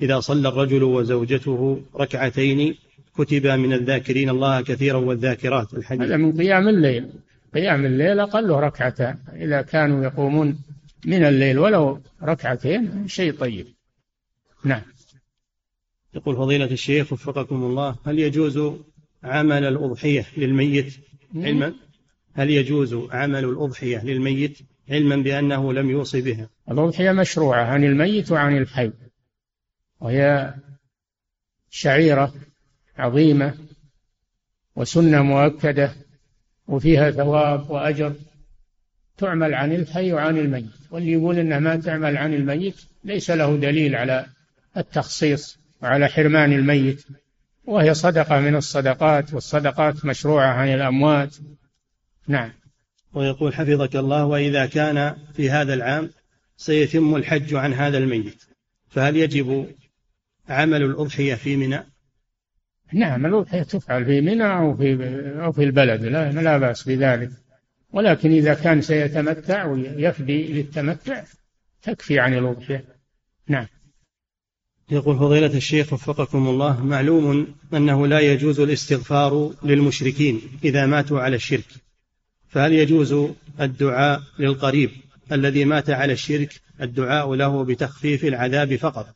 إذا 0.02 0.20
صلى 0.20 0.48
الرجل 0.48 0.82
وزوجته 0.82 1.80
ركعتين 1.96 2.74
كتب 3.18 3.46
من 3.46 3.72
الذاكرين 3.72 4.30
الله 4.30 4.60
كثيرا 4.60 4.96
والذاكرات 4.96 5.74
الحديث؟ 5.74 6.02
هذا 6.02 6.16
من 6.16 6.32
قيام 6.32 6.68
الليل. 6.68 7.08
قيام 7.54 7.86
الليل 7.86 8.20
أقله 8.20 8.60
ركعتان 8.60 9.16
إذا 9.36 9.62
كانوا 9.62 10.04
يقومون 10.04 10.58
من 11.04 11.24
الليل 11.24 11.58
ولو 11.58 12.00
ركعتين 12.22 13.08
شيء 13.08 13.32
طيب. 13.32 13.66
نعم. 14.64 14.82
يقول 16.14 16.36
فضيلة 16.36 16.64
الشيخ 16.64 17.12
وفقكم 17.12 17.62
الله 17.62 17.96
هل 18.06 18.18
يجوز 18.18 18.60
عمل 19.24 19.64
الأضحية 19.64 20.26
للميت 20.36 20.94
علما؟ 21.34 21.74
هل 22.32 22.50
يجوز 22.50 22.94
عمل 22.94 23.44
الأضحية 23.44 24.04
للميت 24.04 24.58
علما 24.90 25.16
بأنه 25.16 25.72
لم 25.72 25.90
يوصي 25.90 26.20
بها؟ 26.20 26.48
الأضحية 26.70 27.12
مشروعة 27.12 27.64
عن 27.64 27.84
الميت 27.84 28.32
وعن 28.32 28.56
الحي. 28.56 28.92
وهي 30.00 30.54
شعيرة 31.70 32.34
عظيمة 32.96 33.54
وسنة 34.76 35.22
مؤكدة 35.22 35.92
وفيها 36.68 37.10
ثواب 37.10 37.70
وأجر. 37.70 38.14
تعمل 39.16 39.54
عن 39.54 39.72
الحي 39.72 40.12
وعن 40.12 40.38
الميت 40.38 40.70
واللي 40.90 41.12
يقول 41.12 41.38
انها 41.38 41.58
ما 41.58 41.76
تعمل 41.76 42.16
عن 42.16 42.34
الميت 42.34 42.74
ليس 43.04 43.30
له 43.30 43.56
دليل 43.56 43.96
على 43.96 44.26
التخصيص 44.76 45.58
وعلى 45.82 46.08
حرمان 46.08 46.52
الميت 46.52 47.04
وهي 47.66 47.94
صدقة 47.94 48.40
من 48.40 48.56
الصدقات 48.56 49.34
والصدقات 49.34 50.04
مشروعة 50.04 50.46
عن 50.46 50.68
الأموات. 50.68 51.36
نعم. 52.28 52.52
ويقول 53.14 53.54
حفظك 53.54 53.96
الله 53.96 54.24
وإذا 54.24 54.66
كان 54.66 55.16
في 55.34 55.50
هذا 55.50 55.74
العام 55.74 56.10
سيتم 56.56 57.16
الحج 57.16 57.54
عن 57.54 57.74
هذا 57.74 57.98
الميت 57.98 58.42
فهل 58.88 59.16
يجب 59.16 59.66
عمل 60.48 60.82
الأضحية 60.82 61.34
في 61.34 61.56
منى؟ 61.56 61.80
نعم 62.92 63.26
الأضحية 63.26 63.62
تفعل 63.62 64.04
في 64.04 64.20
منى 64.20 64.44
أو 64.44 64.76
في 64.76 64.94
أو 65.44 65.52
في 65.52 65.64
البلد 65.64 66.02
لا 66.04 66.32
لا 66.32 66.58
بأس 66.58 66.88
بذلك. 66.88 67.30
ولكن 67.94 68.30
إذا 68.30 68.54
كان 68.54 68.82
سيتمتع 68.82 69.64
ويفدي 69.66 70.52
للتمتع 70.52 71.24
تكفي 71.82 72.18
عن 72.18 72.34
الأضحية 72.34 72.84
نعم. 73.48 73.66
يقول 74.90 75.18
فضيلة 75.18 75.56
الشيخ 75.56 75.92
وفقكم 75.92 76.48
الله 76.48 76.84
معلوم 76.84 77.54
أنه 77.74 78.06
لا 78.06 78.20
يجوز 78.20 78.60
الاستغفار 78.60 79.54
للمشركين 79.62 80.40
إذا 80.64 80.86
ماتوا 80.86 81.20
على 81.20 81.36
الشرك. 81.36 81.66
فهل 82.48 82.72
يجوز 82.72 83.14
الدعاء 83.60 84.22
للقريب 84.38 84.90
الذي 85.32 85.64
مات 85.64 85.90
على 85.90 86.12
الشرك 86.12 86.60
الدعاء 86.80 87.34
له 87.34 87.64
بتخفيف 87.64 88.24
العذاب 88.24 88.76
فقط 88.76 89.06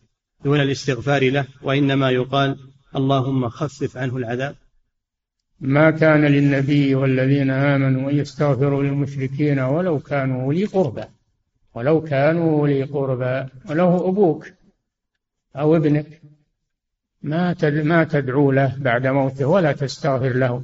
دون 0.45 0.61
الاستغفار 0.61 1.31
له؟ 1.31 1.47
وإنما 1.63 2.11
يقال 2.11 2.57
اللهم 2.97 3.49
خفف 3.49 3.97
عنه 3.97 4.17
العذاب. 4.17 4.57
ما 5.61 5.91
كان 5.91 6.25
للنبي 6.25 6.95
والذين 6.95 7.51
آمنوا 7.51 8.11
أن 8.11 8.19
يستغفروا 8.19 8.83
للمشركين 8.83 9.59
ولو 9.59 9.99
كانوا 9.99 10.43
أولي 10.43 10.65
قربى 10.65 11.05
ولو 11.75 12.01
كانوا 12.01 12.61
أولي 12.61 12.83
قربى 12.83 13.49
وله 13.71 14.09
أبوك 14.09 14.47
أو 15.57 15.77
ابنك. 15.77 16.23
ما 17.23 17.57
ما 17.63 18.05
تدعو 18.05 18.53
له 18.53 18.77
بعد 18.79 19.07
موته 19.07 19.47
ولا 19.47 19.73
تستغفر 19.73 20.33
له. 20.33 20.63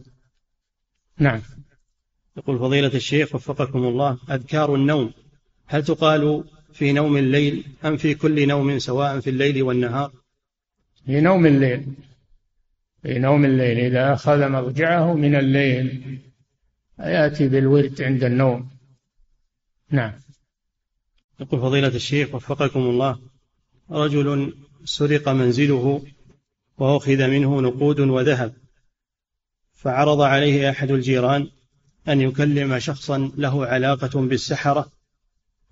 نعم. 1.18 1.40
يقول 2.36 2.58
فضيلة 2.58 2.94
الشيخ 2.94 3.34
وفقكم 3.34 3.78
الله 3.78 4.18
أذكار 4.30 4.74
النوم. 4.74 5.12
هل 5.66 5.84
تقال 5.84 6.44
في 6.72 6.92
نوم 6.92 7.16
الليل 7.16 7.64
أم 7.84 7.96
في 7.96 8.14
كل 8.14 8.48
نوم 8.48 8.78
سواء 8.78 9.20
في 9.20 9.30
الليل 9.30 9.62
والنهار؟ 9.62 10.12
في 11.06 11.20
نوم 11.20 11.46
الليل. 11.46 11.86
في 13.04 13.18
نوم 13.18 13.44
الليل. 13.44 13.78
إذا 13.78 14.12
أخذ 14.12 14.48
مضجعه 14.48 15.14
من 15.14 15.36
الليل 15.36 16.18
يأتي 16.98 17.48
بالورد 17.48 18.02
عند 18.02 18.24
النوم. 18.24 18.68
نعم. 19.90 20.12
يقول 21.40 21.60
فضيلة 21.60 21.88
الشيخ 21.88 22.34
وفقكم 22.34 22.80
الله 22.80 23.18
رجل 23.90 24.54
سرق 24.84 25.28
منزله 25.28 26.02
وأخذ 26.78 27.28
منه 27.28 27.60
نقود 27.60 28.00
وذهب 28.00 28.52
فعرض 29.74 30.20
عليه 30.20 30.70
أحد 30.70 30.90
الجيران 30.90 31.48
أن 32.08 32.20
يكلم 32.20 32.78
شخصا 32.78 33.30
له 33.36 33.66
علاقة 33.66 34.20
بالسحرة 34.20 34.88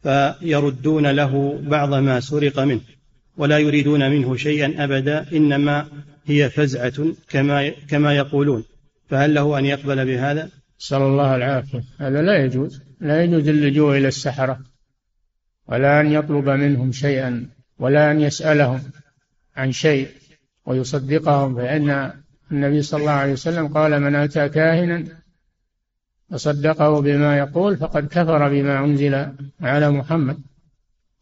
فيردون 0.03 1.07
له 1.07 1.62
بعض 1.62 1.95
ما 1.95 2.20
سرق 2.20 2.61
منه 2.61 2.80
ولا 3.37 3.59
يريدون 3.59 4.11
منه 4.11 4.37
شيئا 4.37 4.85
أبدا 4.85 5.33
إنما 5.33 5.89
هي 6.24 6.50
فزعة 6.50 7.14
كما 7.28 7.70
كما 7.70 8.16
يقولون. 8.16 8.64
فهل 9.08 9.34
له 9.34 9.58
أن 9.58 9.64
يقبل 9.64 10.04
بهذا؟ 10.04 10.48
نسأل 10.80 11.02
الله 11.02 11.36
العافية. 11.36 11.82
هذا 11.98 12.22
لا 12.22 12.44
يجوز. 12.44 12.82
لا 13.00 13.24
يجوز 13.24 13.48
اللجوء 13.48 13.98
إلى 13.98 14.08
السحرة. 14.08 14.60
ولا 15.68 16.00
أن 16.00 16.12
يطلب 16.12 16.48
منهم 16.48 16.92
شيئا. 16.92 17.46
ولا 17.78 18.10
أن 18.10 18.20
يسألهم 18.20 18.82
عن 19.56 19.72
شيء 19.72 20.08
ويصدقهم. 20.66 21.56
فإن 21.56 22.12
النبي 22.52 22.82
صلى 22.82 23.00
الله 23.00 23.12
عليه 23.12 23.32
وسلم 23.32 23.68
قال 23.68 24.00
من 24.00 24.14
أتى 24.14 24.48
كاهنا 24.48 25.04
فصدقه 26.30 27.00
بما 27.00 27.38
يقول 27.38 27.76
فقد 27.76 28.06
كفر 28.06 28.48
بما 28.48 28.84
أنزل 28.84 29.26
على 29.60 29.90
محمد. 29.90 30.38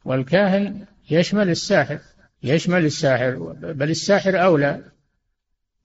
والكاهن 0.04 0.84
يشمل 1.10 1.50
الساحر. 1.50 1.98
يشمل 2.42 2.84
الساحر 2.84 3.34
بل 3.62 3.90
الساحر 3.90 4.44
أولى 4.44 4.84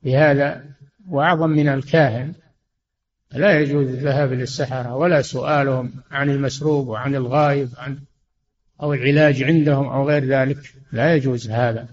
بهذا 0.04 0.66
وأعظم 1.10 1.50
من 1.50 1.68
الكاهن. 1.68 2.34
لا 3.32 3.60
يجوز 3.60 3.88
الذهاب 3.88 4.34
للسحرة 4.34 4.96
ولا 4.96 5.22
سؤالهم 5.22 5.92
عن 6.12 6.30
المسروق 6.30 6.88
وعن 6.88 7.16
الغايب 7.16 7.70
عن 7.78 8.00
أو 8.82 8.94
العلاج 8.94 9.44
عندهم 9.44 9.86
أو 9.88 10.10
غير 10.10 10.26
ذلك. 10.26 10.74
لا 10.92 11.16
يجوز 11.16 11.50
هذا. 11.50 11.88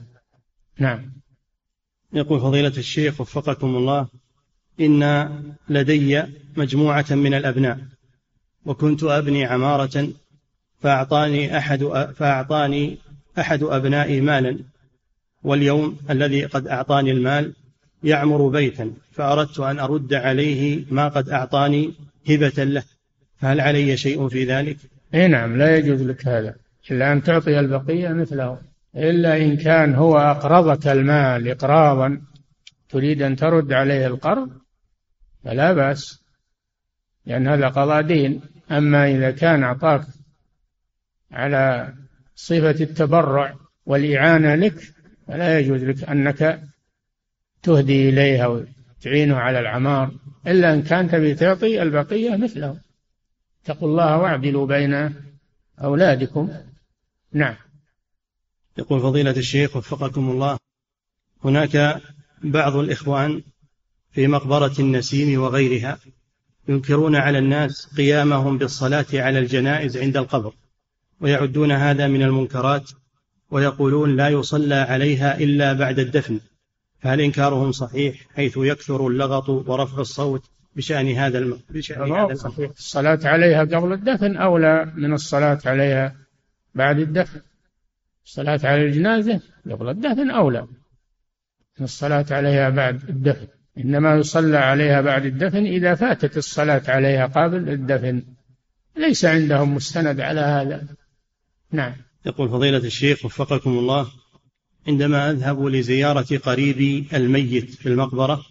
نعم. 0.79 1.13
يقول 2.13 2.41
فضيلة 2.41 2.73
الشيخ 2.79 3.21
وفقكم 3.21 3.77
الله 3.77 4.09
إن 4.81 5.29
لدي 5.69 6.23
مجموعة 6.57 7.07
من 7.11 7.35
الأبناء 7.35 7.79
وكنت 8.65 9.03
أبني 9.03 9.45
عمارة 9.45 10.09
فأعطاني 10.81 11.59
أحد 11.59 11.85
فأعطاني 12.15 12.99
أحد 13.39 13.63
أبنائي 13.63 14.21
مالا 14.21 14.59
واليوم 15.43 15.99
الذي 16.11 16.45
قد 16.45 16.67
أعطاني 16.67 17.11
المال 17.11 17.53
يعمر 18.05 18.49
بيتا 18.49 18.93
فأردت 19.13 19.61
أن 19.61 19.79
أرد 19.79 20.15
عليه 20.15 20.85
ما 20.91 21.09
قد 21.09 21.29
أعطاني 21.29 21.95
هبة 22.29 22.65
له. 22.65 22.83
فهل 23.37 23.61
علي 23.61 23.97
شيء 23.97 24.29
في 24.29 24.45
ذلك؟ 24.45 24.77
اي 25.15 25.29
نعم 25.29 25.59
لا 25.59 25.77
يجوز 25.77 26.03
لك 26.03 26.29
هذا. 26.29 26.55
إلا 26.91 27.13
أن 27.13 27.23
تعطي 27.23 27.61
البقية 27.61 28.09
مثله. 28.09 28.59
إلا 28.97 29.37
إن 29.37 29.57
كان 29.57 29.95
هو 29.95 30.19
أقرضك 30.19 30.87
المال 30.87 31.49
إقراضا 31.49 32.21
تريد 32.89 33.23
أن 33.23 33.37
ترد 33.37 33.73
عليه 33.73 34.07
القرض 34.07 34.51
فلا 35.45 35.73
بأس 35.73 36.23
لأن 37.27 37.49
هذا 37.49 37.69
قضاء 37.69 38.03
دين. 38.03 38.41
أما 38.71 39.11
إذا 39.11 39.31
كان 39.31 39.63
أعطاك 39.63 40.03
على 41.33 41.95
صفة 42.43 42.85
التبرع 42.85 43.55
والإعانة 43.87 44.55
لك 44.55 44.93
فلا 45.29 45.59
يجوز 45.59 45.85
لك 45.85 46.05
أنك 46.05 46.63
تهدي 47.63 48.09
إليه 48.09 48.45
أو 48.45 48.65
تعينه 49.03 49.37
على 49.37 49.61
العمار 49.61 50.11
إلا 50.47 50.75
إن 50.75 50.83
كان 50.83 51.11
تبي 51.11 51.35
تعطي 51.35 51.83
البقية 51.83 52.37
مثله. 52.37 52.81
اتقوا 53.65 53.89
الله 53.89 54.19
واعدلوا 54.19 54.67
بين 54.67 55.15
أولادكم. 55.79 56.53
نعم. 57.33 57.55
يقول 58.79 59.01
فضيلة 59.01 59.31
الشيخ 59.37 59.77
وفقكم 59.77 60.31
الله 60.31 60.59
هناك 61.45 62.01
بعض 62.43 62.77
الإخوان 62.77 63.43
في 64.13 64.27
مقبرة 64.27 64.75
النسيم 64.79 65.41
وغيرها 65.41 65.99
ينكرون 66.69 67.17
على 67.17 67.39
الناس 67.39 67.95
قيامهم 67.97 68.59
بالصلاة 68.59 69.07
على 69.15 69.39
الجنائز 69.39 69.97
عند 69.97 70.17
القبر. 70.17 70.53
ويعدون 71.23 71.73
هذا 71.73 72.09
من 72.09 72.23
المنكرات 72.23 72.91
ويقولون 73.51 74.17
لا 74.17 74.29
يصلى 74.29 74.75
عليها 74.75 75.39
إلا 75.39 75.73
بعد 75.73 75.99
الدفن 75.99 76.41
فهل 77.01 77.21
إنكارهم 77.21 77.73
صحيح 77.73 78.17
حيث 78.35 78.57
يكثر 78.57 79.07
اللغط 79.07 79.49
ورفع 79.49 80.01
الصوت 80.01 80.43
بشأن 80.77 81.09
هذا 81.09 81.39
الم... 81.39 81.61
بشأن 81.71 82.13
هذا 82.13 82.35
صحيح. 82.35 82.71
الصلاة 82.71 83.19
عليها 83.25 83.61
قبل 83.61 83.93
الدفن 83.93 84.37
أولى 84.37 84.93
من 84.97 85.13
الصلاة 85.13 85.59
عليها 85.67 86.17
بعد 86.75 86.99
الدفن. 86.99 87.41
الصلاة 88.25 88.61
على 88.65 88.85
الجنازة 88.87 89.41
قبل 89.71 89.89
الدفن 89.89 90.31
أولى 90.31 90.67
من 91.79 91.85
الصلاة 91.85 92.27
عليها 92.31 92.71
بعد 92.71 93.09
الدفن. 93.09 93.47
إنما 93.79 94.15
يصلى 94.15 94.59
عليها 94.59 95.01
بعد 95.01 95.25
الدفن 95.25 95.67
إذا 95.67 95.95
فاتت 95.95 96.37
الصلاة 96.37 96.83
عليها 96.89 97.27
قبل 97.27 97.69
الدفن. 97.69 98.23
ليس 98.97 99.25
عندهم 99.25 99.75
مستند 99.75 100.21
على 100.21 100.41
هذا. 100.41 100.87
نعم. 101.73 101.93
يقول 102.27 102.49
فضيلة 102.49 102.79
الشيخ 102.79 103.25
وفقكم 103.25 103.71
الله 103.71 104.09
عندما 104.89 105.31
أذهب 105.31 105.65
لزيارة 105.65 106.39
قريبي 106.45 107.07
الميت 107.15 107.71
في 107.71 107.89
المقبرة 107.89 108.45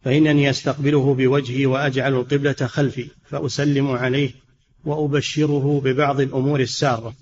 فإنني 0.00 0.50
أستقبله 0.50 1.14
بوجهي 1.14 1.66
وأجعل 1.66 2.14
القبلة 2.14 2.52
خلفي 2.52 3.10
فأسلم 3.24 3.90
عليه 3.90 4.30
وأبشره 4.84 5.80
ببعض 5.84 6.20
الأمور 6.20 6.60
السارة. 6.60 7.14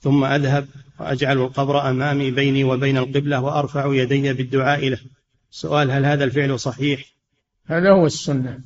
ثم 0.00 0.24
أذهب 0.24 0.68
وأجعل 1.00 1.38
القبر 1.38 1.90
أمامي 1.90 2.30
بيني 2.30 2.64
وبين 2.64 2.96
القبلة 2.98 3.40
وأرفع 3.40 3.94
يدي 3.94 4.32
بالدعاء 4.32 4.88
له. 4.88 4.98
سؤال 5.50 5.90
هل 5.90 6.04
هذا 6.04 6.24
الفعل 6.24 6.60
صحيح؟ 6.60 7.04
هذا 7.66 7.90
هو 7.90 8.06
السنة. 8.06 8.60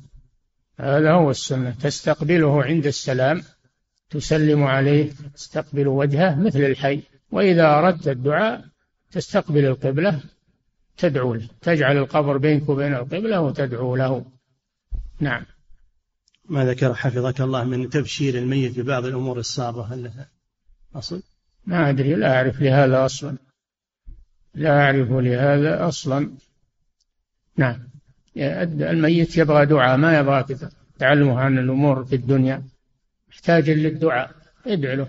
هذا 0.79 1.11
هو 1.11 1.31
السنة. 1.31 1.71
تستقبله 1.71 2.63
عند 2.63 2.87
السلام 2.87 3.41
تسلم 4.13 4.63
عليه 4.63 5.11
تستقبل 5.35 5.87
وجهه 5.87 6.35
مثل 6.35 6.59
الحي. 6.59 7.01
وإذا 7.31 7.67
أردت 7.67 8.07
الدعاء 8.07 8.65
تستقبل 9.11 9.65
القبلة 9.65 10.19
تدعو 10.97 11.33
له. 11.33 11.47
تجعل 11.61 11.97
القبر 11.97 12.37
بينك 12.37 12.69
وبين 12.69 12.93
القبلة 12.93 13.41
وتدعو 13.41 13.95
له. 13.95 14.25
نعم. 15.19 15.45
ما 16.49 16.65
ذكر 16.65 16.93
حفظك 16.93 17.41
الله 17.41 17.63
من 17.63 17.89
تبشير 17.89 18.37
الميت 18.37 18.79
ببعض 18.79 19.05
الأمور 19.05 19.39
السارة 19.39 19.93
هل 19.93 20.03
لها 20.03 20.27
أصل؟ 20.95 21.23
ما 21.65 21.89
أدري 21.89 22.15
لا 22.15 22.35
أعرف 22.35 22.61
لهذا 22.61 23.05
أصلا. 23.05 23.37
لا 24.55 24.81
أعرف 24.81 25.11
لهذا 25.11 25.87
أصلا. 25.87 26.31
نعم. 27.57 27.87
الميت 28.37 29.37
يبغى 29.37 29.65
دعاء 29.65 29.97
ما 29.97 30.19
يبغى 30.19 30.45
تعلمه 30.99 31.39
عن 31.39 31.57
الأمور 31.57 32.05
في 32.05 32.15
الدنيا. 32.15 32.63
محتاج 33.33 33.69
للدعاء. 33.69 34.31
ادع 34.67 34.93
له. 34.93 35.07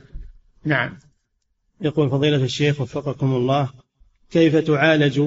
نعم. 0.64 0.99
يقول 1.81 2.11
فضيلة 2.11 2.45
الشيخ 2.45 2.81
وفقكم 2.81 3.35
الله 3.35 3.70
كيف 4.31 4.57
تعالج 4.57 5.22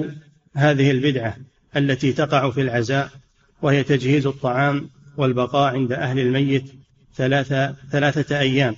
هذه 0.54 0.90
البدعة 0.90 1.36
التي 1.76 2.12
تقع 2.12 2.50
في 2.50 2.60
العزاء 2.60 3.10
وهي 3.62 3.84
تجهيز 3.84 4.26
الطعام 4.26 4.90
والبقاء 5.16 5.74
عند 5.74 5.92
أهل 5.92 6.18
الميت 6.18 6.72
ثلاثة, 7.14 7.76
ثلاثة 7.90 8.38
أيام؟ 8.38 8.76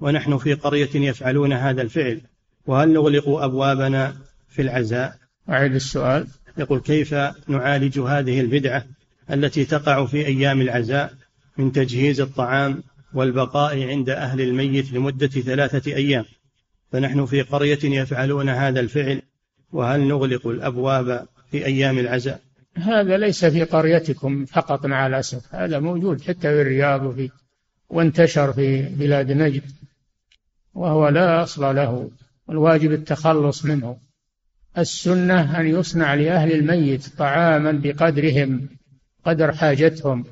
ونحن 0.00 0.38
في 0.38 0.54
قرية 0.54 0.90
يفعلون 0.94 1.52
هذا 1.52 1.82
الفعل 1.82 2.20
وهل 2.66 2.92
نغلق 2.92 3.28
أبوابنا 3.28 4.16
في 4.48 4.62
العزاء؟ 4.62 5.16
أعيد 5.48 5.74
السؤال. 5.74 6.26
يقول 6.58 6.80
كيف 6.80 7.14
نعالج 7.48 7.98
هذه 7.98 8.40
البدعة 8.40 8.84
التي 9.30 9.64
تقع 9.64 10.06
في 10.06 10.26
أيام 10.26 10.60
العزاء 10.60 11.14
من 11.56 11.72
تجهيز 11.72 12.20
الطعام 12.20 12.82
والبقاء 13.14 13.82
عند 13.88 14.10
أهل 14.10 14.40
الميت 14.40 14.92
لمدة 14.92 15.26
ثلاثة 15.26 15.92
أيام. 15.94 16.24
فنحن 16.92 17.26
في 17.26 17.42
قرية 17.42 17.78
يفعلون 17.84 18.48
هذا 18.48 18.80
الفعل 18.80 19.22
وهل 19.72 20.00
نغلق 20.00 20.46
الأبواب 20.46 21.28
في 21.50 21.66
أيام 21.66 21.98
العزاء؟ 21.98 22.40
هذا 22.74 23.16
ليس 23.16 23.44
في 23.44 23.64
قريتكم 23.64 24.44
فقط 24.44 24.86
مع 24.86 25.06
الأسف 25.06 25.54
هذا 25.54 25.78
موجود 25.78 26.20
حتى 26.20 26.40
في 26.40 26.62
الرياض 26.62 27.02
وفي 27.02 27.30
وانتشر 27.88 28.52
في 28.52 28.82
بلاد 28.82 29.32
نجد 29.32 29.62
وهو 30.74 31.08
لا 31.08 31.42
أصل 31.42 31.76
له 31.76 32.10
الواجب 32.50 32.92
التخلص 32.92 33.64
منه. 33.64 33.96
السنة 34.78 35.60
أن 35.60 35.66
يصنع 35.66 36.14
لأهل 36.14 36.52
الميت 36.52 37.08
طعاما 37.08 37.72
بقدرهم 37.72 38.68
قدر 39.24 39.52
حاجتهم. 39.52 40.24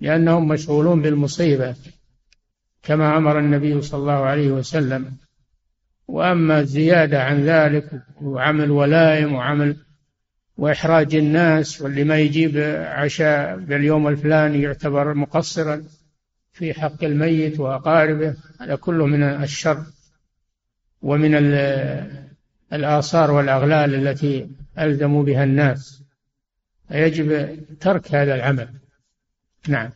لأنهم 0.00 0.48
مشغولون 0.48 1.02
بالمصيبة 1.02 1.74
كما 2.82 3.16
أمر 3.16 3.38
النبي 3.38 3.82
صلى 3.82 4.00
الله 4.00 4.12
عليه 4.12 4.50
وسلم. 4.50 5.16
وأما 6.08 6.60
الزيادة 6.60 7.22
عن 7.22 7.44
ذلك 7.44 8.02
وعمل 8.22 8.70
ولائم 8.70 9.34
وعمل 9.34 9.76
وإحراج 10.56 11.14
الناس 11.14 11.82
واللي 11.82 12.04
ما 12.04 12.18
يجيب 12.18 12.58
عشاء 12.86 13.56
باليوم 13.56 14.08
الفلاني 14.08 14.62
يعتبر 14.62 15.14
مقصرا 15.14 15.84
في 16.52 16.74
حق 16.74 17.04
الميت 17.04 17.60
وأقاربه 17.60 18.34
هذا 18.60 18.74
كله 18.76 19.06
من 19.06 19.22
الشر 19.22 19.82
ومن 21.02 21.34
الآثار 22.72 23.30
والأغلال 23.30 23.94
التي 23.94 24.50
ألزموا 24.78 25.22
بها 25.22 25.44
الناس. 25.44 26.02
فيجب 26.88 27.58
ترك 27.80 28.14
هذا 28.14 28.34
العمل. 28.34 28.68
نعم. 29.68 29.90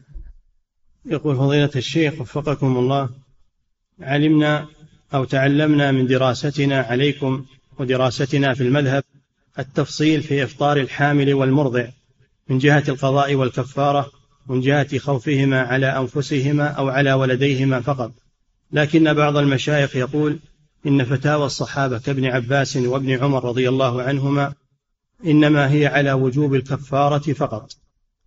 يقول 1.07 1.37
فضيلة 1.37 1.71
الشيخ 1.77 2.21
وفقكم 2.21 2.77
الله 2.77 3.09
علمنا 4.01 4.67
أو 5.15 5.25
تعلمنا 5.25 5.93
من 5.93 6.07
دراستنا 6.07 6.81
عليكم 6.81 7.45
ودراستنا 7.79 8.55
في 8.55 8.63
المذهب 8.63 9.05
التفصيل 9.59 10.23
في 10.23 10.45
إفطار 10.45 10.77
الحامل 10.77 11.35
والمرضع 11.35 11.87
من 12.49 12.59
جهة 12.59 12.85
القضاء 12.89 13.35
والكفارة 13.35 14.11
من 14.47 14.61
جهة 14.61 14.99
خوفهما 14.99 15.61
على 15.61 15.87
أنفسهما 15.87 16.67
أو 16.67 16.89
على 16.89 17.13
ولديهما 17.13 17.81
فقط. 17.81 18.13
لكن 18.73 19.15
بعض 19.15 19.37
المشايخ 19.37 19.97
يقول 19.97 20.39
إن 20.87 21.05
فتاوى 21.05 21.47
الصحابة 21.47 21.99
كابن 21.99 22.25
عباس 22.25 22.77
وابن 22.77 23.11
عمر 23.11 23.45
رضي 23.45 23.69
الله 23.69 24.03
عنهما 24.03 24.53
إنما 25.27 25.71
هي 25.71 25.87
على 25.87 26.13
وجوب 26.13 26.55
الكفارة 26.55 27.33
فقط. 27.33 27.73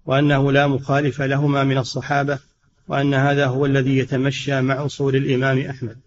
وأنه 0.05 0.51
لا 0.51 0.67
مخالف 0.67 1.21
لهما 1.21 1.63
من 1.63 1.77
الصحابة 1.77 2.39
وأن 2.87 3.13
هذا 3.13 3.45
هو 3.45 3.65
الذي 3.65 3.97
يتمشى 3.97 4.61
مع 4.61 4.85
أصول 4.85 5.15
الإمام 5.15 5.59
أحمد. 5.59 5.97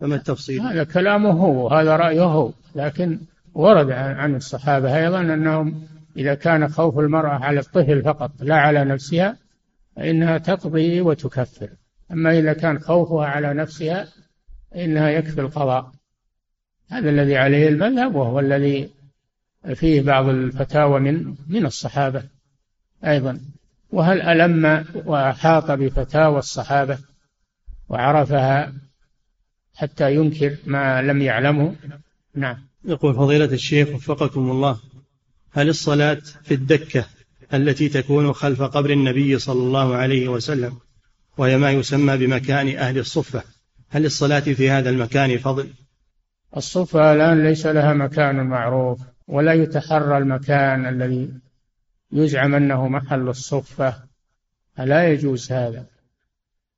فما 0.00 0.14
التفصيل؟ 0.14 0.60
هذا 0.60 0.84
كلامه 0.84 1.30
هو 1.30 1.66
وهذا 1.66 1.96
رأيه 1.96 2.24
هو. 2.24 2.52
لكن 2.74 3.20
ورد 3.54 3.90
عن 3.90 4.34
الصحابة 4.34 4.96
أيضا 4.96 5.20
أنهم 5.20 5.82
إذا 6.16 6.34
كان 6.34 6.68
خوف 6.68 6.98
المرأة 6.98 7.44
على 7.44 7.60
الطفل 7.60 8.02
فقط 8.02 8.30
لا 8.40 8.56
على 8.56 8.84
نفسها 8.84 9.36
فإنها 9.96 10.38
تقضي 10.38 11.00
وتكفر. 11.00 11.68
أما 12.12 12.38
إذا 12.38 12.52
كان 12.52 12.78
خوفها 12.78 13.26
على 13.26 13.54
نفسها 13.54 14.08
فإنها 14.72 15.10
يكفي 15.10 15.40
القضاء. 15.40 15.92
هذا 16.90 17.10
الذي 17.10 17.36
عليه 17.36 17.68
المذهب 17.68 18.14
وهو 18.14 18.40
الذي 18.40 18.90
فيه 19.74 20.02
بعض 20.02 20.28
الفتاوى 20.28 21.00
من 21.00 21.34
من 21.48 21.66
الصحابة. 21.66 22.37
أيضا. 23.04 23.40
وهل 23.90 24.22
ألم 24.22 24.84
وأحاط 24.94 25.70
بفتاوى 25.70 26.38
الصحابة 26.38 26.98
وعرفها 27.88 28.72
حتى 29.74 30.14
ينكر 30.14 30.56
ما 30.66 31.02
لم 31.02 31.22
يعلمه؟ 31.22 31.74
نعم. 32.34 32.56
يقول 32.84 33.14
فضيلة 33.14 33.44
الشيخ 33.44 33.88
وفقكم 33.88 34.50
الله 34.50 34.78
هل 35.52 35.68
الصلاة 35.68 36.20
في 36.42 36.54
الدكة 36.54 37.04
التي 37.54 37.88
تكون 37.88 38.32
خلف 38.32 38.62
قبر 38.62 38.90
النبي 38.90 39.38
صلى 39.38 39.62
الله 39.62 39.94
عليه 39.94 40.28
وسلم 40.28 40.78
وهي 41.38 41.58
ما 41.58 41.70
يسمى 41.70 42.16
بمكان 42.16 42.76
أهل 42.76 42.98
الصفة 42.98 43.42
هل 43.90 44.06
الصلاة 44.06 44.40
في 44.40 44.70
هذا 44.70 44.90
المكان 44.90 45.38
فضل؟ 45.38 45.68
الصفة 46.56 47.12
الآن 47.12 47.44
ليس 47.44 47.66
لها 47.66 47.92
مكان 47.92 48.46
معروف 48.46 49.00
ولا 49.28 49.52
يتحرى 49.52 50.18
المكان 50.18 50.86
الذي 50.86 51.30
يزعم 52.12 52.54
أنه 52.54 52.88
محل 52.88 53.28
الصفة. 53.28 54.08
لا 54.78 55.12
يجوز 55.12 55.52
هذا. 55.52 55.86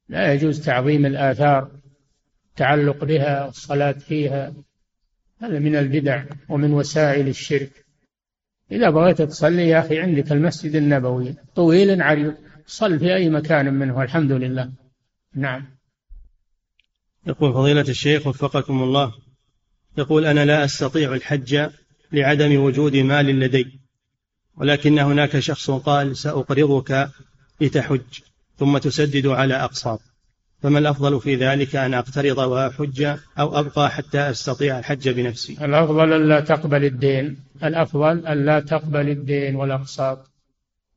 لا 0.08 0.32
يجوز 0.34 0.64
تعظيم 0.64 1.06
الآثار 1.06 1.70
التعلق 2.50 3.04
بها 3.04 3.44
والصلاة 3.44 3.92
فيها. 3.92 4.54
هذا 5.38 5.58
من 5.58 5.76
البدع 5.76 6.24
ومن 6.48 6.72
وسائل 6.72 7.28
الشرك. 7.28 7.84
إذا 8.72 8.90
بغيت 8.90 9.22
تصلي 9.22 9.68
يا 9.68 9.80
أخي 9.80 9.98
عندك 9.98 10.32
المسجد 10.32 10.74
النبوي. 10.74 11.34
طويل 11.54 12.02
عريض. 12.02 12.34
صل 12.66 12.98
في 12.98 13.14
أي 13.14 13.30
مكان 13.30 13.74
منه. 13.74 14.02
الحمد 14.02 14.32
لله. 14.32 14.72
نعم. 15.34 15.66
يقول 17.26 17.52
فضيلة 17.52 17.80
الشيخ 17.80 18.26
وفقكم 18.26 18.82
الله. 18.82 19.12
يقول 19.98 20.26
أنا 20.26 20.44
لا 20.44 20.64
أستطيع 20.64 21.14
الحج 21.14 21.70
لعدم 22.12 22.60
وجود 22.60 22.96
مال 22.96 23.26
لدي. 23.26 23.79
ولكن 24.56 24.98
هناك 24.98 25.38
شخص 25.38 25.70
قال 25.70 26.16
سأقرضك 26.16 27.10
لتحج 27.60 28.20
ثم 28.58 28.78
تسدد 28.78 29.26
على 29.26 29.54
أقساط. 29.54 30.00
فما 30.62 30.78
الأفضل 30.78 31.20
في 31.20 31.34
ذلك 31.34 31.76
أن 31.76 31.94
أقترض 31.94 32.38
وأحج 32.38 33.02
أو 33.38 33.58
أبقى 33.60 33.90
حتى 33.90 34.30
أستطيع 34.30 34.78
الحج 34.78 35.08
بنفسي؟ 35.08 35.64
الأفضل 35.64 36.12
ألا 36.12 36.40
تقبل 36.40 36.84
الدين. 36.84 37.36
الأفضل 37.64 38.26
ألا 38.26 38.60
تقبل 38.60 39.08
الدين 39.08 39.56
والأقساط. 39.56 40.30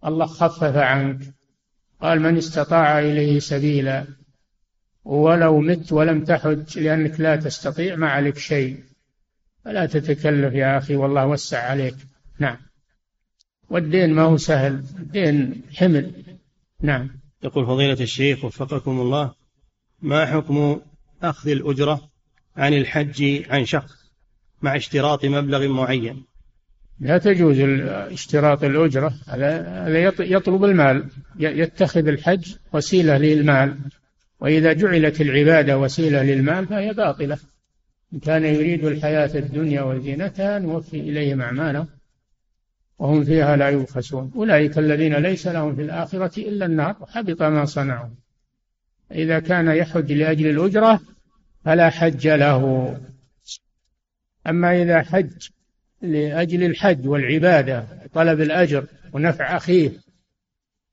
الله 0.05 0.25
خفف 0.25 0.75
عنك. 0.75 1.19
قال 2.01 2.19
من 2.19 2.37
استطاع 2.37 2.99
إليه 2.99 3.39
سبيلا. 3.39 4.05
ولو 5.03 5.59
مت 5.59 5.91
ولم 5.91 6.23
تحج 6.23 6.79
لأنك 6.79 7.19
لا 7.19 7.35
تستطيع 7.35 7.95
ما 7.95 8.09
عليك 8.09 8.37
شيء. 8.37 8.83
فلا 9.65 9.85
تتكلف 9.85 10.53
يا 10.53 10.77
أخي 10.77 10.95
والله 10.95 11.25
وسع 11.25 11.69
عليك. 11.69 11.95
نعم. 12.39 12.57
والدين 13.73 14.13
ما 14.13 14.21
هو 14.21 14.37
سهل. 14.37 14.83
الدين 14.99 15.61
حمل. 15.75 16.11
نعم. 16.81 17.09
يقول 17.43 17.65
فضيلة 17.65 17.97
الشيخ 18.01 18.45
وفقكم 18.45 18.99
الله 18.99 19.33
ما 20.01 20.25
حكم 20.25 20.81
أخذ 21.23 21.49
الأجرة 21.49 22.01
عن 22.57 22.73
الحج 22.73 23.43
عن 23.49 23.65
شخص 23.65 24.11
مع 24.61 24.75
اشتراط 24.75 25.25
مبلغ 25.25 25.67
معين؟ 25.67 26.23
لا 26.99 27.17
تجوز 27.17 27.59
اشتراط 27.89 28.63
الأجرة. 28.63 29.13
هذا 29.27 30.13
يطلب 30.19 30.63
المال. 30.63 31.05
يتخذ 31.39 32.07
الحج 32.07 32.55
وسيلة 32.73 33.17
للمال. 33.17 33.77
وإذا 34.39 34.73
جعلت 34.73 35.21
العبادة 35.21 35.79
وسيلة 35.79 36.23
للمال 36.23 36.67
فهي 36.67 36.93
باطلة. 36.93 37.37
إن 38.13 38.19
كان 38.19 38.45
يريد 38.45 38.85
الحياة 38.85 39.31
الدنيا 39.35 39.81
وزينتها 39.81 40.59
نوفي 40.59 40.99
إليهم 40.99 41.41
أعمالهم. 41.41 41.87
وهم 42.99 43.23
فيها 43.23 43.55
لا 43.55 43.69
يبخسون. 43.69 44.31
أولئك 44.35 44.77
الذين 44.77 45.15
ليس 45.15 45.47
لهم 45.47 45.75
في 45.75 45.81
الآخرة 45.81 46.39
إلا 46.39 46.65
النار 46.65 46.95
وحبط 47.01 47.41
ما 47.41 47.65
صنعوا. 47.65 48.09
إذا 49.11 49.39
كان 49.39 49.67
يحج 49.67 50.11
لأجل 50.11 50.47
الأجرة 50.47 50.99
فلا 51.65 51.89
حج 51.89 52.27
له. 52.27 52.97
أما 54.47 54.81
إذا 54.81 55.01
حج 55.01 55.49
لأجل 56.01 56.63
الحج 56.63 57.07
والعبادة 57.07 57.87
طلب 58.13 58.41
الأجر 58.41 58.85
ونفع 59.13 59.57
أخيه 59.57 59.91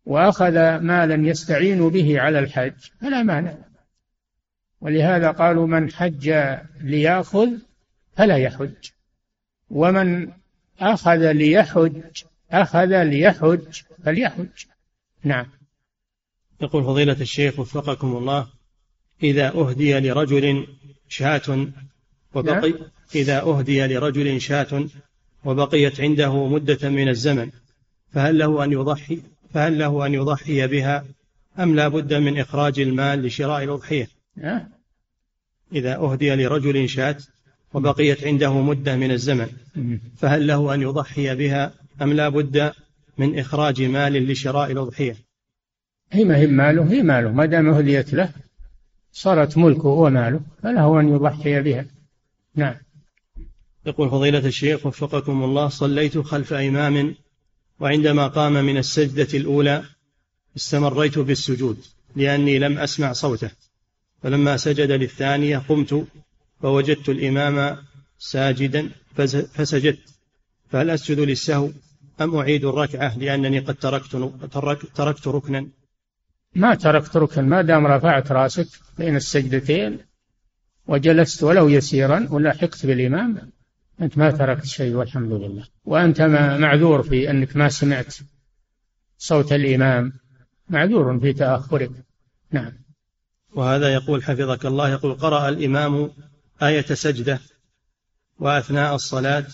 وأخذ 0.04 0.78
مالا 0.78 1.28
يستعين 1.28 1.88
به 1.88 2.20
على 2.20 2.38
الحج 2.38 2.72
فلا 3.00 3.22
مانع. 3.22 3.54
ولهذا 4.80 5.30
قالوا 5.30 5.66
من 5.66 5.92
حج 5.92 6.34
ليأخذ 6.80 7.48
فلا 8.16 8.36
يحج. 8.36 8.90
ومن 9.70 10.28
أخذ 10.80 11.32
ليحج 11.32 12.02
أخذ 12.50 13.02
ليحج 13.02 13.82
فليحج 14.04 14.48
نعم 15.24 15.46
يقول 16.60 16.84
فضيلة 16.84 17.16
الشيخ 17.20 17.58
وفقكم 17.58 18.16
الله 18.16 18.46
إذا 19.22 19.48
أهدي 19.48 20.00
لرجل 20.00 20.66
شاة 21.08 21.68
وبقي 22.34 22.70
نعم. 22.70 22.80
إذا 23.14 23.40
أهدي 23.40 23.86
لرجل 23.86 24.40
شاة 24.40 24.86
وبقيت 25.44 26.00
عنده 26.00 26.46
مدة 26.46 26.88
من 26.88 27.08
الزمن 27.08 27.50
فهل 28.12 28.38
له 28.38 28.64
أن 28.64 28.72
يضحي 28.72 29.22
فهل 29.54 29.78
له 29.78 30.06
أن 30.06 30.14
يضحي 30.14 30.66
بها 30.66 31.04
أم 31.58 31.76
لا 31.76 31.88
بد 31.88 32.14
من 32.14 32.38
إخراج 32.38 32.80
المال 32.80 33.22
لشراء 33.22 33.64
الأضحية 33.64 34.08
نعم. 34.36 34.68
إذا 35.72 35.96
أهدي 35.96 36.34
لرجل 36.34 36.88
شاة 36.88 37.16
وبقيت 37.74 38.24
عنده 38.24 38.60
مدة 38.60 38.96
من 38.96 39.10
الزمن. 39.10 39.48
فهل 40.16 40.46
له 40.46 40.74
أن 40.74 40.82
يضحي 40.82 41.34
بها 41.34 41.72
أم 42.02 42.12
لا 42.12 42.28
بد 42.28 42.72
من 43.18 43.38
إخراج 43.38 43.82
مال 43.82 44.12
لشراء 44.28 44.72
الأضحية؟ 44.72 45.16
هي 46.12 46.24
ما 46.24 46.36
هي 46.36 46.46
ماله؟ 46.46 46.92
هي 46.92 47.02
ماله. 47.02 47.32
ما 47.32 47.46
دام 47.46 47.68
أهديت 47.68 48.14
له 48.14 48.32
صارت 49.12 49.58
ملكه 49.58 49.88
وماله 49.88 50.40
فله 50.62 51.00
أن 51.00 51.08
يضحي 51.08 51.60
بها. 51.60 51.86
نعم. 52.54 52.74
يقول 53.86 54.10
فضيلة 54.10 54.46
الشيخ 54.46 54.86
وفقكم 54.86 55.44
الله 55.44 55.68
صليت 55.68 56.18
خلف 56.18 56.52
إمام 56.52 57.14
وعندما 57.80 58.26
قام 58.26 58.52
من 58.52 58.76
السجدة 58.76 59.38
الأولى 59.38 59.82
استمريت 60.56 61.18
بالسجود 61.18 61.78
لأني 62.16 62.58
لم 62.58 62.78
أسمع 62.78 63.12
صوته. 63.12 63.50
فلما 64.22 64.56
سجد 64.56 64.90
للثانية 64.90 65.58
قمت 65.58 66.06
فوجدت 66.62 67.08
الإمام 67.08 67.76
ساجدا 68.18 68.90
فسجدت 69.54 70.14
فهل 70.70 70.90
أسجد 70.90 71.20
للسهو 71.20 71.70
أم 72.20 72.36
أعيد 72.36 72.64
الركعة 72.64 73.18
لأنني 73.18 73.58
قد 73.58 73.74
تركت 73.74 74.16
تركت 74.94 75.28
ركنا؟ 75.28 75.66
ما 76.54 76.74
تركت 76.74 77.16
ركن 77.16 77.44
ما 77.44 77.62
دام 77.62 77.86
رفعت 77.86 78.32
رأسك 78.32 78.68
بين 78.98 79.16
السجدتين 79.16 79.98
وجلست 80.86 81.42
ولو 81.42 81.68
يسيرا 81.68 82.26
ولحقت 82.30 82.86
بالإمام 82.86 83.52
أنت 84.00 84.18
ما 84.18 84.30
تركت 84.30 84.64
شيء 84.64 84.94
والحمد 84.94 85.32
لله. 85.32 85.64
وأنت 85.84 86.20
معذور 86.60 87.02
في 87.02 87.30
أنك 87.30 87.56
ما 87.56 87.68
سمعت 87.68 88.14
صوت 89.18 89.52
الإمام 89.52 90.12
معذور 90.68 91.20
في 91.20 91.32
تأخرك. 91.32 91.90
نعم. 92.52 92.72
وهذا 93.54 93.94
يقول 93.94 94.24
حفظك 94.24 94.66
الله 94.66 94.88
يقول 94.88 95.14
قرأ 95.14 95.48
الإمام 95.48 96.10
آية 96.62 96.94
سجدة 96.94 97.40
وأثناء 98.38 98.94
الصلاة. 98.94 99.46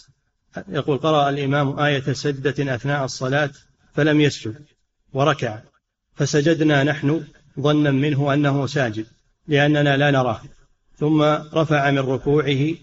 يقول 0.69 0.99
قرأ 0.99 1.31
الإمام 1.31 1.79
آية 1.79 2.13
سجدة 2.13 2.75
أثناء 2.75 3.05
الصلاة 3.05 3.51
فلم 3.95 4.21
يسجد 4.21 4.65
وركع. 5.13 5.59
فسجدنا 6.15 6.85
نحن 6.85 7.25
ظنا 7.61 7.91
منه 7.91 8.35
أنه 8.35 8.67
ساجد 8.67 9.07
لأننا 9.49 9.97
لا 9.97 10.11
نراه. 10.11 10.41
ثم 10.99 11.23
رفع 11.55 11.91
من 11.91 11.99
ركوعه 11.99 12.75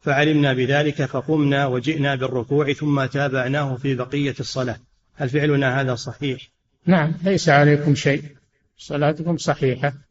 فعلمنا 0.00 0.52
بذلك 0.52 1.04
فقمنا 1.04 1.66
وجئنا 1.66 2.14
بالركوع 2.14 2.72
ثم 2.72 3.04
تابعناه 3.04 3.76
في 3.76 3.94
بقية 3.94 4.34
الصلاة. 4.40 4.78
هل 5.14 5.28
فعلنا 5.28 5.80
هذا 5.80 5.94
صحيح؟ 5.94 6.40
نعم 6.86 7.14
ليس 7.22 7.48
عليكم 7.48 7.94
شيء. 7.94 8.22
صلاتكم 8.78 9.36
صحيحة. 9.36 10.05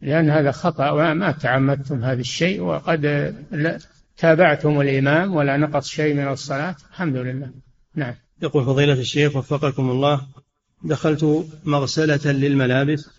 لأن 0.00 0.30
هذا 0.30 0.50
خطأ 0.50 0.90
وما 0.90 1.32
تعمدتم 1.32 2.04
هذا 2.04 2.20
الشيء 2.20 2.60
وقد 2.60 3.34
تابعتم 4.16 4.80
الإمام 4.80 5.34
ولا 5.34 5.56
نقص 5.56 5.88
شيء 5.88 6.14
من 6.14 6.28
الصلاة 6.28 6.76
الحمد 6.90 7.16
لله. 7.16 7.50
نعم. 7.94 8.14
يقول 8.42 8.64
فضيلة 8.64 8.92
الشيخ 8.92 9.36
وفقكم 9.36 9.90
الله 9.90 10.20
دخلت 10.84 11.46
مغسلة 11.64 12.32
للملابس 12.32 13.10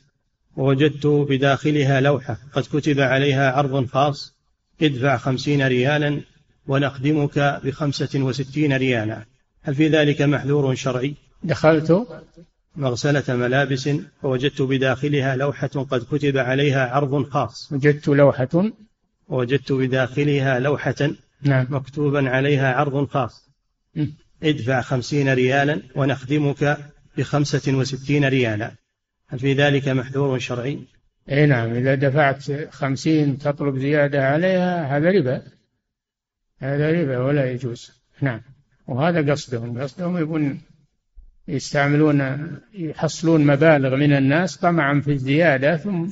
ووجدت 0.56 1.08
بداخلها 1.08 2.02
لوحة 2.02 2.38
قد 2.54 2.64
كتب 2.64 3.00
عليها 3.00 3.52
عرض 3.52 3.86
خاص 3.86 4.36
ادفع 4.82 5.18
خمسين 5.18 5.68
ريالا 5.68 6.22
ونخدمك 6.68 7.40
بخمسة 7.64 8.20
وستين 8.20 8.74
ريالا. 8.74 9.26
هل 9.62 9.76
في 9.76 9.88
ذلك 9.88 10.22
محذور 10.22 10.76
شرعي؟ 10.76 11.16
دخلت 11.44 12.08
مغسلة 12.78 13.36
ملابس 13.36 13.90
ووجدت 14.24 14.62
بداخلها 14.62 15.36
لوحة 15.36 15.68
قد 15.68 16.04
كتب 16.12 16.38
عليها 16.38 16.90
عرض 16.90 17.30
خاص. 17.30 17.72
وجدت 17.72 18.08
لوحة. 18.08 18.72
ووجدت 19.28 19.72
بداخلها 19.72 20.60
لوحة 20.60 21.10
نعم. 21.42 21.68
مكتوبا 21.70 22.30
عليها 22.30 22.74
عرض 22.74 23.10
خاص. 23.10 23.50
م. 23.96 24.06
ادفع 24.44 24.82
خمسين 24.82 25.34
ريالا 25.34 25.82
ونخدمك 25.96 26.78
بخمسة 27.18 27.74
وستين 27.74 28.26
ريالا. 28.26 28.72
هل 29.28 29.40
في 29.40 29.54
ذلك 29.54 29.88
محذور 29.88 30.40
شرعي؟ 30.40 30.80
إي 31.30 31.46
نعم. 31.46 31.74
إذا 31.74 31.96
دفعت 31.96 32.52
خمسين 32.72 33.38
تطلب 33.38 33.78
زيادة 33.78 34.28
عليها 34.28 34.98
هذا 34.98 35.10
ربا. 35.10 35.42
هذا 36.60 36.92
ربا 36.92 37.18
ولا 37.18 37.52
يجوز. 37.52 37.92
نعم. 38.22 38.42
وهذا 38.88 39.32
قصدهم. 39.32 39.82
قصدهم 39.82 40.18
يبون 40.18 40.62
يستعملون 41.48 42.50
يحصلون 42.74 43.46
مبالغ 43.46 43.96
من 43.96 44.14
الناس 44.14 44.58
طمعا 44.58 45.00
في 45.00 45.12
الزيادة 45.12 45.78
ثم 45.78 46.08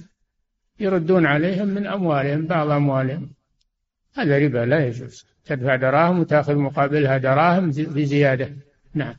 يردون 0.80 1.26
عليهم 1.26 1.68
من 1.68 1.88
أموالهم 1.88 2.46
بعض 2.46 2.70
أموالهم. 2.70 3.30
هذا 4.16 4.38
ربا 4.38 4.66
لا 4.66 4.88
يجوز. 4.88 5.26
تدفع 5.46 5.76
دراهم 5.76 6.20
وتأخذ 6.20 6.56
مقابلها 6.56 7.18
دراهم 7.18 7.72
بزيادة. 7.72 8.54
نعم. 8.94 9.16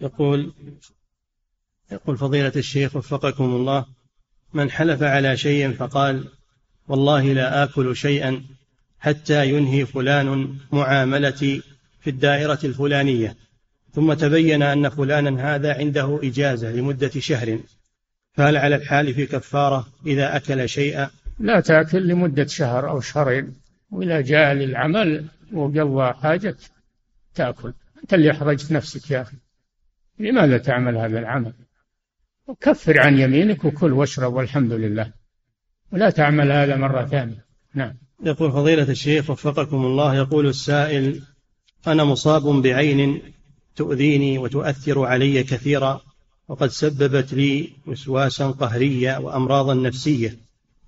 يقول 0.00 0.52
يقول 1.92 2.16
فضيلة 2.16 2.52
الشيخ 2.56 2.96
وفقكم 2.96 3.44
الله 3.44 3.86
من 4.54 4.70
حلف 4.70 5.02
على 5.02 5.36
شيء 5.36 5.72
فقال 5.72 6.28
والله 6.88 7.32
لا 7.32 7.64
آكل 7.64 7.96
شيئا 7.96 8.42
حتى 8.98 9.48
ينهي 9.48 9.86
فلان 9.86 10.58
معاملتي 10.72 11.62
في 12.00 12.10
الدائرة 12.10 12.58
الفلانية. 12.64 13.36
ثم 13.94 14.14
تبين 14.14 14.62
أن 14.62 14.88
فلانا 14.88 15.54
هذا 15.54 15.74
عنده 15.78 16.20
إجازة 16.22 16.72
لمدة 16.72 17.10
شهر 17.18 17.58
فهل 18.32 18.56
على 18.56 18.76
الحالف 18.76 19.20
كفارة 19.20 19.86
إذا 20.06 20.36
أكل 20.36 20.68
شيئا؟ 20.68 21.10
لا 21.38 21.60
تأكل 21.60 22.08
لمدة 22.08 22.46
شهر 22.46 22.90
أو 22.90 23.00
شهرين 23.00 23.54
وإذا 23.90 24.20
جاء 24.20 24.52
للعمل 24.52 25.26
وقضى 25.52 26.12
حاجة 26.12 26.56
تأكل. 27.34 27.72
أنت 28.02 28.14
اللي 28.14 28.30
أحرجت 28.30 28.72
نفسك 28.72 29.10
يا 29.10 29.22
أخي. 29.22 29.36
لماذا 30.18 30.58
تعمل 30.58 30.96
هذا 30.96 31.18
العمل؟ 31.18 31.52
وكفر 32.46 33.00
عن 33.00 33.18
يمينك 33.18 33.64
وكل 33.64 33.92
واشرب 33.92 34.34
والحمد 34.34 34.72
لله. 34.72 35.12
ولا 35.92 36.10
تعمل 36.10 36.52
هذا 36.52 36.76
مرة 36.76 37.04
ثانية. 37.04 37.44
نعم. 37.74 37.94
يقول 38.24 38.52
فضيلة 38.52 38.90
الشيخ 38.90 39.30
وفقكم 39.30 39.76
الله 39.76 40.14
يقول 40.14 40.46
السائل 40.46 41.22
أنا 41.86 42.04
مصاب 42.04 42.42
بعين 42.42 43.22
تؤذيني 43.76 44.38
وتؤثر 44.38 45.04
علي 45.04 45.42
كثيرا 45.42 46.00
وقد 46.48 46.68
سببت 46.68 47.34
لي 47.34 47.70
وسواسا 47.86 48.50
قهريا 48.50 49.18
وأمراضا 49.18 49.74
نفسية. 49.74 50.36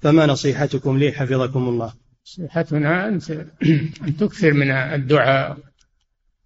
فما 0.01 0.26
نصيحتكم 0.26 0.99
لي 0.99 1.12
حفظكم 1.12 1.68
الله؟ 1.68 1.93
نصيحتنا 2.26 3.09
أن 3.09 3.20
أن 4.07 4.16
تكثر 4.16 4.53
من 4.53 4.70
الدعاء 4.70 5.59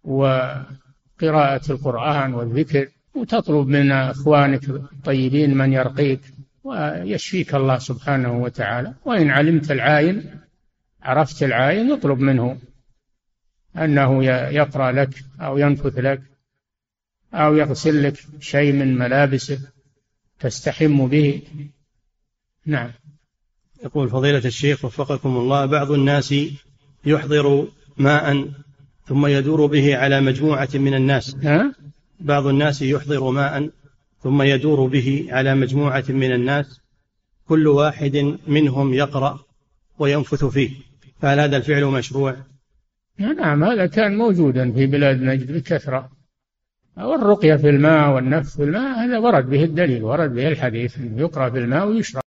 وقراءة 0.05 1.73
القرآن 1.73 2.35
والذكر 2.35 2.89
وتطلب 3.15 3.69
من 3.69 3.93
إخوانك 3.93 4.69
الطيبين 4.69 5.57
من 5.57 5.73
يرقيك 5.73 6.21
ويشفيك 6.65 7.55
الله 7.55 7.79
سبحانه 7.79 8.43
وتعالى. 8.43 8.95
وإن 9.05 9.31
علمت 9.31 9.71
العاين 9.71 10.41
عرفت 11.03 11.43
العاين 11.43 11.93
اطلب 11.93 12.19
منه 12.19 12.59
أنه 13.77 14.25
يقرأ 14.55 14.93
لك 14.93 15.11
أو 15.41 15.59
ينفث 15.59 15.99
لك 15.99 16.30
أو 17.35 17.57
يغسل 17.57 18.03
لك 18.03 18.15
شيء 18.41 18.73
من 18.73 18.99
ملابسه 18.99 19.61
تستحم 20.41 21.07
به. 21.07 21.43
نعم. 22.67 22.91
يقول 23.85 24.09
فضيلة 24.09 24.45
الشيخ 24.45 24.85
وفقكم 24.85 25.37
الله 25.37 25.67
بعض 25.67 25.91
الناس 25.91 26.35
يحضر 27.07 27.69
ماء 27.97 28.49
ثم 29.07 29.27
يدور 29.27 29.67
به 29.67 29.97
على 29.97 30.21
مجموعة 30.21 30.69
من 30.75 30.95
الناس. 30.95 31.37
ها؟ 31.43 31.75
بعض 32.21 32.47
الناس 32.47 32.83
يحضر 32.83 33.31
ماء 33.31 33.71
ثم 34.23 34.43
يدور 34.43 34.87
به 34.87 35.27
على 35.31 35.55
مجموعة 35.55 36.05
من 36.09 36.33
الناس. 36.33 36.81
كل 37.49 37.67
واحد 37.67 38.39
منهم 38.47 38.95
يقرأ 38.95 39.41
وينفث 39.99 40.45
فيه. 40.45 40.71
فهل 41.21 41.41
هذا 41.41 41.57
الفعل 41.57 41.85
مشروع؟ 41.85 42.37
نعم 43.19 43.65
هذا 43.65 43.87
كان 43.87 44.17
موجودا 44.17 44.73
في 44.73 44.87
بلاد 44.87 45.23
نجد 45.23 45.53
بكثرة. 45.53 46.20
والرقية 47.05 47.57
في 47.57 47.69
الماء 47.69 48.11
والنفث 48.11 48.57
في 48.57 48.63
الماء 48.63 48.99
هذا 48.99 49.19
ورد 49.19 49.51
به 49.51 49.65
الدليل 49.65 50.03
ورد 50.05 50.35
به 50.35 50.49
الحديث 50.49 50.99
يقرأ 51.17 51.51
في 51.51 51.59
الماء 51.59 51.89
ويشرب. 51.89 52.30